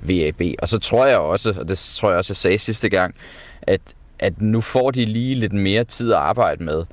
VAB. 0.01 0.41
Og 0.61 0.69
så 0.69 0.79
tror 0.79 1.05
jeg 1.05 1.17
også, 1.17 1.55
og 1.59 1.67
det 1.67 1.77
tror 1.77 2.09
jeg 2.09 2.17
også, 2.17 2.31
jeg 2.31 2.37
sagde 2.37 2.57
sidste 2.59 2.89
gang, 2.89 3.15
at, 3.61 3.81
at 4.19 4.41
nu 4.41 4.61
får 4.61 4.91
de 4.91 5.05
lige 5.05 5.35
lidt 5.35 5.53
mere 5.53 5.83
tid 5.83 6.11
at 6.11 6.19
arbejde 6.19 6.63
med. 6.63 6.85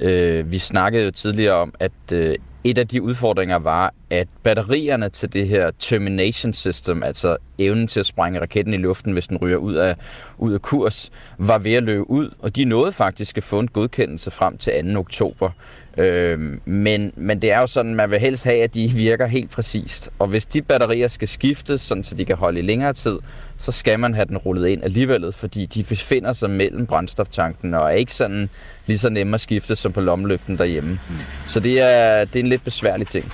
Øh, 0.00 0.52
vi 0.52 0.58
snakkede 0.58 1.04
jo 1.04 1.10
tidligere 1.10 1.54
om, 1.54 1.74
at 1.80 1.92
øh, 2.12 2.34
et 2.64 2.78
af 2.78 2.88
de 2.88 3.02
udfordringer 3.02 3.56
var, 3.56 3.94
at 4.10 4.28
batterierne 4.42 5.08
til 5.08 5.32
det 5.32 5.48
her 5.48 5.70
termination 5.78 6.52
system, 6.52 7.02
altså 7.02 7.36
evnen 7.58 7.86
til 7.86 8.00
at 8.00 8.06
sprænge 8.06 8.40
raketten 8.40 8.74
i 8.74 8.76
luften, 8.76 9.12
hvis 9.12 9.26
den 9.26 9.36
ryger 9.36 9.56
ud 9.56 9.74
af, 9.74 9.96
ud 10.38 10.52
af 10.52 10.62
kurs, 10.62 11.12
var 11.38 11.58
ved 11.58 11.74
at 11.74 11.82
løbe 11.82 12.10
ud, 12.10 12.30
og 12.38 12.56
de 12.56 12.64
nåede 12.64 12.92
faktisk 12.92 13.36
at 13.36 13.42
få 13.42 13.58
en 13.58 13.68
godkendelse 13.68 14.30
frem 14.30 14.58
til 14.58 14.94
2. 14.94 15.00
oktober. 15.00 15.50
Øh, 15.98 16.38
men, 16.64 17.12
men 17.16 17.42
det 17.42 17.52
er 17.52 17.60
jo 17.60 17.66
sådan, 17.66 17.94
man 17.94 18.10
vil 18.10 18.18
helst 18.18 18.44
have, 18.44 18.62
at 18.62 18.74
de 18.74 18.90
virker 18.90 19.26
helt 19.26 19.50
præcist. 19.50 20.10
Og 20.18 20.26
hvis 20.26 20.46
de 20.46 20.62
batterier 20.62 21.08
skal 21.08 21.28
skiftes, 21.28 21.80
sådan 21.80 22.04
så 22.04 22.14
de 22.14 22.24
kan 22.24 22.36
holde 22.36 22.58
i 22.58 22.62
længere 22.62 22.92
tid, 22.92 23.18
så 23.58 23.72
skal 23.72 24.00
man 24.00 24.14
have 24.14 24.24
den 24.24 24.36
rullet 24.36 24.68
ind 24.68 24.84
alligevel, 24.84 25.32
fordi 25.32 25.66
de 25.66 25.84
befinder 25.84 26.32
sig 26.32 26.50
mellem 26.50 26.86
brændstoftanken 26.86 27.74
og 27.74 27.84
er 27.84 27.94
ikke 27.94 28.14
sådan 28.14 28.48
lige 28.86 28.98
så 28.98 29.10
nemme 29.10 29.34
at 29.34 29.40
skifte 29.40 29.76
som 29.76 29.92
på 29.92 30.00
lommelygten 30.00 30.58
derhjemme. 30.58 30.98
Så 31.46 31.60
det 31.60 31.80
er, 31.80 32.24
det 32.24 32.36
er 32.36 32.42
en 32.42 32.48
lidt 32.48 32.64
besværlig 32.64 33.06
ting. 33.06 33.32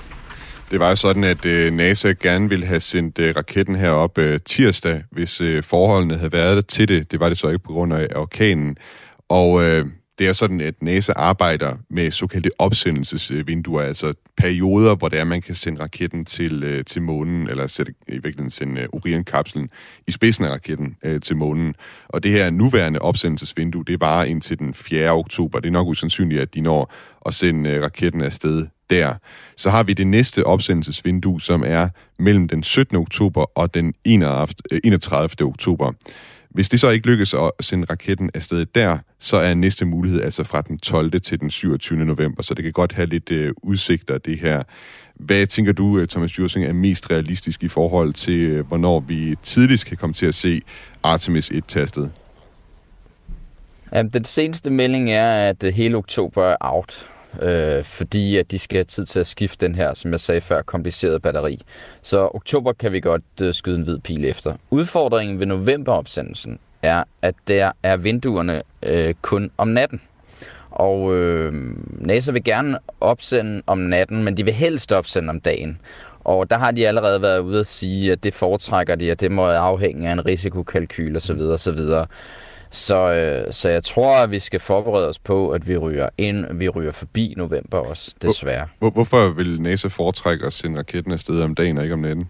Det 0.71 0.79
var 0.79 0.89
jo 0.89 0.95
sådan, 0.95 1.23
at 1.23 1.45
øh, 1.45 1.73
NASA 1.73 2.13
gerne 2.21 2.49
ville 2.49 2.65
have 2.65 2.79
sendt 2.79 3.19
øh, 3.19 3.35
raketten 3.35 3.75
herop 3.75 4.17
øh, 4.17 4.39
tirsdag, 4.45 5.03
hvis 5.11 5.41
øh, 5.41 5.63
forholdene 5.63 6.17
havde 6.17 6.31
været 6.31 6.67
til 6.67 6.87
det. 6.87 7.11
Det 7.11 7.19
var 7.19 7.29
det 7.29 7.37
så 7.37 7.47
ikke 7.47 7.63
på 7.63 7.71
grund 7.71 7.93
af 7.93 8.07
orkanen. 8.15 8.77
Og 9.29 9.63
øh, 9.63 9.85
det 10.21 10.29
er 10.29 10.33
sådan, 10.33 10.61
at 10.61 10.81
NASA 10.81 11.13
arbejder 11.15 11.75
med 11.89 12.11
såkaldte 12.11 12.49
opsendelsesvinduer, 12.57 13.81
altså 13.81 14.13
perioder, 14.37 14.95
hvor 14.95 15.09
det 15.09 15.19
er, 15.19 15.23
man 15.23 15.41
kan 15.41 15.55
sende 15.55 15.81
raketten 15.81 16.25
til, 16.25 16.63
øh, 16.63 16.85
til 16.85 17.01
månen, 17.01 17.49
eller 17.49 17.67
sætte, 17.67 17.93
i 18.07 18.13
virkeligheden 18.13 18.51
sende 18.51 18.81
øh, 18.81 18.87
Orion-kapslen 18.93 19.69
i 20.07 20.11
spidsen 20.11 20.45
af 20.45 20.49
raketten 20.49 20.95
øh, 21.03 21.21
til 21.21 21.35
månen. 21.35 21.75
Og 22.07 22.23
det 22.23 22.31
her 22.31 22.49
nuværende 22.49 22.99
opsendelsesvindue, 22.99 23.83
det 23.85 24.01
varer 24.01 24.25
indtil 24.25 24.59
den 24.59 24.73
4. 24.73 25.11
oktober. 25.11 25.59
Det 25.59 25.67
er 25.67 25.71
nok 25.71 25.87
usandsynligt, 25.87 26.41
at 26.41 26.53
de 26.53 26.61
når 26.61 26.93
at 27.25 27.33
sende 27.33 27.69
øh, 27.69 27.83
raketten 27.83 28.21
afsted 28.21 28.67
der. 28.89 29.13
Så 29.57 29.69
har 29.69 29.83
vi 29.83 29.93
det 29.93 30.07
næste 30.07 30.43
opsendelsesvindue, 30.45 31.41
som 31.41 31.63
er 31.67 31.89
mellem 32.19 32.47
den 32.47 32.63
17. 32.63 32.97
oktober 32.97 33.57
og 33.57 33.73
den 33.73 33.93
31. 34.05 35.47
Oktober. 35.47 35.93
Hvis 36.53 36.69
det 36.69 36.79
så 36.79 36.89
ikke 36.89 37.07
lykkes 37.07 37.33
at 37.33 37.51
sende 37.59 37.87
raketten 37.89 38.29
afsted 38.33 38.65
der, 38.65 38.97
så 39.19 39.37
er 39.37 39.53
næste 39.53 39.85
mulighed 39.85 40.21
altså 40.21 40.43
fra 40.43 40.61
den 40.61 40.77
12. 40.77 41.21
til 41.21 41.39
den 41.39 41.51
27. 41.51 42.05
november, 42.05 42.43
så 42.43 42.53
det 42.53 42.63
kan 42.63 42.73
godt 42.73 42.93
have 42.93 43.07
lidt 43.07 43.31
øh, 43.31 43.53
udsigter, 43.63 44.17
det 44.17 44.39
her. 44.39 44.63
Hvad 45.15 45.47
tænker 45.47 45.71
du, 45.71 45.99
øh, 45.99 46.07
Thomas 46.07 46.39
Jursing, 46.39 46.65
er 46.65 46.73
mest 46.73 47.11
realistisk 47.11 47.63
i 47.63 47.67
forhold 47.67 48.13
til, 48.13 48.39
øh, 48.39 48.67
hvornår 48.67 48.99
vi 48.99 49.35
tidligst 49.43 49.85
kan 49.85 49.97
komme 49.97 50.13
til 50.13 50.25
at 50.25 50.35
se 50.35 50.61
Artemis 51.03 51.51
1-tastet? 51.51 52.11
Ja, 53.93 54.03
den 54.03 54.25
seneste 54.25 54.69
melding 54.69 55.11
er, 55.11 55.49
at 55.49 55.63
øh, 55.63 55.73
hele 55.73 55.97
oktober 55.97 56.43
er 56.43 56.55
out 56.59 57.09
øh, 57.41 57.83
fordi 57.83 58.37
at 58.37 58.51
de 58.51 58.59
skal 58.59 58.77
have 58.77 58.83
tid 58.83 59.05
til 59.05 59.19
at 59.19 59.27
skifte 59.27 59.65
den 59.65 59.75
her, 59.75 59.93
som 59.93 60.11
jeg 60.11 60.19
sagde 60.19 60.41
før, 60.41 60.61
komplicerede 60.61 61.19
batteri. 61.19 61.61
Så 62.01 62.29
oktober 62.33 62.73
kan 62.73 62.91
vi 62.91 62.99
godt 62.99 63.23
øh, 63.41 63.53
skyde 63.53 63.75
en 63.75 63.83
hvid 63.83 63.99
pil 63.99 64.25
efter. 64.25 64.53
Udfordringen 64.69 65.39
ved 65.39 65.45
novemberopsendelsen 65.45 66.59
er, 66.83 67.03
at 67.21 67.35
der 67.47 67.71
er 67.83 67.97
vinduerne 67.97 68.61
øh, 68.83 69.13
kun 69.21 69.51
om 69.57 69.67
natten. 69.67 70.01
Og 70.71 71.15
øh, 71.15 71.53
NASA 71.99 72.31
vil 72.31 72.43
gerne 72.43 72.77
opsende 73.01 73.61
om 73.67 73.77
natten, 73.77 74.23
men 74.23 74.37
de 74.37 74.45
vil 74.45 74.53
helst 74.53 74.91
opsende 74.91 75.29
om 75.29 75.39
dagen. 75.39 75.79
Og 76.23 76.49
der 76.49 76.57
har 76.57 76.71
de 76.71 76.87
allerede 76.87 77.21
været 77.21 77.39
ude 77.39 77.59
at 77.59 77.67
sige, 77.67 78.11
at 78.11 78.23
det 78.23 78.33
foretrækker 78.33 78.95
de, 78.95 79.11
at 79.11 79.19
det 79.19 79.31
må 79.31 79.45
afhænge 79.45 80.09
af 80.09 80.11
en 80.11 80.25
risikokalkyl 80.25 81.15
osv. 81.15 81.39
osv. 81.39 81.79
Så, 82.71 83.13
øh, 83.13 83.53
så 83.53 83.69
jeg 83.69 83.83
tror, 83.83 84.15
at 84.15 84.31
vi 84.31 84.39
skal 84.39 84.59
forberede 84.59 85.09
os 85.09 85.19
på, 85.19 85.49
at 85.49 85.67
vi 85.67 85.77
ryger 85.77 86.09
ind, 86.17 86.57
vi 86.57 86.69
ryger 86.69 86.91
forbi 86.91 87.33
november 87.37 87.77
også, 87.77 88.15
desværre. 88.21 88.67
Hvor, 88.79 88.89
hvorfor 88.89 89.29
vil 89.29 89.61
NASA 89.61 89.87
foretrække 89.87 90.45
at 90.45 90.53
sende 90.53 90.77
raketten 90.77 91.11
afsted 91.11 91.41
om 91.41 91.55
dagen 91.55 91.77
og 91.77 91.83
ikke 91.83 91.93
om 91.93 91.99
natten? 91.99 92.29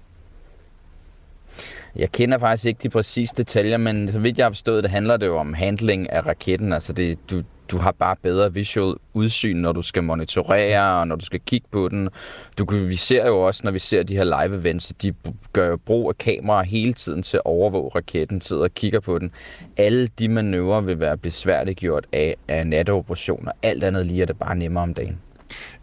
Jeg 1.96 2.12
kender 2.12 2.38
faktisk 2.38 2.66
ikke 2.66 2.80
de 2.84 2.89
præcise 2.89 3.36
detaljer, 3.38 3.78
men 3.78 4.12
så 4.12 4.20
vidt 4.20 4.38
jeg 4.38 4.46
har 4.46 4.52
forstået, 4.52 4.84
det 4.84 4.92
handler 4.92 5.18
det 5.18 5.26
jo 5.26 5.38
om 5.38 5.54
handling 5.54 6.10
af 6.12 6.28
raketten. 6.28 6.74
Altså 6.74 6.94
det, 6.94 7.30
du, 7.30 7.44
du 7.72 7.78
har 7.78 7.92
bare 7.92 8.16
bedre 8.24 8.54
visual 8.54 8.96
udsyn, 9.14 9.58
når 9.58 9.72
du 9.72 9.82
skal 9.82 10.04
monitorere, 10.04 11.00
og 11.00 11.08
når 11.08 11.16
du 11.16 11.26
skal 11.26 11.39
kigge 11.46 11.68
på 11.72 11.89
den. 11.89 12.10
Du 12.58 12.66
kan, 12.66 12.89
vi 12.89 12.96
ser 12.96 13.28
jo 13.28 13.42
også, 13.42 13.62
når 13.64 13.72
vi 13.72 13.80
ser 13.80 14.04
de 14.04 14.16
her 14.16 14.24
live 14.24 14.60
events, 14.60 14.94
de 15.02 15.14
gør 15.54 15.68
jo 15.68 15.78
brug 15.78 16.10
af 16.10 16.18
kameraer 16.18 16.64
hele 16.64 16.94
tiden 16.94 17.24
til 17.24 17.38
at 17.38 17.42
overvåge 17.46 17.92
raketten, 17.96 18.42
sidder 18.42 18.64
og 18.64 18.74
kigger 18.74 19.00
på 19.00 19.20
den. 19.20 19.32
Alle 19.78 20.08
de 20.08 20.28
manøvrer 20.28 20.82
vil 20.82 21.00
være 21.00 21.18
besværliggjort 21.18 22.06
af, 22.14 22.36
af 22.48 22.68
natteoperationer. 22.68 23.52
Alt 23.64 23.84
andet 23.84 24.06
lige 24.06 24.22
er 24.22 24.26
det 24.26 24.39
bare 24.39 24.56
nemmere 24.56 24.84
om 24.84 24.94
dagen. 24.94 25.20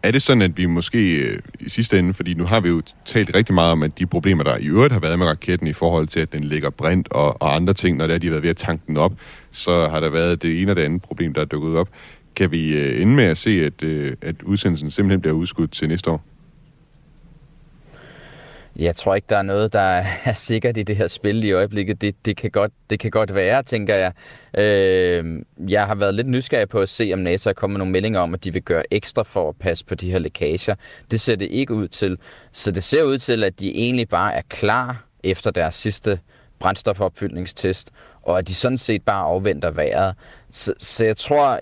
Er 0.03 0.11
det 0.11 0.21
sådan, 0.21 0.41
at 0.41 0.57
vi 0.57 0.65
måske 0.65 1.15
øh, 1.15 1.39
i 1.59 1.69
sidste 1.69 1.99
ende, 1.99 2.13
fordi 2.13 2.33
nu 2.33 2.45
har 2.45 2.59
vi 2.59 2.69
jo 2.69 2.81
talt 3.05 3.35
rigtig 3.35 3.55
meget 3.55 3.71
om, 3.71 3.83
at 3.83 3.99
de 3.99 4.05
problemer, 4.05 4.43
der 4.43 4.57
i 4.57 4.65
øvrigt 4.65 4.93
har 4.93 4.99
været 4.99 5.19
med 5.19 5.27
raketten 5.27 5.67
i 5.67 5.73
forhold 5.73 6.07
til, 6.07 6.19
at 6.19 6.33
den 6.33 6.43
ligger 6.43 6.69
brændt 6.69 7.11
og, 7.11 7.41
og 7.41 7.55
andre 7.55 7.73
ting, 7.73 7.97
når 7.97 8.07
det 8.07 8.13
er, 8.13 8.17
de 8.17 8.27
har 8.27 8.31
været 8.31 8.43
ved 8.43 8.49
at 8.49 8.57
tanke 8.57 8.83
den 8.87 8.97
op, 8.97 9.13
så 9.51 9.87
har 9.87 9.99
der 9.99 10.09
været 10.09 10.41
det 10.41 10.61
ene 10.61 10.71
og 10.71 10.75
det 10.75 10.81
andet 10.81 11.01
problem, 11.01 11.33
der 11.33 11.41
er 11.41 11.45
dukket 11.45 11.77
op. 11.77 11.89
Kan 12.35 12.51
vi 12.51 12.77
øh, 12.77 13.01
ende 13.01 13.15
med 13.15 13.23
at 13.23 13.37
se, 13.37 13.65
at, 13.65 13.83
øh, 13.83 14.15
at 14.21 14.35
udsendelsen 14.43 14.91
simpelthen 14.91 15.21
bliver 15.21 15.33
udskudt 15.33 15.71
til 15.71 15.87
næste 15.87 16.11
år? 16.11 16.23
Jeg 18.79 18.95
tror 18.95 19.15
ikke, 19.15 19.25
der 19.29 19.37
er 19.37 19.41
noget, 19.41 19.73
der 19.73 19.79
er 20.25 20.33
sikkert 20.33 20.77
i 20.77 20.83
det 20.83 20.95
her 20.95 21.07
spil 21.07 21.43
i 21.43 21.51
øjeblikket. 21.51 22.01
Det, 22.01 22.25
det, 22.25 22.37
kan, 22.37 22.51
godt, 22.51 22.71
det 22.89 22.99
kan 22.99 23.11
godt 23.11 23.35
være, 23.35 23.63
tænker 23.63 23.95
jeg. 23.95 24.13
Øh, 24.57 25.43
jeg 25.69 25.87
har 25.87 25.95
været 25.95 26.13
lidt 26.13 26.27
nysgerrig 26.27 26.69
på 26.69 26.79
at 26.79 26.89
se, 26.89 27.11
om 27.13 27.19
NASA 27.19 27.49
er 27.49 27.53
kommet 27.53 27.73
med 27.73 27.79
nogle 27.79 27.91
meldinger 27.91 28.19
om, 28.19 28.33
at 28.33 28.43
de 28.43 28.53
vil 28.53 28.61
gøre 28.61 28.83
ekstra 28.91 29.23
for 29.23 29.49
at 29.49 29.55
passe 29.59 29.85
på 29.85 29.95
de 29.95 30.11
her 30.11 30.19
lækager. 30.19 30.75
Det 31.11 31.21
ser 31.21 31.35
det 31.35 31.45
ikke 31.51 31.73
ud 31.73 31.87
til. 31.87 32.17
Så 32.51 32.71
det 32.71 32.83
ser 32.83 33.03
ud 33.03 33.17
til, 33.17 33.43
at 33.43 33.59
de 33.59 33.75
egentlig 33.75 34.09
bare 34.09 34.33
er 34.33 34.41
klar 34.49 35.05
efter 35.23 35.51
deres 35.51 35.75
sidste 35.75 36.19
brændstofopfyldningstest, 36.59 37.91
og 38.23 38.37
at 38.37 38.47
de 38.47 38.55
sådan 38.55 38.77
set 38.77 39.01
bare 39.01 39.23
afventer 39.23 39.71
vejret. 39.71 40.15
Så, 40.51 40.73
så 40.79 41.05
jeg 41.05 41.17
tror, 41.17 41.59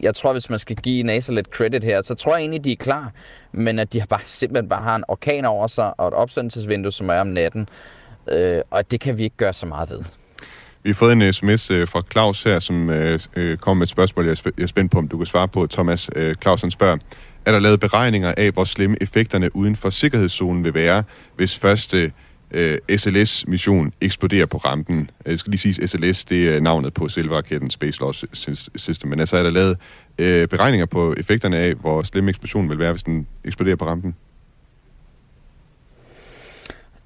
jeg 0.00 0.14
tror, 0.14 0.32
hvis 0.32 0.50
man 0.50 0.58
skal 0.58 0.76
give 0.76 1.02
NASA 1.02 1.32
lidt 1.32 1.46
credit 1.46 1.84
her, 1.84 2.02
så 2.02 2.14
tror 2.14 2.32
jeg 2.32 2.40
egentlig, 2.40 2.64
de 2.64 2.72
er 2.72 2.76
klar, 2.76 3.12
men 3.52 3.78
at 3.78 3.92
de 3.92 4.00
har 4.00 4.06
bare, 4.06 4.20
simpelthen 4.24 4.68
bare 4.68 4.82
har 4.82 4.96
en 4.96 5.04
orkan 5.08 5.44
over 5.44 5.66
sig, 5.66 6.00
og 6.00 6.08
et 6.08 6.14
opsendelsesvindue, 6.14 6.92
som 6.92 7.08
er 7.08 7.20
om 7.20 7.26
natten, 7.26 7.68
øh, 8.28 8.60
og 8.70 8.90
det 8.90 9.00
kan 9.00 9.18
vi 9.18 9.22
ikke 9.22 9.36
gøre 9.36 9.54
så 9.54 9.66
meget 9.66 9.90
ved. 9.90 10.04
Vi 10.82 10.90
har 10.90 10.94
fået 10.94 11.12
en 11.12 11.32
sms 11.32 11.70
øh, 11.70 11.88
fra 11.88 12.02
Claus 12.12 12.42
her, 12.42 12.58
som 12.58 12.90
øh, 12.90 13.20
øh 13.36 13.50
kom 13.50 13.58
kommer 13.58 13.78
med 13.78 13.86
et 13.86 13.90
spørgsmål, 13.90 14.26
jeg 14.26 14.36
er 14.58 14.66
spændt 14.66 14.92
på, 14.92 14.98
om 14.98 15.08
du 15.08 15.16
kan 15.16 15.26
svare 15.26 15.48
på. 15.48 15.66
Thomas 15.66 16.10
øh, 16.16 16.34
Clausen 16.34 16.70
spørger, 16.70 16.96
er 17.46 17.52
der 17.52 17.58
lavet 17.58 17.80
beregninger 17.80 18.34
af, 18.36 18.50
hvor 18.50 18.64
slemme 18.64 18.96
effekterne 19.00 19.56
uden 19.56 19.76
for 19.76 19.90
sikkerhedszonen 19.90 20.64
vil 20.64 20.74
være, 20.74 21.02
hvis 21.36 21.58
første 21.58 22.02
øh, 22.02 22.10
Øh, 22.54 22.78
SLS-mission 22.96 23.92
eksploderer 24.00 24.46
på 24.46 24.56
rampen. 24.56 25.10
Øh, 25.26 25.30
jeg 25.30 25.38
skal 25.38 25.50
lige 25.50 25.72
sige, 25.72 25.88
SLS 25.88 26.24
det 26.24 26.54
er 26.54 26.60
navnet 26.60 26.94
på 26.94 27.08
selve 27.08 27.36
raketten 27.36 27.70
Space 27.70 28.00
Launch 28.00 28.24
System, 28.76 29.10
men 29.10 29.20
altså 29.20 29.36
er 29.36 29.42
der 29.42 29.50
lavet 29.50 29.76
øh, 30.18 30.48
beregninger 30.48 30.86
på 30.86 31.14
effekterne 31.18 31.56
af, 31.56 31.74
hvor 31.74 32.02
slem 32.02 32.28
eksplosionen 32.28 32.70
vil 32.70 32.78
være, 32.78 32.92
hvis 32.92 33.02
den 33.02 33.26
eksploderer 33.44 33.76
på 33.76 33.84
rampen? 33.84 34.14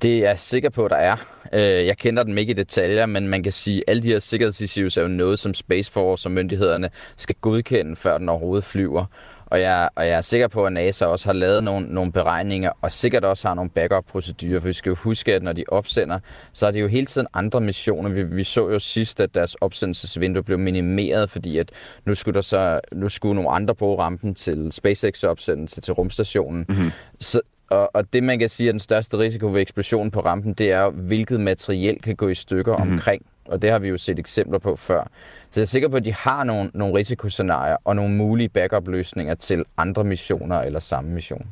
Det 0.02 0.14
er 0.14 0.28
jeg 0.28 0.38
sikker 0.38 0.70
på, 0.70 0.84
at 0.84 0.90
der 0.90 0.96
er. 0.96 1.16
Øh, 1.52 1.86
jeg 1.86 1.96
kender 1.98 2.22
dem 2.22 2.38
ikke 2.38 2.50
i 2.50 2.54
detaljer, 2.54 3.06
men 3.06 3.28
man 3.28 3.42
kan 3.42 3.52
sige, 3.52 3.78
at 3.78 3.84
alle 3.88 4.02
de 4.02 4.08
her 4.08 4.18
sikkerhedsissues 4.18 4.96
er 4.96 5.02
jo 5.02 5.08
noget, 5.08 5.38
som 5.38 5.54
Space 5.54 5.92
Force 5.92 6.28
og 6.28 6.32
myndighederne 6.32 6.90
skal 7.16 7.34
godkende, 7.40 7.96
før 7.96 8.18
den 8.18 8.28
overhovedet 8.28 8.64
flyver. 8.64 9.04
Og 9.46 9.60
jeg, 9.60 9.88
og 9.94 10.06
jeg 10.06 10.16
er 10.16 10.20
sikker 10.20 10.48
på, 10.48 10.66
at 10.66 10.72
NASA 10.72 11.06
også 11.06 11.28
har 11.28 11.32
lavet 11.32 11.64
nogle, 11.64 11.86
nogle 11.86 12.12
beregninger, 12.12 12.70
og 12.82 12.92
sikkert 12.92 13.24
også 13.24 13.48
har 13.48 13.54
nogle 13.54 13.70
backup-procedurer, 13.70 14.60
for 14.60 14.68
vi 14.68 14.72
skal 14.72 14.90
jo 14.90 14.96
huske, 14.96 15.34
at 15.34 15.42
når 15.42 15.52
de 15.52 15.64
opsender, 15.68 16.18
så 16.52 16.66
er 16.66 16.70
det 16.70 16.80
jo 16.80 16.86
hele 16.86 17.06
tiden 17.06 17.26
andre 17.34 17.60
missioner. 17.60 18.10
Vi, 18.10 18.22
vi 18.22 18.44
så 18.44 18.68
jo 18.68 18.78
sidst, 18.78 19.20
at 19.20 19.34
deres 19.34 19.54
opsendelsesvindue 19.54 20.42
blev 20.42 20.58
minimeret, 20.58 21.30
fordi 21.30 21.58
at 21.58 21.70
nu 22.04 22.14
skulle, 22.14 22.34
der 22.34 22.40
så, 22.40 22.80
nu 22.92 23.08
skulle 23.08 23.34
nogle 23.34 23.50
andre 23.50 23.74
bruge 23.74 23.98
rampen 23.98 24.34
til 24.34 24.72
SpaceX-opsendelse 24.72 25.80
til 25.80 25.94
rumstationen. 25.94 26.66
Mm-hmm. 26.68 26.90
Så, 27.20 27.40
og, 27.70 27.90
og 27.94 28.12
det, 28.12 28.22
man 28.22 28.38
kan 28.38 28.48
sige 28.48 28.68
er 28.68 28.72
den 28.72 28.80
største 28.80 29.18
risiko 29.18 29.46
ved 29.52 29.60
eksplosionen 29.60 30.10
på 30.10 30.20
rampen, 30.20 30.54
det 30.54 30.72
er, 30.72 30.90
hvilket 30.90 31.40
materiel 31.40 32.02
kan 32.02 32.16
gå 32.16 32.28
i 32.28 32.34
stykker 32.34 32.76
mm-hmm. 32.76 32.92
omkring 32.92 33.26
og 33.48 33.62
det 33.62 33.70
har 33.70 33.78
vi 33.78 33.88
jo 33.88 33.98
set 33.98 34.18
eksempler 34.18 34.58
på 34.58 34.76
før. 34.76 35.04
Så 35.50 35.60
jeg 35.60 35.62
er 35.62 35.66
sikker 35.66 35.88
på, 35.88 35.96
at 35.96 36.04
de 36.04 36.12
har 36.12 36.44
nogle, 36.44 36.70
nogle 36.74 36.94
risikoscenarier 36.94 37.76
og 37.84 37.96
nogle 37.96 38.14
mulige 38.14 38.48
backup-løsninger 38.48 39.34
til 39.34 39.64
andre 39.76 40.04
missioner 40.04 40.60
eller 40.60 40.80
samme 40.80 41.10
mission. 41.10 41.46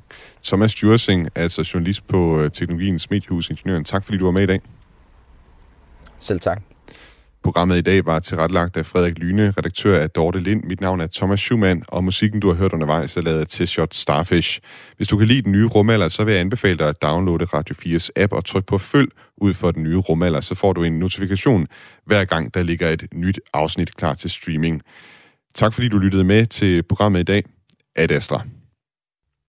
Thomas 0.44 0.74
Djursing, 0.74 1.28
altså 1.34 1.70
journalist 1.74 2.08
på 2.08 2.40
øh, 2.40 2.50
Teknologiens 2.50 3.10
Mediehus 3.10 3.50
Ingeniøren. 3.50 3.84
Tak 3.84 4.04
fordi 4.04 4.18
du 4.18 4.24
var 4.24 4.30
med 4.32 4.42
i 4.42 4.46
dag. 4.46 4.60
Selv 6.18 6.40
tak. 6.40 6.62
Programmet 7.44 7.78
i 7.78 7.80
dag 7.80 8.06
var 8.06 8.18
tilrettelagt 8.18 8.76
af 8.76 8.86
Frederik 8.86 9.18
Lyne, 9.18 9.50
redaktør 9.50 9.98
af 9.98 10.10
Dorte 10.10 10.38
Lind. 10.38 10.62
Mit 10.64 10.80
navn 10.80 11.00
er 11.00 11.06
Thomas 11.06 11.40
Schumann, 11.40 11.82
og 11.88 12.04
musikken, 12.04 12.40
du 12.40 12.48
har 12.48 12.54
hørt 12.54 12.72
undervejs, 12.72 13.16
er 13.16 13.20
lavet 13.20 13.48
til 13.48 13.68
Shot 13.68 13.94
Starfish. 13.94 14.60
Hvis 14.96 15.08
du 15.08 15.16
kan 15.16 15.26
lide 15.26 15.42
den 15.42 15.52
nye 15.52 15.66
rumalder, 15.66 16.08
så 16.08 16.24
vil 16.24 16.32
jeg 16.32 16.40
anbefale 16.40 16.78
dig 16.78 16.88
at 16.88 17.02
downloade 17.02 17.44
Radio 17.44 17.74
4's 17.74 18.08
app 18.16 18.32
og 18.32 18.44
trykke 18.44 18.66
på 18.66 18.78
følg 18.78 19.08
ud 19.36 19.54
for 19.54 19.70
den 19.70 19.82
nye 19.82 19.96
rumalder, 19.96 20.40
så 20.40 20.54
får 20.54 20.72
du 20.72 20.82
en 20.82 20.98
notifikation 20.98 21.66
hver 22.06 22.24
gang, 22.24 22.54
der 22.54 22.62
ligger 22.62 22.88
et 22.88 23.06
nyt 23.14 23.40
afsnit 23.52 23.96
klar 23.96 24.14
til 24.14 24.30
streaming. 24.30 24.82
Tak 25.54 25.74
fordi 25.74 25.88
du 25.88 25.98
lyttede 25.98 26.24
med 26.24 26.46
til 26.46 26.82
programmet 26.82 27.20
i 27.20 27.24
dag. 27.24 27.44
Ad 27.96 28.10
Astra. 28.10 28.42